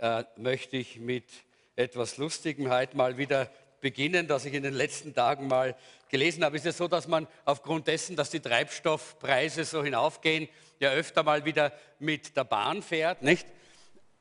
äh, 0.00 0.24
möchte 0.36 0.76
ich 0.76 0.98
mit 0.98 1.24
etwas 1.76 2.16
Lustigem 2.16 2.68
heute 2.68 2.96
mal 2.96 3.16
wieder 3.16 3.48
beginnen, 3.80 4.26
das 4.26 4.44
ich 4.44 4.54
in 4.54 4.64
den 4.64 4.74
letzten 4.74 5.14
Tagen 5.14 5.46
mal 5.46 5.76
gelesen 6.08 6.44
habe. 6.44 6.56
Es 6.56 6.62
ist 6.62 6.66
ja 6.66 6.72
so, 6.72 6.88
dass 6.88 7.06
man 7.06 7.28
aufgrund 7.44 7.86
dessen, 7.86 8.16
dass 8.16 8.30
die 8.30 8.40
Treibstoffpreise 8.40 9.64
so 9.64 9.84
hinaufgehen, 9.84 10.48
ja 10.80 10.90
öfter 10.90 11.22
mal 11.22 11.44
wieder 11.44 11.72
mit 12.00 12.36
der 12.36 12.42
Bahn 12.42 12.82
fährt, 12.82 13.22
nicht? 13.22 13.46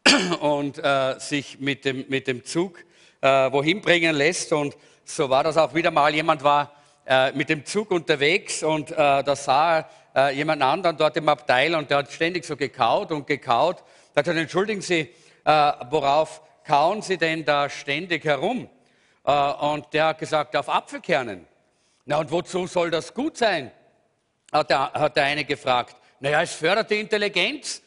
Und 0.41 0.77
äh, 0.77 1.20
sich 1.20 1.59
mit 1.59 1.86
dem, 1.86 2.05
mit 2.09 2.28
dem 2.28 2.45
Zug 2.45 2.78
äh, 3.22 3.52
wohin 3.52 3.81
bringen 3.81 4.16
lässt. 4.16 4.53
Und 4.53 4.78
so 5.05 5.28
war 5.30 5.44
das 5.44 5.58
auch 5.58 5.73
wieder 5.73 5.89
mal. 5.89 6.14
Jemand 6.14 6.44
war 6.44 6.72
äh, 7.08 7.31
mit 7.31 7.50
dem 7.50 7.66
Zug 7.66 7.89
unterwegs 7.89 8.62
und 8.62 8.91
äh, 8.91 8.95
da 8.95 9.36
sah 9.36 9.80
er 9.80 9.89
äh, 10.16 10.36
jemand 10.36 10.62
anderen 10.62 10.98
dort 10.98 11.17
im 11.17 11.28
Abteil 11.30 11.73
und 11.73 11.89
der 11.89 11.98
hat 11.98 12.12
ständig 12.12 12.45
so 12.45 12.55
gekaut 12.55 13.12
und 13.12 13.25
gekaut. 13.25 13.84
Da 14.13 14.20
hat 14.20 14.26
gesagt, 14.26 14.40
entschuldigen 14.40 14.81
Sie, 14.81 15.09
äh, 15.44 15.72
worauf 15.90 16.41
kauen 16.63 17.02
Sie 17.02 17.17
denn 17.17 17.44
da 17.44 17.67
ständig 17.67 18.23
herum? 18.26 18.70
Äh, 19.26 19.31
und 19.31 19.91
der 19.91 20.08
hat 20.08 20.20
gesagt, 20.20 20.55
auf 20.55 20.70
Apfelkernen. 20.70 21.48
Na 22.05 22.17
und 22.17 22.31
wozu 22.31 22.67
soll 22.67 22.91
das 22.91 23.13
gut 23.13 23.38
sein? 23.38 23.72
Hat 24.52 24.70
der, 24.70 24.94
hat 24.94 25.16
der 25.16 25.23
eine 25.23 25.45
gefragt. 25.45 25.95
Naja, 26.19 26.44
es 26.44 26.53
fördert 26.53 26.91
die 26.91 27.00
Intelligenz, 27.00 27.81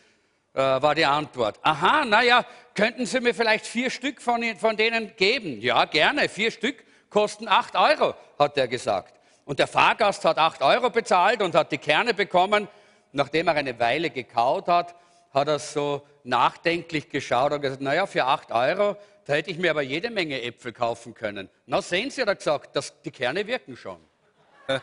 äh, 0.52 0.58
war 0.58 0.96
die 0.96 1.06
Antwort. 1.06 1.60
Aha, 1.62 2.04
naja, 2.04 2.44
könnten 2.74 3.06
Sie 3.06 3.20
mir 3.20 3.32
vielleicht 3.32 3.66
vier 3.66 3.90
Stück 3.90 4.20
von, 4.20 4.42
von 4.56 4.76
denen 4.76 5.14
geben? 5.16 5.60
Ja, 5.60 5.84
gerne, 5.84 6.28
vier 6.28 6.50
Stück 6.50 6.84
kosten 7.08 7.46
acht 7.46 7.76
Euro, 7.76 8.14
hat 8.36 8.58
er 8.58 8.66
gesagt. 8.66 9.14
Und 9.44 9.60
der 9.60 9.68
Fahrgast 9.68 10.24
hat 10.24 10.38
acht 10.38 10.60
Euro 10.60 10.90
bezahlt 10.90 11.40
und 11.40 11.54
hat 11.54 11.70
die 11.70 11.78
Kerne 11.78 12.14
bekommen. 12.14 12.66
Nachdem 13.12 13.46
er 13.46 13.54
eine 13.54 13.78
Weile 13.78 14.10
gekaut 14.10 14.66
hat, 14.66 14.96
hat 15.36 15.48
er 15.48 15.58
so 15.58 16.02
nachdenklich 16.24 17.10
geschaut 17.10 17.52
und 17.52 17.60
gesagt, 17.60 17.82
naja, 17.82 18.06
für 18.06 18.24
acht 18.24 18.50
Euro, 18.52 18.96
da 19.26 19.34
hätte 19.34 19.50
ich 19.50 19.58
mir 19.58 19.70
aber 19.70 19.82
jede 19.82 20.08
Menge 20.08 20.40
Äpfel 20.40 20.72
kaufen 20.72 21.12
können. 21.12 21.50
Na 21.66 21.82
sehen 21.82 22.10
Sie, 22.10 22.22
hat 22.22 22.28
er 22.28 22.36
gesagt, 22.36 22.74
das, 22.74 23.02
die 23.02 23.10
Kerne 23.10 23.46
wirken 23.46 23.76
schon. 23.76 24.00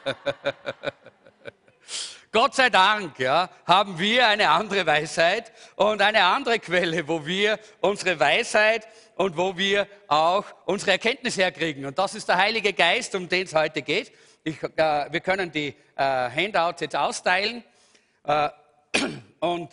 Gott 2.31 2.53
sei 2.53 2.69
Dank 2.69 3.17
ja, 3.17 3.49
haben 3.65 3.97
wir 3.97 4.27
eine 4.27 4.49
andere 4.49 4.85
Weisheit 4.85 5.51
und 5.75 6.03
eine 6.03 6.23
andere 6.23 6.59
Quelle, 6.59 7.07
wo 7.07 7.25
wir 7.25 7.59
unsere 7.81 8.19
Weisheit 8.19 8.87
und 9.15 9.35
wo 9.35 9.57
wir 9.57 9.87
auch 10.07 10.45
unsere 10.65 10.91
Erkenntnis 10.91 11.35
herkriegen. 11.35 11.85
Und 11.85 11.97
das 11.97 12.13
ist 12.13 12.29
der 12.29 12.37
Heilige 12.37 12.73
Geist, 12.73 13.15
um 13.15 13.27
den 13.27 13.47
es 13.47 13.55
heute 13.55 13.81
geht. 13.81 14.11
Ich, 14.43 14.61
äh, 14.61 15.11
wir 15.11 15.19
können 15.19 15.51
die 15.51 15.75
äh, 15.95 16.03
Handouts 16.29 16.81
jetzt 16.81 16.95
austeilen. 16.95 17.63
Äh, 18.23 18.49
und 19.39 19.69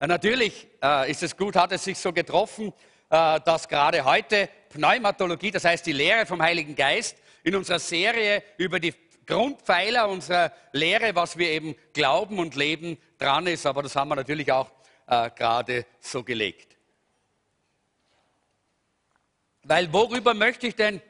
natürlich 0.00 0.68
äh, 0.82 1.10
ist 1.10 1.22
es 1.22 1.36
gut, 1.36 1.56
hat 1.56 1.72
es 1.72 1.84
sich 1.84 1.98
so 1.98 2.12
getroffen, 2.12 2.72
äh, 3.08 3.40
dass 3.40 3.68
gerade 3.68 4.04
heute 4.04 4.48
Pneumatologie, 4.68 5.50
das 5.50 5.64
heißt 5.64 5.86
die 5.86 5.92
Lehre 5.92 6.26
vom 6.26 6.42
Heiligen 6.42 6.74
Geist, 6.74 7.16
in 7.42 7.54
unserer 7.54 7.78
Serie 7.78 8.42
über 8.58 8.80
die 8.80 8.94
Grundpfeiler 9.26 10.08
unserer 10.08 10.52
Lehre, 10.72 11.14
was 11.14 11.38
wir 11.38 11.50
eben 11.50 11.74
glauben 11.92 12.38
und 12.38 12.54
leben, 12.54 12.98
dran 13.18 13.46
ist. 13.46 13.66
Aber 13.66 13.82
das 13.82 13.96
haben 13.96 14.08
wir 14.08 14.16
natürlich 14.16 14.52
auch 14.52 14.70
gerade 15.06 15.86
so 16.00 16.22
gelegt. 16.22 16.76
Weil 19.68 19.92
worüber 19.92 20.32
möchte 20.32 20.68
ich 20.68 20.76
denn 20.76 21.02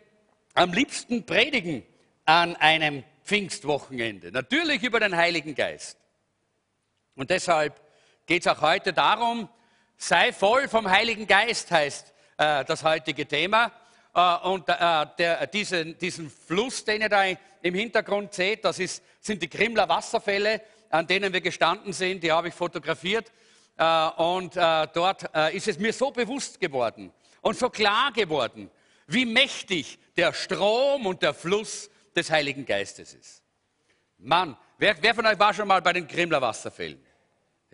am 0.55 0.72
liebsten 0.72 1.27
predigen 1.27 1.84
an 2.25 2.56
einem 2.56 3.05
Pfingstwochenende? 3.22 4.33
Natürlich 4.33 4.83
über 4.83 4.99
den 4.99 5.15
Heiligen 5.15 5.55
Geist. 5.55 5.99
Und 7.16 7.28
deshalb 7.28 7.78
geht 8.26 8.44
es 8.44 8.48
auch 8.48 8.60
heute 8.60 8.92
darum, 8.92 9.48
sei 9.97 10.32
voll 10.32 10.69
vom 10.69 10.91
Heiligen 10.91 11.26
Geist, 11.26 11.70
heißt 11.70 12.12
äh, 12.37 12.64
das 12.64 12.82
heutige 12.82 13.26
Thema. 13.26 13.72
Äh, 14.14 14.37
und 14.48 14.69
äh, 14.69 15.06
der, 15.19 15.47
diesen, 15.47 15.97
diesen 15.98 16.31
Fluss, 16.31 16.84
den 16.84 17.03
ihr 17.03 17.09
da 17.09 17.25
im 17.62 17.75
Hintergrund 17.75 18.34
seht, 18.34 18.65
das 18.65 18.78
ist, 18.78 19.03
sind 19.20 19.42
die 19.42 19.48
Krimler 19.48 19.88
Wasserfälle, 19.88 20.60
an 20.91 21.06
denen 21.06 21.32
wir 21.32 21.41
gestanden 21.41 21.92
sind, 21.92 22.22
die 22.22 22.32
habe 22.32 22.48
ich 22.48 22.54
fotografiert. 22.54 23.32
Äh, 23.76 24.09
und 24.16 24.56
äh, 24.56 24.88
dort 24.92 25.34
äh, 25.34 25.56
ist 25.56 25.69
es 25.69 25.78
mir 25.78 25.92
so 25.92 26.10
bewusst 26.10 26.60
geworden 26.60 27.12
und 27.42 27.56
so 27.56 27.70
klar 27.70 28.12
geworden, 28.12 28.70
wie 29.06 29.25
mächtig 29.25 29.98
der 30.16 30.32
Strom 30.32 31.06
und 31.06 31.22
der 31.22 31.32
Fluss 31.32 31.91
des 32.15 32.31
Heiligen 32.31 32.66
Geistes 32.66 33.15
ist. 33.15 33.42
Mann, 34.19 34.56
wer, 34.78 34.97
wer 35.00 35.15
von 35.15 35.26
euch 35.26 35.38
war 35.38 35.54
schon 35.54 35.69
mal 35.69 35.82
bei 35.82 35.92
den 35.92 36.09
Krimler 36.09 36.41
Wasserfällen? 36.41 37.06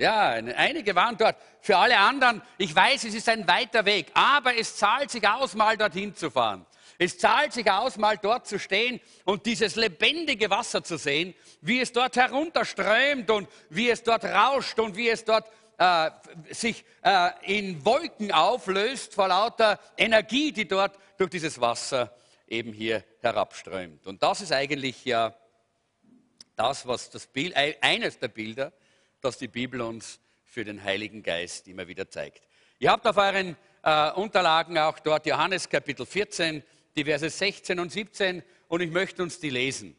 Ja, 0.03 0.31
einige 0.31 0.97
waren 0.97 1.17
dort. 1.17 1.37
Für 1.61 1.77
alle 1.77 1.97
anderen, 1.97 2.43
ich 2.59 2.75
weiß, 2.75 3.05
es 3.05 3.15
ist 3.15 3.29
ein 3.29 3.47
weiter 3.47 3.85
Weg, 3.85 4.11
aber 4.15 4.57
es 4.57 4.75
zahlt 4.75 5.13
sich 5.13 5.25
aus, 5.29 5.55
mal 5.55 5.77
dorthin 5.77 6.13
zu 6.13 6.29
fahren. 6.29 6.67
Es 6.99 7.19
zahlt 7.19 7.53
sich 7.53 7.71
aus, 7.71 7.99
mal 7.99 8.19
dort 8.19 8.49
zu 8.49 8.59
stehen 8.59 9.01
und 9.25 9.47
dieses 9.47 9.77
lebendige 9.77 10.51
Wasser 10.51 10.83
zu 10.83 10.97
sehen, 10.99 11.35
wie 11.61 11.81
es 11.81 11.93
dort 11.93 12.17
herunterströmt 12.17 13.31
und 13.31 13.49
wie 13.71 13.91
es 13.91 14.03
dort 14.03 14.25
rauscht 14.25 14.81
und 14.81 14.97
wie 14.97 15.09
es 15.09 15.25
dort 15.25 15.49
äh, 15.79 16.11
sich 16.51 16.85
äh, 17.05 17.31
in 17.43 17.85
Wolken 17.85 18.33
auflöst 18.33 19.15
vor 19.15 19.29
lauter 19.29 19.79
Energie, 19.97 20.51
die 20.51 20.67
dort 20.67 20.99
durch 21.17 21.31
dieses 21.31 21.61
Wasser 21.61 22.13
eben 22.49 22.73
hier 22.73 23.05
herabströmt. 23.21 24.05
Und 24.09 24.21
das 24.21 24.41
ist 24.41 24.51
eigentlich 24.51 25.05
ja 25.05 25.33
das, 26.57 26.89
was 26.89 27.09
das 27.09 27.29
Bild, 27.29 27.55
eines 27.81 28.19
der 28.19 28.29
Bilder, 28.29 28.73
das 29.23 29.39
die 29.39 29.49
Bibel 29.49 29.81
uns 29.81 30.21
für 30.45 30.65
den 30.65 30.83
Heiligen 30.83 31.23
Geist 31.23 31.69
immer 31.69 31.89
wieder 31.89 32.11
zeigt. 32.11 32.43
Ihr 32.79 32.91
habt 32.91 33.07
auf 33.07 33.17
euren 33.17 33.57
äh, 33.83 34.11
Unterlagen 34.13 34.77
auch 34.79 34.99
dort 34.99 35.27
Johannes 35.27 35.69
Kapitel 35.69 36.05
14, 36.05 36.63
die 36.97 37.05
Verse 37.05 37.31
16 37.31 37.79
und 37.79 37.93
17 37.93 38.43
und 38.69 38.81
ich 38.81 38.91
möchte 38.91 39.23
uns 39.23 39.39
die 39.39 39.51
lesen. 39.51 39.97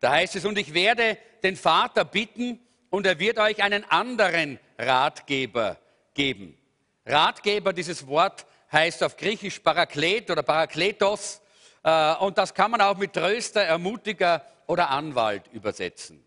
Da 0.00 0.12
heißt 0.12 0.36
es, 0.36 0.44
und 0.44 0.58
ich 0.58 0.74
werde 0.74 1.18
den 1.42 1.56
Vater 1.56 2.04
bitten 2.04 2.58
und 2.90 3.06
er 3.06 3.18
wird 3.18 3.38
euch 3.38 3.62
einen 3.62 3.84
anderen 3.84 4.58
Ratgeber 4.78 5.78
geben. 6.14 6.56
Ratgeber, 7.04 7.72
dieses 7.72 8.06
Wort 8.06 8.46
heißt 8.72 9.02
auf 9.04 9.16
Griechisch 9.16 9.60
Paraklet 9.60 10.30
oder 10.30 10.42
Parakletos 10.42 11.40
äh, 11.82 12.14
und 12.16 12.38
das 12.38 12.54
kann 12.54 12.70
man 12.70 12.80
auch 12.80 12.96
mit 12.96 13.12
Tröster, 13.12 13.62
Ermutiger 13.62 14.44
oder 14.66 14.90
Anwalt 14.90 15.44
übersetzen. 15.52 16.25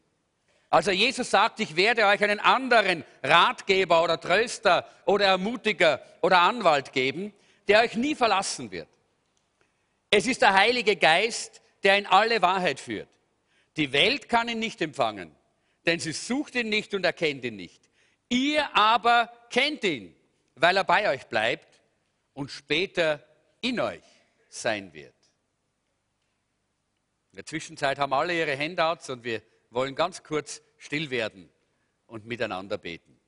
Also 0.70 0.92
Jesus 0.92 1.32
sagt, 1.32 1.60
ich 1.60 1.76
werde 1.76 2.06
euch 2.06 2.24
einen 2.24 2.40
anderen 2.40 3.04
Ratgeber 3.24 4.04
oder 4.04 4.20
Tröster 4.20 4.88
oder 5.06 5.26
Ermutiger 5.26 6.02
oder 6.22 6.42
Anwalt 6.42 6.94
geben, 6.94 7.34
der 7.68 7.82
euch 7.82 7.96
nie 7.96 8.14
verlassen 8.14 8.70
wird. 8.72 8.88
Es 10.12 10.28
ist 10.28 10.42
der 10.42 10.54
Heilige 10.54 10.96
Geist, 10.96 11.62
der 11.84 11.98
in 11.98 12.06
alle 12.06 12.42
Wahrheit 12.42 12.80
führt. 12.80 13.10
Die 13.78 13.92
Welt 13.94 14.30
kann 14.30 14.50
ihn 14.50 14.60
nicht 14.60 14.82
empfangen, 14.82 15.36
denn 15.86 16.00
sie 16.00 16.12
sucht 16.12 16.56
ihn 16.56 16.70
nicht 16.70 16.94
und 16.94 17.04
erkennt 17.04 17.44
ihn 17.46 17.56
nicht. 17.56 17.82
Ihr 18.28 18.76
aber 18.76 19.32
kennt 19.50 19.84
ihn, 19.84 20.16
weil 20.56 20.78
er 20.78 20.84
bei 20.84 21.10
euch 21.10 21.26
bleibt 21.28 21.82
und 22.34 22.52
später 22.52 23.24
in 23.62 23.80
euch 23.80 24.04
sein 24.50 24.94
wird. 24.94 25.16
In 27.32 27.38
der 27.38 27.46
Zwischenzeit 27.46 27.98
haben 27.98 28.14
alle 28.14 28.38
ihre 28.38 28.58
Handouts 28.58 29.10
und 29.10 29.24
wir 29.24 29.42
wollen 29.70 29.96
ganz 29.96 30.24
kurz 30.24 30.62
still 30.78 31.10
werden 31.10 31.50
und 32.08 32.26
miteinander 32.26 32.78
beten. 32.78 33.20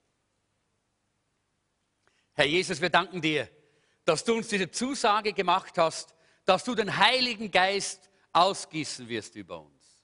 Herr 2.33 2.45
Jesus, 2.45 2.81
wir 2.81 2.89
danken 2.89 3.21
dir, 3.21 3.49
dass 4.05 4.23
du 4.23 4.35
uns 4.35 4.47
diese 4.47 4.71
Zusage 4.71 5.33
gemacht 5.33 5.77
hast, 5.77 6.15
dass 6.45 6.63
du 6.63 6.75
den 6.75 6.97
Heiligen 6.97 7.51
Geist 7.51 8.09
ausgießen 8.33 9.07
wirst 9.09 9.35
über 9.35 9.61
uns. 9.61 10.01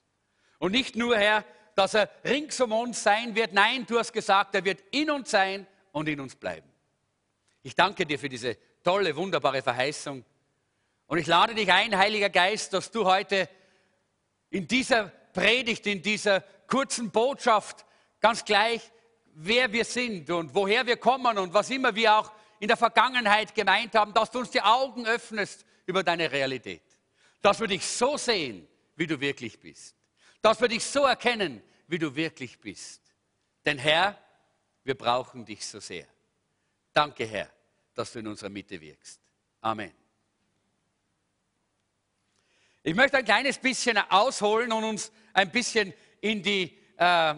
Und 0.58 0.72
nicht 0.72 0.94
nur, 0.94 1.16
Herr, 1.16 1.44
dass 1.74 1.94
er 1.94 2.10
rings 2.24 2.60
um 2.60 2.72
uns 2.72 3.02
sein 3.02 3.34
wird. 3.34 3.52
Nein, 3.52 3.86
du 3.86 3.98
hast 3.98 4.12
gesagt, 4.12 4.54
er 4.54 4.64
wird 4.64 4.82
in 4.90 5.10
uns 5.10 5.30
sein 5.30 5.66
und 5.92 6.08
in 6.08 6.20
uns 6.20 6.34
bleiben. 6.34 6.68
Ich 7.62 7.74
danke 7.74 8.04
dir 8.04 8.18
für 8.18 8.28
diese 8.28 8.56
tolle, 8.82 9.14
wunderbare 9.14 9.62
Verheißung. 9.62 10.24
Und 11.06 11.18
ich 11.18 11.26
lade 11.26 11.54
dich 11.54 11.72
ein, 11.72 11.96
Heiliger 11.96 12.30
Geist, 12.30 12.72
dass 12.72 12.90
du 12.90 13.04
heute 13.04 13.48
in 14.50 14.66
dieser 14.66 15.12
Predigt, 15.32 15.86
in 15.86 16.02
dieser 16.02 16.40
kurzen 16.66 17.10
Botschaft, 17.10 17.84
ganz 18.20 18.44
gleich, 18.44 18.82
wer 19.34 19.72
wir 19.72 19.84
sind 19.84 20.30
und 20.30 20.54
woher 20.54 20.86
wir 20.86 20.96
kommen 20.96 21.38
und 21.38 21.54
was 21.54 21.70
immer 21.70 21.94
wir 21.94 22.16
auch 22.16 22.32
in 22.60 22.68
der 22.68 22.76
Vergangenheit 22.76 23.54
gemeint 23.54 23.94
haben, 23.94 24.12
dass 24.12 24.30
du 24.30 24.40
uns 24.40 24.50
die 24.50 24.60
Augen 24.60 25.06
öffnest 25.06 25.64
über 25.86 26.02
deine 26.02 26.30
Realität. 26.30 26.82
Dass 27.40 27.60
wir 27.60 27.68
dich 27.68 27.86
so 27.86 28.16
sehen, 28.16 28.66
wie 28.96 29.06
du 29.06 29.20
wirklich 29.20 29.58
bist. 29.60 29.96
Dass 30.42 30.60
wir 30.60 30.68
dich 30.68 30.84
so 30.84 31.04
erkennen, 31.04 31.62
wie 31.86 31.98
du 31.98 32.14
wirklich 32.14 32.58
bist. 32.58 33.00
Denn 33.64 33.78
Herr, 33.78 34.18
wir 34.84 34.96
brauchen 34.96 35.44
dich 35.44 35.64
so 35.64 35.80
sehr. 35.80 36.06
Danke, 36.92 37.26
Herr, 37.26 37.48
dass 37.94 38.12
du 38.12 38.18
in 38.18 38.26
unserer 38.26 38.50
Mitte 38.50 38.80
wirkst. 38.80 39.20
Amen. 39.60 39.97
Ich 42.88 42.94
möchte 42.94 43.18
ein 43.18 43.24
kleines 43.26 43.58
bisschen 43.58 43.98
ausholen 43.98 44.72
und 44.72 44.82
uns 44.82 45.12
ein 45.34 45.50
bisschen 45.50 45.92
in 46.22 46.42
die 46.42 46.74
äh, 46.96 47.34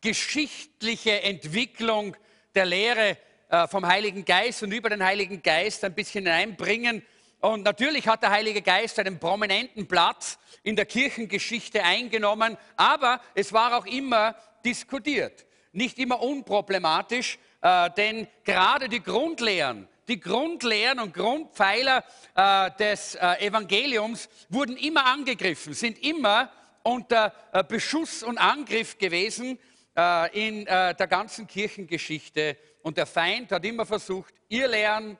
geschichtliche 0.00 1.22
Entwicklung 1.24 2.16
der 2.54 2.66
Lehre 2.66 3.18
äh, 3.48 3.66
vom 3.66 3.84
Heiligen 3.84 4.24
Geist 4.24 4.62
und 4.62 4.70
über 4.70 4.88
den 4.88 5.02
Heiligen 5.02 5.42
Geist 5.42 5.82
ein 5.82 5.92
bisschen 5.92 6.26
hineinbringen. 6.26 7.02
Und 7.40 7.64
natürlich 7.64 8.06
hat 8.06 8.22
der 8.22 8.30
Heilige 8.30 8.62
Geist 8.62 9.00
einen 9.00 9.18
prominenten 9.18 9.88
Platz 9.88 10.38
in 10.62 10.76
der 10.76 10.86
Kirchengeschichte 10.86 11.82
eingenommen, 11.82 12.56
aber 12.76 13.20
es 13.34 13.52
war 13.52 13.76
auch 13.76 13.86
immer 13.86 14.36
diskutiert. 14.64 15.46
Nicht 15.72 15.98
immer 15.98 16.22
unproblematisch, 16.22 17.40
äh, 17.60 17.90
denn 17.96 18.28
gerade 18.44 18.88
die 18.88 19.02
Grundlehren, 19.02 19.88
die 20.08 20.20
Grundlehren 20.20 21.00
und 21.00 21.14
Grundpfeiler 21.14 22.04
äh, 22.34 22.70
des 22.78 23.16
äh, 23.16 23.46
Evangeliums 23.46 24.28
wurden 24.48 24.76
immer 24.76 25.06
angegriffen, 25.06 25.74
sind 25.74 26.02
immer 26.02 26.50
unter 26.86 27.32
äh, 27.52 27.64
Beschuss 27.64 28.22
und 28.22 28.38
Angriff 28.38 28.96
gewesen 28.96 29.58
äh, 29.96 30.48
in 30.48 30.66
äh, 30.66 30.94
der 30.94 31.06
ganzen 31.08 31.46
Kirchengeschichte. 31.46 32.56
Und 32.82 32.96
der 32.96 33.06
Feind 33.06 33.50
hat 33.50 33.64
immer 33.64 33.84
versucht, 33.84 34.32
Irrlehren, 34.48 35.18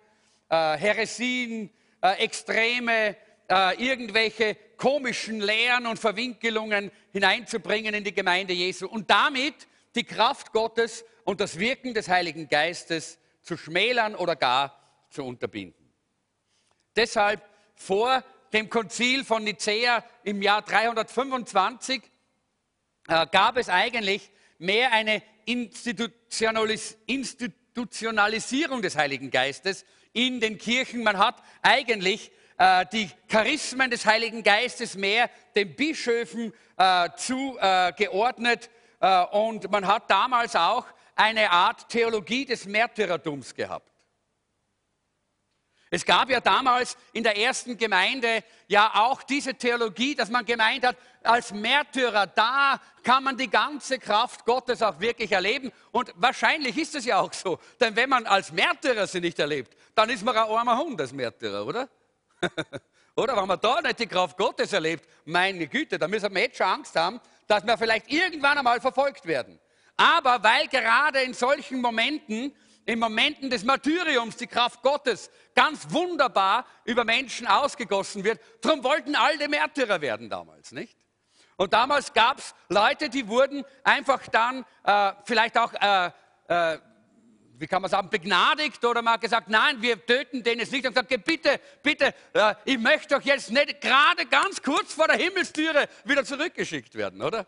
Heresien, 0.48 1.68
Extreme, 2.00 3.16
irgendwelche 3.76 4.54
komischen 4.76 5.40
Lehren 5.40 5.88
und 5.88 5.98
Verwinkelungen 5.98 6.92
hineinzubringen 7.10 7.92
in 7.92 8.04
die 8.04 8.14
Gemeinde 8.14 8.52
Jesu 8.52 8.86
und 8.86 9.10
damit 9.10 9.66
die 9.96 10.04
Kraft 10.04 10.52
Gottes 10.52 11.04
und 11.24 11.40
das 11.40 11.58
Wirken 11.58 11.92
des 11.92 12.06
Heiligen 12.06 12.48
Geistes 12.48 13.18
zu 13.46 13.56
schmälern 13.56 14.14
oder 14.16 14.37
gar 14.37 14.76
zu 15.08 15.25
unterbinden. 15.25 15.93
Deshalb 16.96 17.43
vor 17.75 18.25
dem 18.52 18.69
Konzil 18.69 19.25
von 19.25 19.44
Nicäa 19.44 20.04
im 20.25 20.43
Jahr 20.43 20.62
325 20.62 22.02
äh, 23.06 23.26
gab 23.31 23.56
es 23.56 23.69
eigentlich 23.69 24.31
mehr 24.58 24.90
eine 24.93 25.22
Institutionalis 25.44 26.98
Institutionalisierung 27.06 28.82
des 28.82 28.96
Heiligen 28.96 29.31
Geistes 29.31 29.84
in 30.12 30.40
den 30.40 30.58
Kirchen. 30.58 31.04
Man 31.04 31.19
hat 31.19 31.40
eigentlich 31.62 32.32
äh, 32.58 32.84
die 32.93 33.08
Charismen 33.28 33.90
des 33.90 34.06
Heiligen 34.06 34.43
Geistes 34.43 34.96
mehr 34.96 35.31
den 35.54 35.76
Bischöfen 35.76 36.52
äh, 36.78 37.10
zugeordnet 37.16 38.70
äh, 39.00 39.25
und 39.26 39.70
man 39.70 39.87
hat 39.87 40.10
damals 40.10 40.56
auch 40.56 40.87
eine 41.16 41.50
Art 41.50 41.88
Theologie 41.88 42.44
des 42.44 42.66
Märtyrertums 42.66 43.54
gehabt. 43.54 43.90
Es 45.88 46.04
gab 46.04 46.28
ja 46.30 46.40
damals 46.40 46.96
in 47.12 47.22
der 47.22 47.38
ersten 47.38 47.78
Gemeinde 47.78 48.42
ja 48.66 48.90
auch 48.94 49.22
diese 49.22 49.54
Theologie, 49.54 50.16
dass 50.16 50.30
man 50.30 50.44
gemeint 50.44 50.84
hat, 50.84 50.96
als 51.22 51.52
Märtyrer, 51.52 52.26
da 52.26 52.80
kann 53.04 53.22
man 53.22 53.36
die 53.36 53.48
ganze 53.48 53.98
Kraft 53.98 54.44
Gottes 54.44 54.82
auch 54.82 54.98
wirklich 54.98 55.30
erleben. 55.30 55.70
Und 55.92 56.12
wahrscheinlich 56.16 56.76
ist 56.76 56.96
es 56.96 57.04
ja 57.04 57.20
auch 57.20 57.32
so. 57.32 57.58
Denn 57.80 57.94
wenn 57.94 58.10
man 58.10 58.26
als 58.26 58.50
Märtyrer 58.50 59.06
sie 59.06 59.20
nicht 59.20 59.38
erlebt, 59.38 59.76
dann 59.94 60.10
ist 60.10 60.24
man 60.24 60.36
ein 60.36 60.42
armer 60.42 60.76
Hund 60.76 61.00
als 61.00 61.12
Märtyrer, 61.12 61.64
oder? 61.64 61.88
oder 63.16 63.36
wenn 63.36 63.46
man 63.46 63.60
da 63.60 63.80
nicht 63.80 64.00
die 64.00 64.06
Kraft 64.06 64.36
Gottes 64.36 64.72
erlebt, 64.72 65.08
meine 65.24 65.69
Güte, 65.69 65.98
da 65.98 66.08
müssen 66.08 66.34
wir 66.34 66.42
jetzt 66.42 66.58
schon 66.58 66.66
Angst 66.66 66.96
haben, 66.96 67.20
dass 67.46 67.64
wir 67.64 67.78
vielleicht 67.78 68.10
irgendwann 68.10 68.58
einmal 68.58 68.80
verfolgt 68.80 69.24
werden. 69.24 69.58
Aber 69.96 70.43
weil 70.43 70.69
gerade 70.69 71.20
in 71.22 71.32
solchen 71.32 71.81
Momenten, 71.81 72.54
in 72.84 72.98
Momenten 72.98 73.50
des 73.50 73.64
Martyriums, 73.64 74.37
die 74.37 74.46
Kraft 74.46 74.82
Gottes 74.82 75.31
ganz 75.54 75.90
wunderbar 75.90 76.66
über 76.84 77.04
Menschen 77.04 77.46
ausgegossen 77.46 78.22
wird, 78.22 78.40
darum 78.60 78.84
wollten 78.84 79.16
alle 79.16 79.48
Märtyrer 79.48 80.00
werden 80.00 80.28
damals, 80.28 80.72
nicht? 80.72 80.96
Und 81.56 81.72
damals 81.72 82.12
gab 82.12 82.38
es 82.38 82.54
Leute, 82.69 83.08
die 83.08 83.26
wurden 83.26 83.64
einfach 83.82 84.26
dann 84.28 84.64
äh, 84.84 85.12
vielleicht 85.25 85.56
auch, 85.56 85.72
äh, 85.72 86.10
äh, 86.48 86.78
wie 87.58 87.66
kann 87.66 87.81
man 87.81 87.90
sagen, 87.90 88.10
begnadigt 88.10 88.84
oder 88.84 89.00
mal 89.00 89.16
gesagt, 89.16 89.48
nein, 89.48 89.81
wir 89.81 90.04
töten 90.04 90.43
den 90.43 90.58
jetzt 90.58 90.70
nicht 90.70 90.87
und 90.87 90.93
gesagt, 90.93 91.25
bitte, 91.25 91.58
bitte, 91.82 92.14
äh, 92.34 92.54
ich 92.66 92.78
möchte 92.78 93.14
doch 93.14 93.22
jetzt 93.22 93.50
nicht 93.50 93.81
gerade 93.81 94.26
ganz 94.26 94.60
kurz 94.60 94.93
vor 94.93 95.08
der 95.08 95.16
Himmelstüre 95.16 95.88
wieder 96.04 96.26
zurückgeschickt 96.26 96.94
werden, 96.94 97.22
oder? 97.22 97.46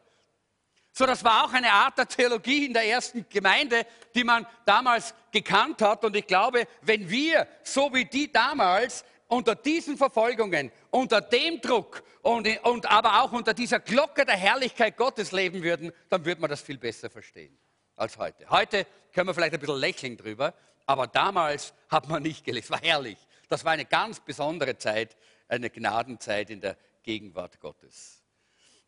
So, 0.92 1.06
das 1.06 1.22
war 1.22 1.44
auch 1.44 1.52
eine 1.52 1.72
Art 1.72 1.96
der 1.98 2.08
Theologie 2.08 2.66
in 2.66 2.72
der 2.72 2.84
ersten 2.84 3.26
Gemeinde, 3.28 3.86
die 4.14 4.24
man 4.24 4.46
damals 4.64 5.14
gekannt 5.30 5.80
hat. 5.82 6.04
Und 6.04 6.16
ich 6.16 6.26
glaube, 6.26 6.66
wenn 6.82 7.08
wir, 7.08 7.46
so 7.62 7.92
wie 7.94 8.04
die 8.04 8.32
damals, 8.32 9.04
unter 9.28 9.54
diesen 9.54 9.96
Verfolgungen, 9.96 10.72
unter 10.90 11.20
dem 11.20 11.60
Druck 11.60 12.02
und, 12.22 12.48
und 12.64 12.90
aber 12.90 13.22
auch 13.22 13.32
unter 13.32 13.54
dieser 13.54 13.78
Glocke 13.78 14.24
der 14.24 14.36
Herrlichkeit 14.36 14.96
Gottes 14.96 15.32
leben 15.32 15.62
würden, 15.62 15.92
dann 16.08 16.24
würde 16.24 16.40
man 16.40 16.50
das 16.50 16.62
viel 16.62 16.78
besser 16.78 17.10
verstehen 17.10 17.56
als 17.94 18.16
heute. 18.16 18.48
Heute 18.48 18.86
können 19.12 19.28
wir 19.28 19.34
vielleicht 19.34 19.54
ein 19.54 19.60
bisschen 19.60 19.78
lächeln 19.78 20.16
drüber, 20.16 20.54
aber 20.86 21.06
damals 21.06 21.74
hat 21.88 22.08
man 22.08 22.22
nicht 22.22 22.44
gelebt. 22.44 22.64
Es 22.64 22.70
war 22.70 22.80
herrlich. 22.80 23.18
Das 23.48 23.64
war 23.64 23.72
eine 23.72 23.84
ganz 23.84 24.20
besondere 24.20 24.76
Zeit, 24.78 25.16
eine 25.48 25.70
Gnadenzeit 25.70 26.50
in 26.50 26.60
der 26.60 26.76
Gegenwart 27.02 27.60
Gottes. 27.60 28.17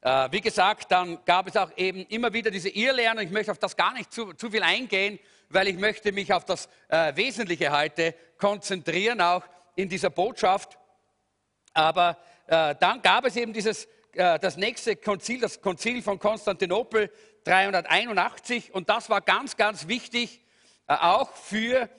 Äh, 0.02 0.28
wie 0.32 0.40
gesagt, 0.40 0.90
dann 0.90 1.22
gab 1.26 1.46
es 1.46 1.56
auch 1.56 1.70
eben 1.76 2.06
immer 2.06 2.32
wieder 2.32 2.50
diese 2.50 2.70
Irrlehren. 2.70 3.18
Ich 3.18 3.30
möchte 3.30 3.52
auf 3.52 3.58
das 3.58 3.76
gar 3.76 3.92
nicht 3.92 4.12
zu, 4.12 4.32
zu 4.32 4.50
viel 4.50 4.62
eingehen, 4.62 5.18
weil 5.50 5.68
ich 5.68 5.76
möchte 5.76 6.12
mich 6.12 6.32
auf 6.32 6.44
das 6.46 6.68
äh, 6.88 7.14
Wesentliche 7.16 7.70
heute 7.70 8.14
konzentrieren, 8.38 9.20
auch 9.20 9.42
in 9.76 9.90
dieser 9.90 10.08
Botschaft. 10.08 10.78
Aber 11.74 12.16
äh, 12.46 12.74
dann 12.80 13.02
gab 13.02 13.26
es 13.26 13.36
eben 13.36 13.52
dieses, 13.52 13.84
äh, 14.14 14.38
das 14.38 14.56
nächste 14.56 14.96
Konzil, 14.96 15.40
das 15.40 15.60
Konzil 15.60 16.02
von 16.02 16.18
Konstantinopel 16.18 17.12
381. 17.44 18.72
Und 18.72 18.88
das 18.88 19.10
war 19.10 19.20
ganz, 19.20 19.58
ganz 19.58 19.86
wichtig, 19.86 20.40
äh, 20.88 20.94
auch 20.94 21.34
für 21.34 21.90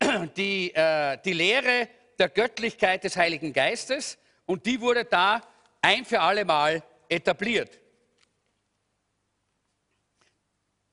die, 0.36 0.72
äh, 0.72 1.18
die 1.24 1.32
Lehre 1.32 1.88
der 2.20 2.28
Göttlichkeit 2.28 3.02
des 3.02 3.16
Heiligen 3.16 3.52
Geistes. 3.52 4.18
Und 4.46 4.66
die 4.66 4.80
wurde 4.80 5.04
da 5.04 5.42
ein 5.82 6.04
für 6.04 6.20
alle 6.20 6.44
Mal 6.44 6.82
etabliert. 7.08 7.80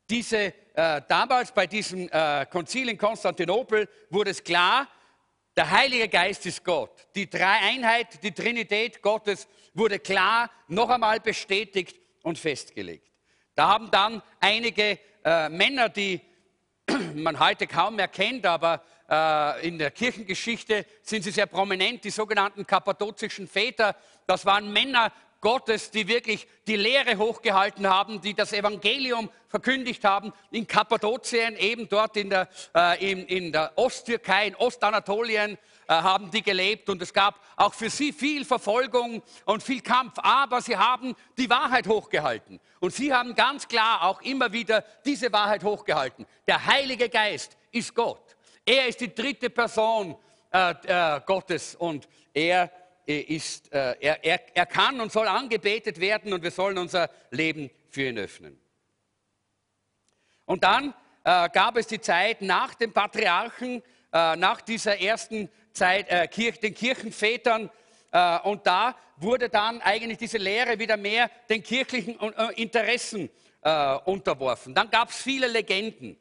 Diese, 0.10 0.54
äh, 0.74 1.02
damals 1.08 1.54
bei 1.54 1.68
diesem 1.68 2.10
äh, 2.12 2.46
Konzil 2.48 2.90
in 2.90 2.98
Konstantinopel 2.98 3.88
wurde 4.10 4.32
es 4.32 4.44
klar, 4.44 4.88
der 5.56 5.70
Heilige 5.70 6.08
Geist 6.08 6.46
ist 6.46 6.64
Gott. 6.64 7.08
Die 7.16 7.30
Dreieinheit, 7.30 8.24
die 8.24 8.32
Trinität 8.32 9.02
Gottes 9.02 9.48
wurde 9.74 10.00
klar 10.00 10.50
noch 10.68 10.90
einmal 10.90 11.20
bestätigt 11.20 12.00
und 12.24 12.38
festgelegt. 12.38 13.10
Da 13.56 13.68
haben 13.68 13.92
dann 13.92 14.22
einige 14.40 15.00
äh, 15.24 15.50
Männer, 15.50 15.90
die 15.90 16.22
man 17.16 17.40
heute 17.40 17.68
kaum 17.68 17.96
mehr 17.96 18.08
kennt, 18.08 18.46
aber 18.46 18.84
äh, 19.10 19.68
in 19.68 19.78
der 19.78 19.92
Kirchengeschichte 19.92 20.86
sind 21.04 21.24
sie 21.24 21.32
sehr 21.32 21.48
prominent, 21.48 22.04
die 22.04 22.10
sogenannten 22.10 22.66
kappadozischen 22.66 23.48
Väter. 23.48 23.96
Das 24.26 24.46
waren 24.46 24.72
Männer, 24.72 25.12
Gottes, 25.42 25.90
die 25.90 26.08
wirklich 26.08 26.48
die 26.68 26.76
Lehre 26.76 27.18
hochgehalten 27.18 27.88
haben, 27.88 28.22
die 28.22 28.36
das 28.36 28.54
Evangelium 28.54 29.30
verkündigt 29.48 30.06
haben, 30.06 30.32
in 30.52 30.68
Kappadokien, 30.68 31.58
eben 31.58 31.90
dort 31.90 32.16
in 32.16 32.30
der, 32.30 32.48
äh, 32.76 33.12
in, 33.12 33.26
in 33.26 33.52
der 33.52 33.74
Osttürkei, 33.76 34.48
in 34.48 34.56
Ostanatolien, 34.56 35.58
äh, 35.88 35.94
haben 35.94 36.30
die 36.30 36.44
gelebt 36.44 36.90
und 36.90 37.02
es 37.02 37.12
gab 37.12 37.40
auch 37.56 37.74
für 37.74 37.90
sie 37.90 38.14
viel 38.14 38.46
Verfolgung 38.46 39.24
und 39.46 39.64
viel 39.64 39.82
Kampf, 39.82 40.14
aber 40.18 40.62
sie 40.62 40.78
haben 40.78 41.16
die 41.38 41.50
Wahrheit 41.50 41.88
hochgehalten 41.88 42.60
und 42.80 42.94
sie 42.94 43.12
haben 43.12 43.34
ganz 43.36 43.68
klar 43.68 44.04
auch 44.04 44.22
immer 44.22 44.54
wieder 44.54 44.86
diese 45.04 45.34
Wahrheit 45.34 45.64
hochgehalten. 45.64 46.26
Der 46.48 46.66
Heilige 46.66 47.10
Geist 47.10 47.58
ist 47.72 47.96
Gott. 47.96 48.38
Er 48.64 48.88
ist 48.88 49.02
die 49.02 49.14
dritte 49.14 49.50
Person 49.50 50.16
äh, 50.54 50.76
äh 50.86 51.20
Gottes 51.26 51.76
und 51.76 52.08
er 52.34 52.72
ist, 53.06 53.72
äh, 53.74 53.96
er, 54.00 54.24
er, 54.24 54.40
er 54.56 54.66
kann 54.66 55.00
und 55.02 55.12
soll 55.12 55.28
angebetet 55.28 56.00
werden 56.00 56.34
und 56.34 56.44
wir 56.44 56.52
sollen 56.52 56.78
unser 56.78 57.10
Leben 57.30 57.70
für 57.90 58.08
ihn 58.08 58.18
öffnen. 58.18 58.60
Und 60.46 60.64
dann 60.64 60.94
äh, 61.24 61.50
gab 61.50 61.78
es 61.78 61.88
die 61.88 62.02
Zeit 62.02 62.42
nach 62.42 62.74
dem 62.76 62.92
Patriarchen, 62.92 63.82
äh, 64.12 64.36
nach 64.36 64.62
dieser 64.62 65.00
ersten 65.00 65.50
Zeit, 65.74 66.10
äh, 66.10 66.28
Kirch, 66.28 66.60
den 66.60 66.74
Kirchenvätern, 66.74 67.70
äh, 68.12 68.40
und 68.40 68.68
da 68.68 68.96
wurde 69.18 69.50
dann 69.50 69.82
eigentlich 69.82 70.18
diese 70.18 70.38
Lehre 70.38 70.80
wieder 70.80 70.98
mehr 70.98 71.30
den 71.50 71.64
kirchlichen 71.64 72.20
äh, 72.20 72.62
Interessen 72.62 73.30
unterworfen. 74.06 74.74
Dann 74.74 74.90
gab 74.90 75.10
es 75.10 75.18
viele 75.18 75.46
Legenden. 75.46 76.18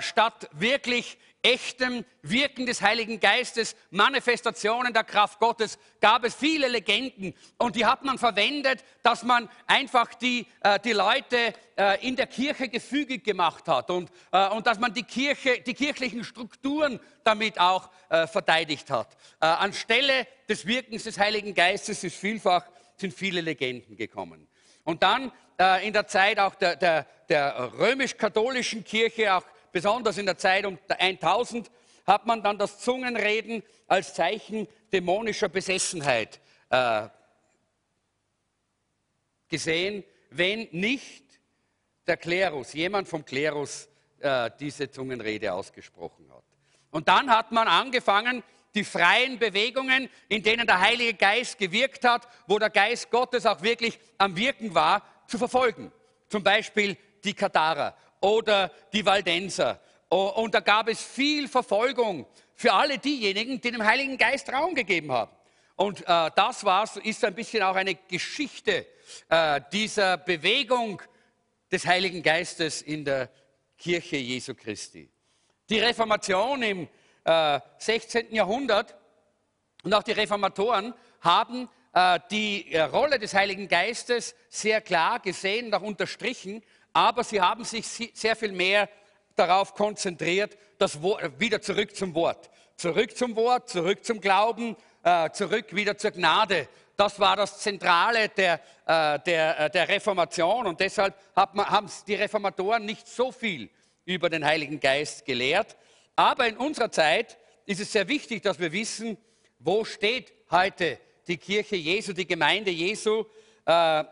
statt 0.00 0.50
wirklich 0.52 1.16
echtem 1.44 2.04
Wirken 2.22 2.64
des 2.64 2.80
Heiligen 2.80 3.20
Geistes, 3.20 3.76
Manifestationen 3.90 4.92
der 4.94 5.04
Kraft 5.04 5.38
Gottes, 5.38 5.78
gab 6.00 6.24
es 6.24 6.34
viele 6.34 6.68
Legenden 6.68 7.34
und 7.58 7.76
die 7.76 7.84
hat 7.84 8.02
man 8.02 8.18
verwendet, 8.18 8.82
dass 9.02 9.22
man 9.22 9.48
einfach 9.66 10.14
die, 10.14 10.46
äh, 10.62 10.80
die 10.80 10.92
Leute 10.92 11.52
äh, 11.76 12.06
in 12.06 12.16
der 12.16 12.26
Kirche 12.26 12.68
gefügig 12.68 13.24
gemacht 13.24 13.68
hat 13.68 13.90
und, 13.90 14.10
äh, 14.32 14.48
und 14.48 14.66
dass 14.66 14.78
man 14.78 14.94
die, 14.94 15.02
Kirche, 15.02 15.60
die 15.60 15.74
kirchlichen 15.74 16.24
Strukturen 16.24 16.98
damit 17.24 17.60
auch 17.60 17.90
äh, 18.08 18.26
verteidigt 18.26 18.90
hat. 18.90 19.14
Äh, 19.40 19.46
anstelle 19.46 20.26
des 20.48 20.66
Wirkens 20.66 21.04
des 21.04 21.18
Heiligen 21.18 21.54
Geistes 21.54 22.02
ist 22.04 22.16
vielfach, 22.16 22.64
sind 22.96 23.12
viele 23.12 23.42
Legenden 23.42 23.96
gekommen. 23.96 24.48
Und 24.82 25.02
dann 25.02 25.30
äh, 25.58 25.86
in 25.86 25.92
der 25.92 26.06
Zeit 26.06 26.38
auch 26.38 26.54
der, 26.54 26.76
der, 26.76 27.06
der 27.28 27.72
römisch-katholischen 27.78 28.84
Kirche, 28.84 29.34
auch 29.34 29.44
besonders 29.74 30.16
in 30.18 30.24
der 30.24 30.38
Zeit 30.38 30.64
um 30.64 30.78
1000, 30.88 31.70
hat 32.06 32.26
man 32.26 32.42
dann 32.42 32.56
das 32.58 32.78
Zungenreden 32.78 33.62
als 33.88 34.14
Zeichen 34.14 34.68
dämonischer 34.92 35.48
Besessenheit 35.48 36.40
äh, 36.70 37.08
gesehen, 39.48 40.04
wenn 40.30 40.68
nicht 40.70 41.24
der 42.06 42.16
Klerus, 42.16 42.72
jemand 42.72 43.08
vom 43.08 43.24
Klerus, 43.24 43.88
äh, 44.20 44.50
diese 44.60 44.90
Zungenrede 44.90 45.52
ausgesprochen 45.52 46.30
hat. 46.32 46.44
Und 46.90 47.08
dann 47.08 47.28
hat 47.28 47.50
man 47.50 47.66
angefangen, 47.66 48.44
die 48.76 48.84
freien 48.84 49.40
Bewegungen, 49.40 50.08
in 50.28 50.42
denen 50.42 50.66
der 50.68 50.80
Heilige 50.80 51.14
Geist 51.14 51.58
gewirkt 51.58 52.04
hat, 52.04 52.28
wo 52.46 52.60
der 52.60 52.70
Geist 52.70 53.10
Gottes 53.10 53.44
auch 53.44 53.60
wirklich 53.62 53.98
am 54.18 54.36
Wirken 54.36 54.72
war, 54.72 55.02
zu 55.26 55.36
verfolgen. 55.36 55.90
Zum 56.28 56.44
Beispiel 56.44 56.96
die 57.24 57.34
Katarer 57.34 57.96
oder 58.24 58.70
die 58.92 59.04
Waldenser. 59.04 59.78
Und 60.08 60.54
da 60.54 60.60
gab 60.60 60.88
es 60.88 61.02
viel 61.02 61.46
Verfolgung 61.46 62.26
für 62.54 62.72
alle 62.72 62.98
diejenigen, 62.98 63.60
die 63.60 63.70
dem 63.70 63.84
Heiligen 63.84 64.16
Geist 64.16 64.50
Raum 64.50 64.74
gegeben 64.74 65.12
haben. 65.12 65.30
Und 65.76 66.00
äh, 66.02 66.30
das 66.34 66.64
war, 66.64 66.88
ist 67.02 67.24
ein 67.24 67.34
bisschen 67.34 67.62
auch 67.62 67.74
eine 67.74 67.96
Geschichte 67.96 68.86
äh, 69.28 69.60
dieser 69.72 70.16
Bewegung 70.16 71.02
des 71.70 71.84
Heiligen 71.84 72.22
Geistes 72.22 72.80
in 72.80 73.04
der 73.04 73.28
Kirche 73.76 74.16
Jesu 74.16 74.54
Christi. 74.54 75.10
Die 75.68 75.80
Reformation 75.80 76.62
im 76.62 76.88
äh, 77.24 77.60
16. 77.78 78.34
Jahrhundert 78.34 78.94
und 79.82 79.92
auch 79.92 80.02
die 80.02 80.12
Reformatoren 80.12 80.94
haben 81.20 81.68
äh, 81.92 82.20
die 82.30 82.72
äh, 82.72 82.82
Rolle 82.82 83.18
des 83.18 83.34
Heiligen 83.34 83.68
Geistes 83.68 84.34
sehr 84.48 84.80
klar 84.80 85.20
gesehen 85.20 85.66
und 85.66 85.74
auch 85.74 85.82
unterstrichen, 85.82 86.62
aber 86.94 87.24
sie 87.24 87.40
haben 87.40 87.64
sich 87.64 87.84
sehr 88.14 88.36
viel 88.36 88.52
mehr 88.52 88.88
darauf 89.36 89.74
konzentriert, 89.74 90.56
das 90.78 91.02
Wort, 91.02 91.38
wieder 91.40 91.60
zurück 91.60 91.94
zum 91.94 92.14
Wort. 92.14 92.48
Zurück 92.76 93.16
zum 93.16 93.36
Wort, 93.36 93.68
zurück 93.68 94.04
zum 94.04 94.20
Glauben, 94.20 94.76
äh, 95.02 95.30
zurück 95.30 95.74
wieder 95.74 95.98
zur 95.98 96.12
Gnade. 96.12 96.68
Das 96.96 97.18
war 97.18 97.36
das 97.36 97.58
Zentrale 97.58 98.28
der, 98.28 98.60
äh, 98.86 99.18
der, 99.20 99.60
äh, 99.60 99.70
der 99.70 99.88
Reformation 99.88 100.66
und 100.66 100.78
deshalb 100.78 101.14
man, 101.52 101.68
haben 101.68 101.90
die 102.06 102.14
Reformatoren 102.14 102.84
nicht 102.84 103.08
so 103.08 103.32
viel 103.32 103.70
über 104.04 104.30
den 104.30 104.44
Heiligen 104.44 104.78
Geist 104.78 105.24
gelehrt. 105.24 105.76
Aber 106.14 106.46
in 106.46 106.56
unserer 106.56 106.92
Zeit 106.92 107.38
ist 107.66 107.80
es 107.80 107.90
sehr 107.90 108.06
wichtig, 108.06 108.42
dass 108.42 108.60
wir 108.60 108.70
wissen, 108.70 109.16
wo 109.58 109.84
steht 109.84 110.32
heute 110.50 110.98
die 111.26 111.38
Kirche 111.38 111.76
Jesu, 111.76 112.12
die 112.12 112.26
Gemeinde 112.26 112.70
Jesu 112.70 113.24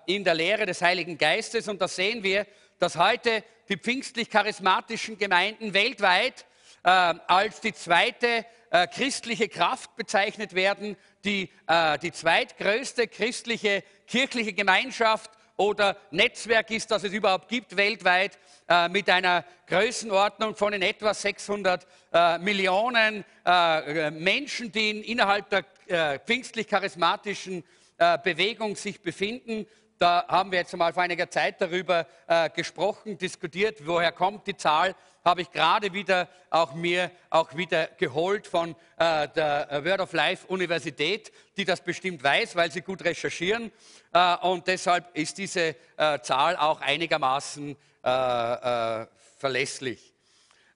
in 0.07 0.25
der 0.25 0.33
Lehre 0.33 0.65
des 0.65 0.81
Heiligen 0.81 1.19
Geistes. 1.19 1.69
Und 1.69 1.83
da 1.83 1.87
sehen 1.87 2.23
wir, 2.23 2.47
dass 2.79 2.97
heute 2.97 3.45
die 3.69 3.77
pfingstlich-charismatischen 3.77 5.19
Gemeinden 5.19 5.75
weltweit 5.75 6.45
äh, 6.83 6.89
als 6.89 7.61
die 7.61 7.73
zweite 7.73 8.45
äh, 8.71 8.87
christliche 8.87 9.49
Kraft 9.49 9.97
bezeichnet 9.97 10.55
werden, 10.55 10.97
die, 11.25 11.51
äh, 11.67 11.99
die 11.99 12.13
zweitgrößte 12.13 13.07
christliche 13.07 13.85
kirchliche 14.07 14.53
Gemeinschaft 14.53 15.31
oder 15.57 15.97
Netzwerk 16.11 16.71
ist, 16.71 16.91
das 16.91 17.05
es 17.05 17.13
überhaupt 17.13 17.49
gibt 17.49 17.77
weltweit, 17.77 18.39
äh, 18.69 18.89
mit 18.89 19.09
einer 19.09 19.45
Größenordnung 19.67 20.57
von 20.57 20.73
in 20.73 20.83
etwa 20.83 21.15
600 21.15 21.87
äh, 22.13 22.39
Millionen 22.39 23.25
äh, 23.45 24.11
Menschen, 24.11 24.73
die 24.73 24.91
in, 24.91 25.03
innerhalb 25.03 25.49
der 25.51 25.65
äh, 25.87 26.19
pfingstlich-charismatischen 26.19 27.65
äh, 27.99 28.19
Bewegung 28.19 28.77
sich 28.77 29.01
befinden. 29.01 29.67
Da 30.03 30.27
haben 30.27 30.51
wir 30.51 30.59
jetzt 30.59 30.77
mal 30.77 30.93
vor 30.93 31.05
einiger 31.05 31.31
Zeit 31.31 31.61
darüber 31.61 32.09
äh, 32.27 32.51
gesprochen, 32.51 33.17
diskutiert, 33.17 33.87
woher 33.87 34.11
kommt 34.11 34.49
die 34.49 34.57
Zahl. 34.57 34.97
Habe 35.25 35.43
ich 35.43 35.53
gerade 35.53 35.93
wieder 35.93 36.29
auch 36.51 36.75
mir 36.75 37.13
auch 37.31 37.57
wieder 37.57 37.87
geholt 37.87 38.49
von 38.49 38.75
äh, 38.99 39.29
der 39.29 39.85
Word 39.85 40.01
of 40.01 40.13
Life 40.13 40.49
Universität, 40.49 41.31
die 41.57 41.65
das 41.65 41.81
bestimmt 41.81 42.25
weiß, 42.25 42.57
weil 42.57 42.73
sie 42.73 42.81
gut 42.81 43.05
recherchieren. 43.05 43.71
Äh, 44.13 44.37
und 44.39 44.67
deshalb 44.67 45.17
ist 45.17 45.39
diese 45.39 45.77
äh, 45.97 46.19
Zahl 46.19 46.57
auch 46.57 46.81
einigermaßen 46.81 47.77
äh, 48.03 49.03
äh, 49.03 49.07
verlässlich. 49.39 50.13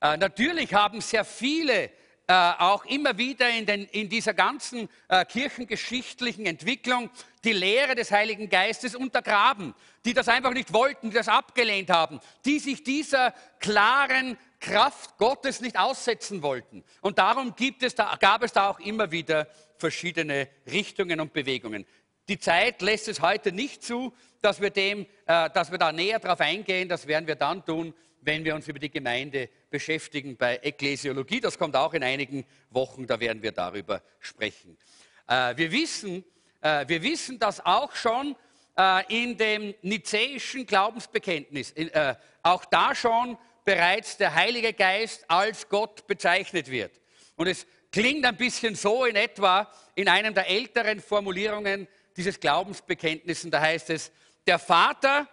natürlich 0.00 0.72
haben 0.72 1.00
sehr 1.00 1.24
viele 1.24 1.90
äh, 2.28 2.32
auch 2.32 2.84
immer 2.86 3.16
wieder 3.18 3.48
in, 3.50 3.66
den, 3.66 3.84
in 3.84 4.08
dieser 4.08 4.34
ganzen 4.34 4.88
äh, 5.08 5.24
kirchengeschichtlichen 5.24 6.44
Entwicklung 6.46 7.08
die 7.44 7.52
Lehre 7.52 7.94
des 7.94 8.10
Heiligen 8.10 8.48
Geistes 8.48 8.96
untergraben, 8.96 9.74
die 10.04 10.12
das 10.12 10.28
einfach 10.28 10.52
nicht 10.52 10.72
wollten, 10.72 11.10
die 11.10 11.16
das 11.16 11.28
abgelehnt 11.28 11.88
haben, 11.90 12.18
die 12.44 12.58
sich 12.58 12.82
dieser 12.82 13.32
klaren 13.60 14.36
Kraft 14.58 15.18
Gottes 15.18 15.60
nicht 15.60 15.78
aussetzen 15.78 16.42
wollten. 16.42 16.82
Und 17.00 17.18
darum 17.18 17.54
gibt 17.54 17.84
es 17.84 17.94
da, 17.94 18.16
gab 18.18 18.42
es 18.42 18.52
da 18.52 18.70
auch 18.70 18.80
immer 18.80 19.12
wieder 19.12 19.46
verschiedene 19.78 20.48
Richtungen 20.66 21.20
und 21.20 21.32
Bewegungen. 21.32 21.86
Die 22.28 22.40
Zeit 22.40 22.82
lässt 22.82 23.06
es 23.06 23.20
heute 23.20 23.52
nicht 23.52 23.84
zu, 23.84 24.12
dass 24.40 24.60
wir, 24.60 24.70
dem, 24.70 25.06
äh, 25.26 25.48
dass 25.50 25.70
wir 25.70 25.78
da 25.78 25.92
näher 25.92 26.18
darauf 26.18 26.40
eingehen. 26.40 26.88
Das 26.88 27.06
werden 27.06 27.28
wir 27.28 27.36
dann 27.36 27.64
tun, 27.64 27.94
wenn 28.26 28.44
wir 28.44 28.56
uns 28.56 28.66
über 28.66 28.80
die 28.80 28.90
Gemeinde 28.90 29.48
beschäftigen 29.70 30.36
bei 30.36 30.58
Ekklesiologie. 30.60 31.40
Das 31.40 31.56
kommt 31.56 31.76
auch 31.76 31.94
in 31.94 32.02
einigen 32.02 32.44
Wochen, 32.70 33.06
da 33.06 33.20
werden 33.20 33.40
wir 33.40 33.52
darüber 33.52 34.02
sprechen. 34.18 34.76
Äh, 35.28 35.56
wir, 35.56 35.70
wissen, 35.70 36.24
äh, 36.60 36.86
wir 36.88 37.02
wissen, 37.02 37.38
dass 37.38 37.64
auch 37.64 37.94
schon 37.94 38.34
äh, 38.76 39.22
in 39.22 39.36
dem 39.36 39.74
nizäischen 39.82 40.66
Glaubensbekenntnis, 40.66 41.72
auch 42.42 42.64
da 42.64 42.94
schon 42.94 43.38
bereits 43.64 44.16
der 44.16 44.34
Heilige 44.34 44.72
Geist 44.72 45.24
als 45.30 45.68
Gott 45.68 46.06
bezeichnet 46.08 46.68
wird. 46.68 47.00
Und 47.36 47.46
es 47.46 47.64
klingt 47.92 48.26
ein 48.26 48.36
bisschen 48.36 48.74
so 48.74 49.04
in 49.04 49.14
etwa 49.14 49.70
in 49.94 50.08
einem 50.08 50.34
der 50.34 50.50
älteren 50.50 51.00
Formulierungen 51.00 51.86
dieses 52.16 52.40
Glaubensbekenntnisses. 52.40 53.50
Da 53.50 53.60
heißt 53.60 53.90
es, 53.90 54.10
der 54.46 54.58
Vater 54.58 55.28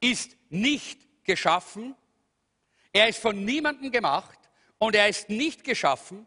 ist 0.00 0.36
nicht 0.50 1.00
geschaffen, 1.24 1.94
er 2.92 3.08
ist 3.08 3.18
von 3.18 3.44
niemandem 3.44 3.90
gemacht 3.90 4.38
und 4.78 4.94
er 4.94 5.08
ist 5.08 5.28
nicht 5.28 5.64
geschaffen. 5.64 6.26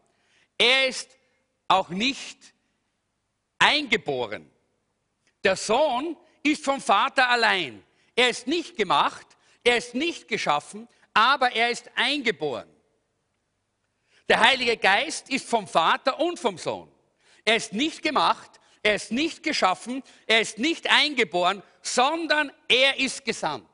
Er 0.58 0.88
ist 0.88 1.10
auch 1.68 1.90
nicht 1.90 2.40
eingeboren. 3.60 4.50
Der 5.44 5.56
Sohn 5.56 6.18
ist 6.42 6.64
vom 6.64 6.82
Vater 6.82 7.30
allein. 7.30 7.84
Er 8.16 8.30
ist 8.30 8.48
nicht 8.48 8.78
gemacht, 8.78 9.28
er 9.64 9.78
ist 9.78 9.94
nicht 9.94 10.28
geschaffen, 10.28 10.88
aber 11.14 11.52
er 11.52 11.70
ist 11.70 11.90
eingeboren. 11.96 12.70
Der 14.28 14.40
Heilige 14.40 14.78
Geist 14.78 15.30
ist 15.30 15.48
vom 15.48 15.68
Vater 15.68 16.20
und 16.20 16.40
vom 16.40 16.58
Sohn. 16.58 16.92
Er 17.44 17.58
ist 17.58 17.74
nicht 17.74 18.02
gemacht, 18.02 18.60
er 18.82 18.96
ist 18.96 19.12
nicht 19.12 19.44
geschaffen, 19.44 20.02
er 20.26 20.42
ist 20.42 20.58
nicht 20.58 20.90
eingeboren, 20.90 21.62
sondern 21.82 22.52
er 22.68 23.00
ist 23.00 23.24
gesandt. 23.24 23.70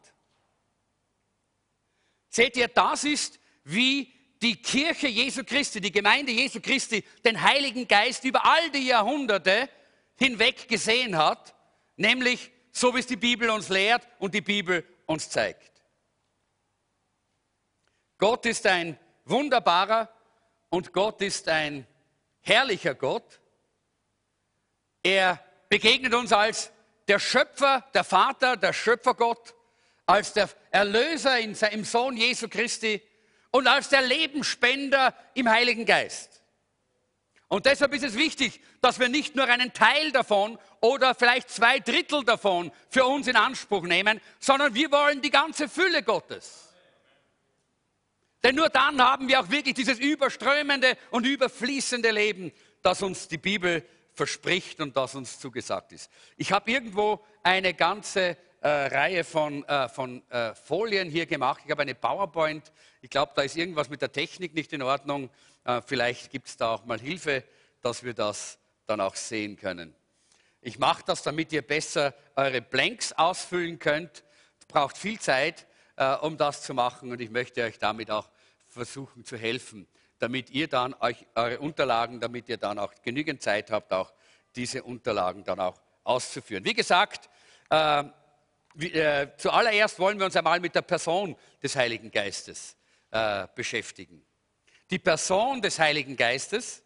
Seht 2.32 2.56
ihr, 2.56 2.70
das 2.70 3.04
ist, 3.04 3.40
wie 3.66 4.12
die 4.42 4.56
Kirche 4.56 5.08
Jesu 5.08 5.44
Christi, 5.44 5.82
die 5.82 5.92
Gemeinde 5.92 6.32
Jesu 6.32 6.62
Christi, 6.62 7.04
den 7.26 7.42
Heiligen 7.42 7.88
Geist 7.88 8.24
über 8.24 8.46
all 8.46 8.72
die 8.72 8.88
Jahrhunderte 8.88 9.70
hinweg 10.16 10.70
gesehen 10.70 11.18
hat, 11.18 11.54
nämlich 11.98 12.50
so 12.72 12.96
wie 12.96 13.00
es 13.00 13.06
die 13.06 13.18
Bibel 13.18 13.50
uns 13.50 13.68
lehrt 13.68 14.08
und 14.18 14.34
die 14.34 14.42
Bibel 14.42 14.88
uns 15.06 15.30
zeigt. 15.30 15.84
Gott 18.18 18.46
ist 18.46 18.66
ein 18.66 18.98
wunderbarer 19.26 20.10
und 20.70 20.94
Gott 20.94 21.22
ist 21.22 21.50
ein 21.50 21.86
herrlicher 22.40 22.96
Gott. 22.96 23.42
Er 25.04 25.44
begegnet 25.68 26.14
uns 26.14 26.32
als 26.32 26.72
der 27.10 27.20
Schöpfer, 27.20 27.86
der 27.94 28.06
Vater, 28.06 28.56
der 28.56 28.72
Schöpfergott 28.72 29.54
als 30.12 30.34
der 30.34 30.50
Erlöser 30.72 31.40
im 31.40 31.86
Sohn 31.86 32.18
Jesu 32.18 32.50
Christi 32.50 33.02
und 33.52 33.68
als 33.68 33.90
der 33.90 34.02
Lebensspender 34.02 35.16
im 35.34 35.50
Heiligen 35.50 35.86
Geist. 35.86 36.42
Und 37.48 37.66
deshalb 37.66 37.94
ist 37.94 38.04
es 38.04 38.16
wichtig, 38.16 38.62
dass 38.82 39.00
wir 39.00 39.10
nicht 39.10 39.36
nur 39.36 39.46
einen 39.46 39.74
Teil 39.74 40.12
davon 40.12 40.58
oder 40.80 41.16
vielleicht 41.16 41.50
zwei 41.50 41.80
Drittel 41.80 42.24
davon 42.24 42.72
für 42.90 43.06
uns 43.06 43.28
in 43.28 43.36
Anspruch 43.36 43.84
nehmen, 43.84 44.22
sondern 44.40 44.74
wir 44.74 44.92
wollen 44.92 45.22
die 45.22 45.32
ganze 45.32 45.68
Fülle 45.68 46.04
Gottes. 46.04 46.70
Denn 48.44 48.56
nur 48.56 48.70
dann 48.70 49.02
haben 49.02 49.28
wir 49.28 49.40
auch 49.40 49.50
wirklich 49.50 49.76
dieses 49.76 50.00
überströmende 50.00 50.98
und 51.12 51.26
überfließende 51.26 52.12
Leben, 52.12 52.52
das 52.82 53.02
uns 53.02 53.28
die 53.28 53.38
Bibel 53.38 53.86
verspricht 54.14 54.80
und 54.82 54.98
das 54.98 55.16
uns 55.16 55.40
zugesagt 55.40 55.92
ist. 55.94 56.10
Ich 56.38 56.52
habe 56.52 56.72
irgendwo 56.72 57.24
eine 57.44 57.74
ganze 57.74 58.38
äh, 58.62 58.70
Reihe 58.70 59.24
von, 59.24 59.64
äh, 59.66 59.90
von 59.90 60.22
äh, 60.30 60.54
Folien 60.54 61.10
hier 61.10 61.26
gemacht. 61.26 61.62
Ich 61.66 61.72
habe 61.72 61.82
eine 61.82 61.96
PowerPoint. 61.96 62.72
Ich 63.02 63.10
glaube, 63.10 63.34
da 63.36 63.42
ist 63.42 63.58
irgendwas 63.58 63.90
mit 63.90 64.02
der 64.02 64.12
Technik 64.12 64.54
nicht 64.54 64.72
in 64.72 64.84
Ordnung. 64.84 65.30
Äh, 65.66 65.82
vielleicht 65.86 66.32
gibt 66.32 66.48
es 66.48 66.58
da 66.58 66.76
auch 66.76 66.86
mal 66.86 67.00
Hilfe, 67.00 67.44
dass 67.82 68.04
wir 68.04 68.14
das 68.14 68.60
dann 68.86 69.02
auch 69.02 69.16
sehen 69.16 69.58
können. 69.58 69.96
Ich 70.62 70.78
mache 70.78 71.04
das, 71.06 71.24
damit 71.24 71.52
ihr 71.52 71.64
besser 71.64 72.14
eure 72.36 72.62
Blanks 72.62 73.14
ausfüllen 73.14 73.80
könnt. 73.80 74.24
Es 74.60 74.68
braucht 74.68 74.96
viel 74.96 75.20
Zeit, 75.20 75.66
äh, 75.96 76.14
um 76.18 76.38
das 76.38 76.62
zu 76.62 76.76
machen 76.76 77.12
und 77.12 77.20
ich 77.20 77.32
möchte 77.32 77.64
euch 77.64 77.80
damit 77.80 78.12
auch 78.12 78.30
versuchen 78.68 79.26
zu 79.26 79.38
helfen, 79.38 79.88
damit 80.20 80.52
ihr 80.52 80.68
dann 80.68 80.94
euch 81.00 81.26
eure 81.34 81.60
Unterlagen, 81.60 82.20
damit 82.20 82.48
ihr 82.48 82.58
dann 82.58 82.78
auch 82.78 82.94
genügend 83.02 83.42
Zeit 83.42 83.72
habt, 83.72 83.92
auch 83.92 84.14
diese 84.56 84.84
Unterlagen 84.84 85.44
dann 85.44 85.60
auch 85.60 85.82
auszuführen. 86.04 86.64
Wie 86.64 86.74
gesagt, 86.74 87.28
äh, 88.80 89.28
zuallererst 89.38 90.00
wollen 90.00 90.18
wir 90.18 90.26
uns 90.26 90.36
einmal 90.36 90.60
mit 90.60 90.76
der 90.76 90.82
Person 90.82 91.36
des 91.62 91.76
Heiligen 91.76 92.12
Geistes 92.12 92.76
äh, 93.12 93.48
beschäftigen. 93.56 94.26
Die 94.90 95.00
Person 95.00 95.62
des 95.62 95.80
Heiligen 95.80 96.16
Geistes, 96.16 96.84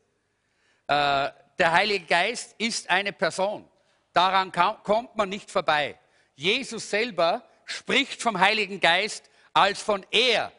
äh, 0.87 1.29
der 1.57 1.71
Heilige 1.71 2.05
Geist 2.05 2.55
ist 2.57 2.89
eine 2.89 3.13
Person. 3.13 3.67
Daran 4.13 4.51
kommt 4.51 5.15
man 5.15 5.29
nicht 5.29 5.49
vorbei. 5.49 5.99
Jesus 6.35 6.89
selber 6.89 7.47
spricht 7.65 8.21
vom 8.21 8.39
Heiligen 8.39 8.79
Geist 8.79 9.29
als 9.53 9.81
von 9.81 10.05
er 10.11 10.51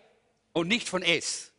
und 0.53 0.69
nicht 0.69 0.89
von 0.89 1.03
es. 1.03 1.53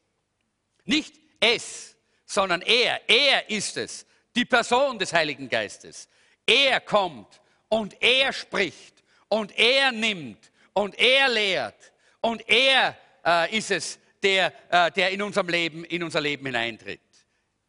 Nicht 0.86 1.16
es, 1.40 1.96
sondern 2.26 2.62
er. 2.62 3.08
Er 3.10 3.50
ist 3.50 3.78
es, 3.78 4.06
die 4.36 4.46
Person 4.46 5.00
des 5.00 5.14
Heiligen 5.14 5.50
Geistes. 5.50 6.10
Er 6.46 6.80
kommt 6.82 7.42
und 7.70 8.02
er 8.02 8.34
spricht 8.34 8.97
und 9.30 9.58
er 9.58 9.92
nimmt 9.92 10.52
und 10.74 10.98
er 10.98 11.30
lehrt 11.30 11.94
und 12.22 12.48
er 12.48 12.98
äh, 13.26 13.58
ist 13.58 13.72
es, 13.72 14.00
der, 14.24 14.54
äh, 14.70 14.92
der 14.92 15.12
in 15.12 15.22
unserem 15.22 15.50
Leben, 15.50 15.84
in 15.86 16.04
unser 16.04 16.22
Leben 16.22 16.46
hineintritt. 16.46 17.02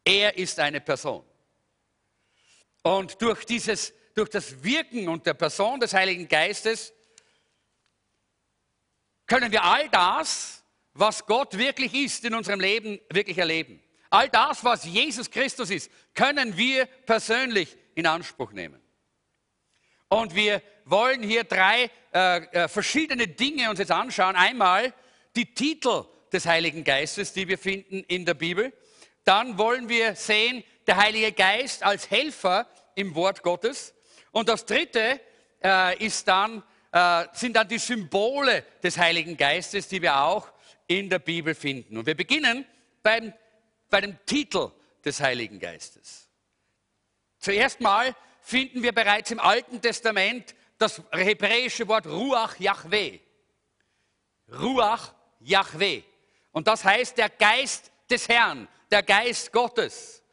Er 0.03 0.37
ist 0.37 0.59
eine 0.59 0.81
Person. 0.81 1.23
Und 2.81 3.21
durch, 3.21 3.45
dieses, 3.45 3.93
durch 4.15 4.29
das 4.29 4.63
Wirken 4.63 5.07
und 5.07 5.25
der 5.25 5.33
Person 5.33 5.79
des 5.79 5.93
Heiligen 5.93 6.27
Geistes 6.27 6.93
können 9.27 9.51
wir 9.51 9.63
all 9.63 9.89
das, 9.89 10.63
was 10.93 11.25
Gott 11.25 11.57
wirklich 11.57 11.93
ist 11.93 12.25
in 12.25 12.33
unserem 12.33 12.59
Leben, 12.59 12.99
wirklich 13.09 13.37
erleben. 13.37 13.81
All 14.09 14.27
das, 14.27 14.63
was 14.63 14.85
Jesus 14.85 15.29
Christus 15.29 15.69
ist, 15.69 15.91
können 16.15 16.57
wir 16.57 16.87
persönlich 16.87 17.77
in 17.93 18.07
Anspruch 18.07 18.51
nehmen. 18.51 18.81
Und 20.09 20.33
wir 20.35 20.61
wollen 20.85 21.21
hier 21.21 21.43
drei 21.43 21.91
äh, 22.13 22.37
äh, 22.37 22.67
verschiedene 22.67 23.27
Dinge 23.27 23.69
uns 23.69 23.77
jetzt 23.77 23.91
anschauen. 23.91 24.35
Einmal 24.35 24.93
die 25.35 25.53
Titel 25.53 26.05
des 26.33 26.47
Heiligen 26.47 26.83
Geistes, 26.83 27.31
die 27.33 27.47
wir 27.47 27.59
finden 27.59 28.03
in 28.07 28.25
der 28.25 28.33
Bibel. 28.33 28.73
Dann 29.23 29.59
wollen 29.59 29.87
wir 29.87 30.15
sehen, 30.15 30.63
der 30.87 30.97
Heilige 30.97 31.31
Geist 31.31 31.83
als 31.83 32.09
Helfer 32.09 32.67
im 32.95 33.13
Wort 33.13 33.43
Gottes. 33.43 33.93
Und 34.31 34.49
das 34.49 34.65
dritte 34.65 35.21
äh, 35.63 36.03
ist 36.03 36.27
dann, 36.27 36.63
äh, 36.91 37.25
sind 37.33 37.55
dann 37.55 37.67
die 37.67 37.77
Symbole 37.77 38.65
des 38.81 38.97
Heiligen 38.97 39.37
Geistes, 39.37 39.87
die 39.87 40.01
wir 40.01 40.19
auch 40.19 40.51
in 40.87 41.07
der 41.09 41.19
Bibel 41.19 41.53
finden. 41.53 41.97
Und 41.97 42.07
wir 42.07 42.15
beginnen 42.15 42.65
beim, 43.03 43.31
bei 43.91 44.01
dem 44.01 44.17
Titel 44.25 44.71
des 45.05 45.21
Heiligen 45.21 45.59
Geistes. 45.59 46.27
Zuerst 47.37 47.79
mal 47.79 48.15
finden 48.49 48.81
wir 48.81 48.93
bereits 48.93 49.29
im 49.29 49.39
Alten 49.39 49.79
Testament 49.79 50.55
das 50.79 51.01
hebräische 51.11 51.87
Wort 51.87 52.07
Ruach 52.07 52.59
Yahweh. 52.59 53.19
Ruach 54.51 55.13
Yahweh. 55.39 56.01
Und 56.51 56.67
das 56.67 56.83
heißt 56.83 57.17
der 57.17 57.29
Geist 57.29 57.91
des 58.09 58.27
Herrn, 58.27 58.67
der 58.89 59.03
Geist 59.03 59.51
Gottes. 59.51 60.23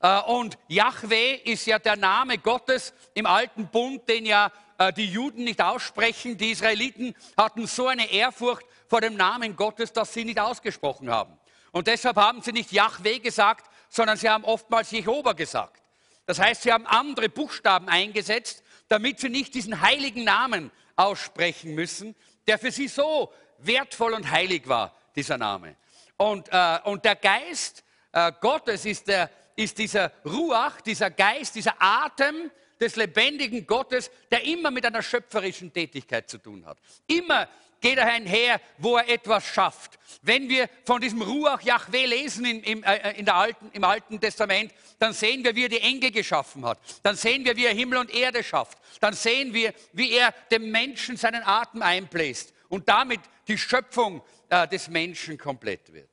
Äh, 0.00 0.20
und 0.22 0.58
Yahweh 0.66 1.34
ist 1.44 1.66
ja 1.66 1.78
der 1.78 1.94
Name 1.94 2.38
Gottes 2.38 2.92
im 3.14 3.26
alten 3.26 3.68
Bund, 3.68 4.08
den 4.08 4.26
ja 4.26 4.50
äh, 4.78 4.92
die 4.92 5.06
Juden 5.06 5.44
nicht 5.44 5.62
aussprechen. 5.62 6.36
Die 6.36 6.50
Israeliten 6.50 7.14
hatten 7.36 7.68
so 7.68 7.86
eine 7.86 8.10
Ehrfurcht 8.10 8.66
vor 8.88 9.00
dem 9.00 9.14
Namen 9.14 9.54
Gottes, 9.54 9.92
dass 9.92 10.12
sie 10.12 10.24
nicht 10.24 10.40
ausgesprochen 10.40 11.08
haben. 11.08 11.38
Und 11.70 11.86
deshalb 11.86 12.16
haben 12.16 12.42
sie 12.42 12.52
nicht 12.52 12.72
Yahweh 12.72 13.20
gesagt, 13.20 13.70
sondern 13.88 14.16
sie 14.16 14.28
haben 14.28 14.42
oftmals 14.42 14.90
Jehova 14.90 15.34
gesagt. 15.34 15.79
Das 16.26 16.38
heißt, 16.38 16.62
sie 16.62 16.72
haben 16.72 16.86
andere 16.86 17.28
Buchstaben 17.28 17.88
eingesetzt, 17.88 18.62
damit 18.88 19.20
sie 19.20 19.28
nicht 19.28 19.54
diesen 19.54 19.80
heiligen 19.80 20.24
Namen 20.24 20.70
aussprechen 20.96 21.74
müssen, 21.74 22.14
der 22.46 22.58
für 22.58 22.70
sie 22.70 22.88
so 22.88 23.32
wertvoll 23.58 24.12
und 24.14 24.30
heilig 24.30 24.68
war, 24.68 24.94
dieser 25.14 25.38
Name. 25.38 25.76
Und, 26.16 26.48
äh, 26.50 26.78
und 26.84 27.04
der 27.04 27.16
Geist 27.16 27.84
äh, 28.12 28.32
Gottes 28.40 28.84
ist, 28.84 29.08
der, 29.08 29.30
ist 29.56 29.78
dieser 29.78 30.12
Ruach, 30.24 30.80
dieser 30.80 31.10
Geist, 31.10 31.54
dieser 31.54 31.74
Atem 31.78 32.50
des 32.80 32.96
lebendigen 32.96 33.66
Gottes, 33.66 34.10
der 34.30 34.44
immer 34.44 34.70
mit 34.70 34.84
einer 34.86 35.02
schöpferischen 35.02 35.72
Tätigkeit 35.72 36.28
zu 36.28 36.38
tun 36.38 36.64
hat. 36.64 36.78
Immer 37.06 37.48
geht 37.80 37.98
er 37.98 38.06
einher, 38.06 38.60
wo 38.78 38.96
er 38.96 39.08
etwas 39.08 39.44
schafft. 39.44 39.98
Wenn 40.22 40.48
wir 40.48 40.68
von 40.84 41.00
diesem 41.00 41.22
Ruach 41.22 41.62
Yahweh 41.62 42.06
lesen 42.06 42.44
in, 42.44 42.62
im, 42.62 42.82
äh, 42.84 43.12
in 43.18 43.24
der 43.24 43.36
Alten, 43.36 43.70
im 43.72 43.84
Alten 43.84 44.20
Testament, 44.20 44.72
dann 44.98 45.12
sehen 45.12 45.44
wir, 45.44 45.56
wie 45.56 45.64
er 45.64 45.68
die 45.68 45.80
Engel 45.80 46.10
geschaffen 46.10 46.64
hat. 46.64 46.78
Dann 47.02 47.16
sehen 47.16 47.44
wir, 47.44 47.56
wie 47.56 47.66
er 47.66 47.74
Himmel 47.74 47.98
und 47.98 48.10
Erde 48.14 48.44
schafft. 48.44 48.78
Dann 49.00 49.14
sehen 49.14 49.54
wir, 49.54 49.72
wie 49.92 50.12
er 50.12 50.32
dem 50.50 50.70
Menschen 50.70 51.16
seinen 51.16 51.42
Atem 51.42 51.82
einbläst 51.82 52.52
und 52.68 52.88
damit 52.88 53.20
die 53.48 53.58
Schöpfung 53.58 54.22
äh, 54.48 54.68
des 54.68 54.88
Menschen 54.88 55.38
komplett 55.38 55.92
wird. 55.92 56.10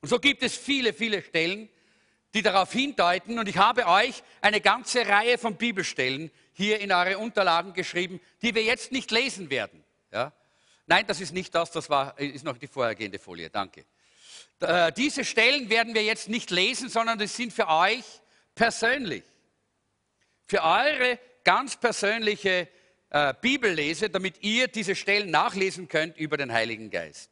Und 0.00 0.08
so 0.08 0.18
gibt 0.18 0.42
es 0.42 0.56
viele, 0.56 0.92
viele 0.92 1.22
Stellen, 1.22 1.68
die 2.34 2.42
darauf 2.42 2.72
hindeuten. 2.72 3.38
Und 3.38 3.48
ich 3.48 3.56
habe 3.56 3.86
euch 3.86 4.22
eine 4.40 4.60
ganze 4.60 5.06
Reihe 5.06 5.36
von 5.36 5.56
Bibelstellen 5.56 6.30
hier 6.52 6.80
in 6.80 6.92
eure 6.92 7.18
Unterlagen 7.18 7.72
geschrieben, 7.72 8.20
die 8.42 8.54
wir 8.54 8.62
jetzt 8.62 8.92
nicht 8.92 9.10
lesen 9.10 9.50
werden. 9.50 9.79
Ja? 10.12 10.32
Nein, 10.86 11.06
das 11.06 11.20
ist 11.20 11.32
nicht 11.32 11.54
das, 11.54 11.70
das 11.70 11.88
war, 11.88 12.18
ist 12.18 12.44
noch 12.44 12.58
die 12.58 12.66
vorhergehende 12.66 13.18
Folie. 13.18 13.50
Danke. 13.50 13.84
Äh, 14.60 14.92
diese 14.92 15.24
Stellen 15.24 15.70
werden 15.70 15.94
wir 15.94 16.02
jetzt 16.02 16.28
nicht 16.28 16.50
lesen, 16.50 16.88
sondern 16.88 17.18
das 17.18 17.36
sind 17.36 17.52
für 17.52 17.68
euch 17.68 18.04
persönlich. 18.54 19.24
Für 20.46 20.62
eure 20.62 21.18
ganz 21.44 21.76
persönliche 21.76 22.68
äh, 23.10 23.34
Bibellese, 23.40 24.10
damit 24.10 24.42
ihr 24.42 24.68
diese 24.68 24.94
Stellen 24.94 25.30
nachlesen 25.30 25.88
könnt 25.88 26.16
über 26.18 26.36
den 26.36 26.52
Heiligen 26.52 26.90
Geist. 26.90 27.30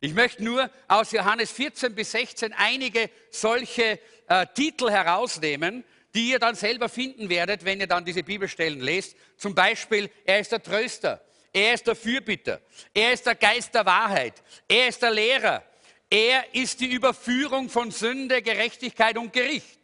Ich 0.00 0.12
möchte 0.12 0.44
nur 0.44 0.70
aus 0.88 1.12
Johannes 1.12 1.50
14 1.52 1.94
bis 1.94 2.12
16 2.12 2.52
einige 2.52 3.10
solche 3.30 3.98
äh, 4.28 4.46
Titel 4.54 4.90
herausnehmen, 4.90 5.84
die 6.14 6.30
ihr 6.30 6.38
dann 6.38 6.54
selber 6.54 6.88
finden 6.88 7.28
werdet, 7.28 7.64
wenn 7.64 7.80
ihr 7.80 7.86
dann 7.86 8.04
diese 8.04 8.22
Bibelstellen 8.22 8.80
lest. 8.80 9.16
Zum 9.36 9.54
Beispiel, 9.54 10.10
er 10.24 10.40
ist 10.40 10.52
der 10.52 10.62
Tröster, 10.62 11.22
er 11.56 11.72
ist 11.72 11.86
der 11.86 11.96
Fürbitter, 11.96 12.60
er 12.92 13.12
ist 13.12 13.24
der 13.24 13.34
Geist 13.34 13.74
der 13.74 13.86
Wahrheit, 13.86 14.34
er 14.68 14.88
ist 14.88 15.00
der 15.00 15.10
Lehrer, 15.10 15.64
er 16.10 16.54
ist 16.54 16.78
die 16.80 16.92
Überführung 16.92 17.70
von 17.70 17.90
Sünde, 17.90 18.42
Gerechtigkeit 18.42 19.16
und 19.16 19.32
Gericht. 19.32 19.80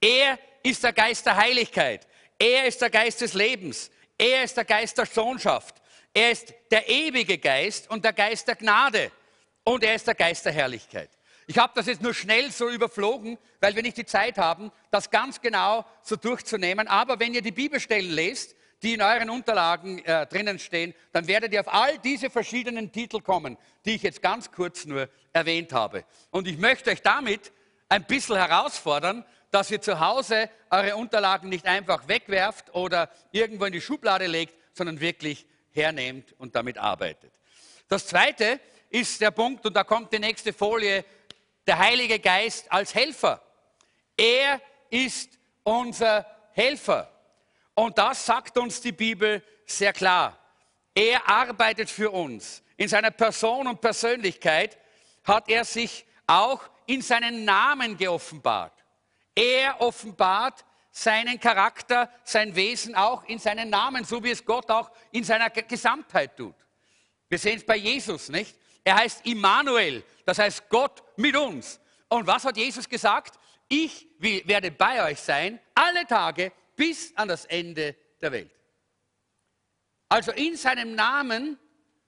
Er 0.00 0.36
ist 0.64 0.82
der 0.82 0.92
Geist 0.92 1.24
der 1.26 1.36
Heiligkeit, 1.36 2.08
er 2.36 2.66
ist 2.66 2.82
der 2.82 2.90
Geist 2.90 3.20
des 3.20 3.34
Lebens, 3.34 3.88
er 4.18 4.42
ist 4.42 4.56
der 4.56 4.64
Geist 4.64 4.98
der 4.98 5.06
Sohnschaft, 5.06 5.76
er 6.12 6.32
ist 6.32 6.52
der 6.72 6.88
ewige 6.88 7.38
Geist 7.38 7.88
und 7.88 8.04
der 8.04 8.12
Geist 8.12 8.48
der 8.48 8.56
Gnade. 8.56 9.12
Und 9.62 9.84
er 9.84 9.94
ist 9.94 10.06
der 10.06 10.14
Geist 10.14 10.44
der 10.44 10.52
Herrlichkeit. 10.52 11.10
Ich 11.46 11.58
habe 11.58 11.72
das 11.76 11.86
jetzt 11.86 12.02
nur 12.02 12.14
schnell 12.14 12.50
so 12.50 12.68
überflogen, 12.68 13.38
weil 13.60 13.76
wir 13.76 13.82
nicht 13.82 13.98
die 13.98 14.06
Zeit 14.06 14.38
haben, 14.38 14.72
das 14.90 15.10
ganz 15.10 15.40
genau 15.40 15.84
so 16.02 16.16
durchzunehmen. 16.16 16.88
Aber 16.88 17.20
wenn 17.20 17.34
ihr 17.34 17.42
die 17.42 17.52
Bibelstellen 17.52 18.10
lest, 18.10 18.56
die 18.82 18.94
in 18.94 19.02
euren 19.02 19.30
Unterlagen 19.30 20.04
äh, 20.04 20.26
drinnen 20.26 20.58
stehen, 20.58 20.94
dann 21.12 21.26
werdet 21.26 21.52
ihr 21.52 21.60
auf 21.60 21.72
all 21.72 21.98
diese 21.98 22.30
verschiedenen 22.30 22.92
Titel 22.92 23.20
kommen, 23.20 23.56
die 23.84 23.94
ich 23.94 24.02
jetzt 24.02 24.22
ganz 24.22 24.52
kurz 24.52 24.84
nur 24.84 25.08
erwähnt 25.32 25.72
habe. 25.72 26.04
Und 26.30 26.46
ich 26.46 26.58
möchte 26.58 26.90
euch 26.90 27.02
damit 27.02 27.52
ein 27.88 28.04
bisschen 28.04 28.36
herausfordern, 28.36 29.24
dass 29.50 29.70
ihr 29.70 29.80
zu 29.80 29.98
Hause 29.98 30.50
eure 30.70 30.96
Unterlagen 30.96 31.48
nicht 31.48 31.66
einfach 31.66 32.06
wegwerft 32.06 32.74
oder 32.74 33.10
irgendwo 33.32 33.64
in 33.64 33.72
die 33.72 33.80
Schublade 33.80 34.26
legt, 34.26 34.54
sondern 34.74 35.00
wirklich 35.00 35.46
hernehmt 35.72 36.34
und 36.38 36.54
damit 36.54 36.78
arbeitet. 36.78 37.32
Das 37.88 38.06
Zweite 38.06 38.60
ist 38.90 39.20
der 39.20 39.30
Punkt, 39.30 39.64
und 39.66 39.74
da 39.74 39.84
kommt 39.84 40.12
die 40.12 40.18
nächste 40.18 40.52
Folie, 40.52 41.04
der 41.66 41.78
Heilige 41.78 42.18
Geist 42.18 42.70
als 42.70 42.94
Helfer. 42.94 43.42
Er 44.16 44.60
ist 44.90 45.38
unser 45.62 46.26
Helfer. 46.52 47.10
Und 47.78 47.96
das 47.96 48.26
sagt 48.26 48.58
uns 48.58 48.80
die 48.80 48.90
Bibel 48.90 49.40
sehr 49.64 49.92
klar. 49.92 50.36
Er 50.92 51.28
arbeitet 51.28 51.88
für 51.88 52.10
uns. 52.10 52.60
In 52.76 52.88
seiner 52.88 53.12
Person 53.12 53.68
und 53.68 53.80
Persönlichkeit 53.80 54.76
hat 55.22 55.48
er 55.48 55.64
sich 55.64 56.04
auch 56.26 56.60
in 56.86 57.02
seinen 57.02 57.44
Namen 57.44 57.96
geoffenbart. 57.96 58.72
Er 59.32 59.80
offenbart 59.80 60.64
seinen 60.90 61.38
Charakter, 61.38 62.10
sein 62.24 62.52
Wesen 62.56 62.96
auch 62.96 63.22
in 63.26 63.38
seinen 63.38 63.70
Namen, 63.70 64.02
so 64.02 64.24
wie 64.24 64.32
es 64.32 64.44
Gott 64.44 64.68
auch 64.72 64.90
in 65.12 65.22
seiner 65.22 65.48
Gesamtheit 65.48 66.36
tut. 66.36 66.56
Wir 67.28 67.38
sehen 67.38 67.58
es 67.58 67.64
bei 67.64 67.76
Jesus, 67.76 68.28
nicht? 68.28 68.56
Er 68.82 68.96
heißt 68.96 69.24
Immanuel, 69.24 70.02
das 70.24 70.40
heißt 70.40 70.68
Gott 70.68 71.04
mit 71.16 71.36
uns. 71.36 71.78
Und 72.08 72.26
was 72.26 72.44
hat 72.44 72.56
Jesus 72.56 72.88
gesagt? 72.88 73.38
Ich 73.68 74.08
werde 74.18 74.72
bei 74.72 75.08
euch 75.08 75.20
sein, 75.20 75.60
alle 75.76 76.04
Tage 76.08 76.50
bis 76.78 77.12
an 77.16 77.26
das 77.26 77.44
Ende 77.44 77.96
der 78.22 78.32
Welt. 78.32 78.50
Also 80.08 80.30
in 80.32 80.56
seinem 80.56 80.94
Namen 80.94 81.58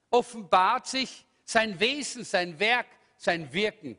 offenbart 0.09 0.87
sich 0.87 1.25
sein 1.43 1.79
Wesen, 1.79 2.23
sein 2.23 2.57
Werk, 2.57 2.87
sein 3.17 3.51
Wirken. 3.53 3.97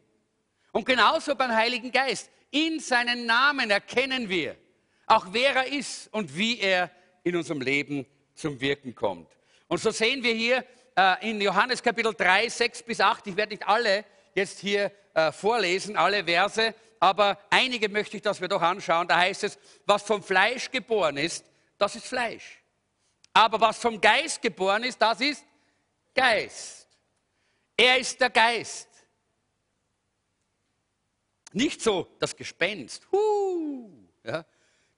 Und 0.73 0.87
genauso 0.87 1.35
beim 1.35 1.53
Heiligen 1.53 1.93
Geist. 1.93 2.31
In 2.51 2.81
seinen 2.81 3.27
Namen 3.27 3.71
erkennen 3.71 4.29
wir 4.29 4.57
auch, 5.07 5.27
wer 5.31 5.57
er 5.57 5.67
ist 5.67 6.13
und 6.13 6.37
wie 6.37 6.59
er 6.59 6.91
in 7.23 7.37
unserem 7.37 7.61
Leben 7.61 8.07
zum 8.35 8.59
Wirken 8.61 8.95
kommt. 8.95 9.29
Und 9.69 9.79
so 9.79 9.91
sehen 9.91 10.23
wir 10.23 10.35
hier 10.35 10.65
äh, 10.97 11.31
in 11.31 11.41
Johannes 11.41 11.83
Kapitel 11.83 12.15
3, 12.15 12.49
6 12.49 12.83
bis 12.85 13.01
8, 13.01 13.27
ich 13.27 13.37
werde 13.37 13.53
nicht 13.53 13.67
alle 13.67 14.05
jetzt 14.35 14.59
hier 14.59 14.91
äh, 15.15 15.31
vorlesen, 15.33 15.97
alle 15.97 16.25
Verse, 16.25 16.75
aber 17.03 17.37
einige 17.51 17.89
möchte 17.89 18.17
ich, 18.17 18.23
dass 18.23 18.41
wir 18.41 18.47
doch 18.47 18.63
anschauen. 18.63 19.09
Da 19.09 19.19
heißt 19.19 19.43
es, 19.43 19.59
was 19.85 20.05
vom 20.05 20.23
Fleisch 20.23 20.71
geboren 20.71 21.17
ist, 21.17 21.45
das 21.77 21.97
ist 21.97 22.07
Fleisch. 22.07 22.63
Aber 23.33 23.61
was 23.61 23.79
vom 23.79 24.01
Geist 24.01 24.41
geboren 24.41 24.85
ist, 24.85 25.03
das 25.03 25.21
ist 25.21 25.45
Geist. 26.15 26.87
Er 27.77 27.99
ist 27.99 28.21
der 28.21 28.31
Geist. 28.31 28.89
Nicht 31.51 31.83
so 31.83 32.07
das 32.21 32.37
Gespenst. 32.37 33.05
Huh, 33.11 33.91
ja. 34.23 34.45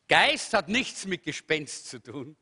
Geist 0.07 0.53
hat 0.53 0.69
nichts 0.69 1.07
mit 1.07 1.23
Gespenst 1.23 1.89
zu 1.89 2.03
tun, 2.03 2.37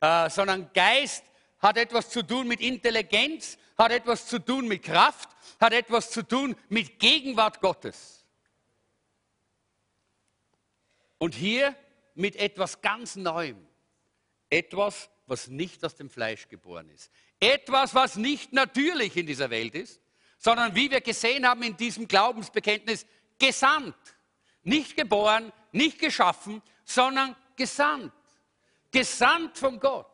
äh, 0.00 0.28
sondern 0.28 0.72
Geist 0.72 1.22
hat 1.60 1.76
etwas 1.76 2.10
zu 2.10 2.24
tun 2.24 2.48
mit 2.48 2.60
Intelligenz, 2.60 3.58
hat 3.78 3.92
etwas 3.92 4.26
zu 4.26 4.40
tun 4.40 4.66
mit 4.66 4.82
Kraft, 4.82 5.28
hat 5.60 5.72
etwas 5.72 6.10
zu 6.10 6.24
tun 6.26 6.56
mit 6.68 6.98
Gegenwart 6.98 7.60
Gottes. 7.60 8.17
Und 11.18 11.34
hier 11.34 11.74
mit 12.14 12.36
etwas 12.36 12.80
ganz 12.80 13.16
Neuem. 13.16 13.66
Etwas, 14.50 15.10
was 15.26 15.48
nicht 15.48 15.84
aus 15.84 15.94
dem 15.94 16.08
Fleisch 16.08 16.48
geboren 16.48 16.88
ist. 16.88 17.10
Etwas, 17.38 17.94
was 17.94 18.16
nicht 18.16 18.52
natürlich 18.52 19.16
in 19.16 19.26
dieser 19.26 19.50
Welt 19.50 19.74
ist, 19.74 20.00
sondern 20.38 20.74
wie 20.74 20.90
wir 20.90 21.00
gesehen 21.00 21.46
haben 21.46 21.62
in 21.62 21.76
diesem 21.76 22.08
Glaubensbekenntnis, 22.08 23.06
gesandt. 23.38 23.96
Nicht 24.62 24.96
geboren, 24.96 25.52
nicht 25.72 25.98
geschaffen, 25.98 26.62
sondern 26.84 27.36
gesandt. 27.56 28.12
Gesandt 28.90 29.58
von 29.58 29.78
Gott. 29.78 30.06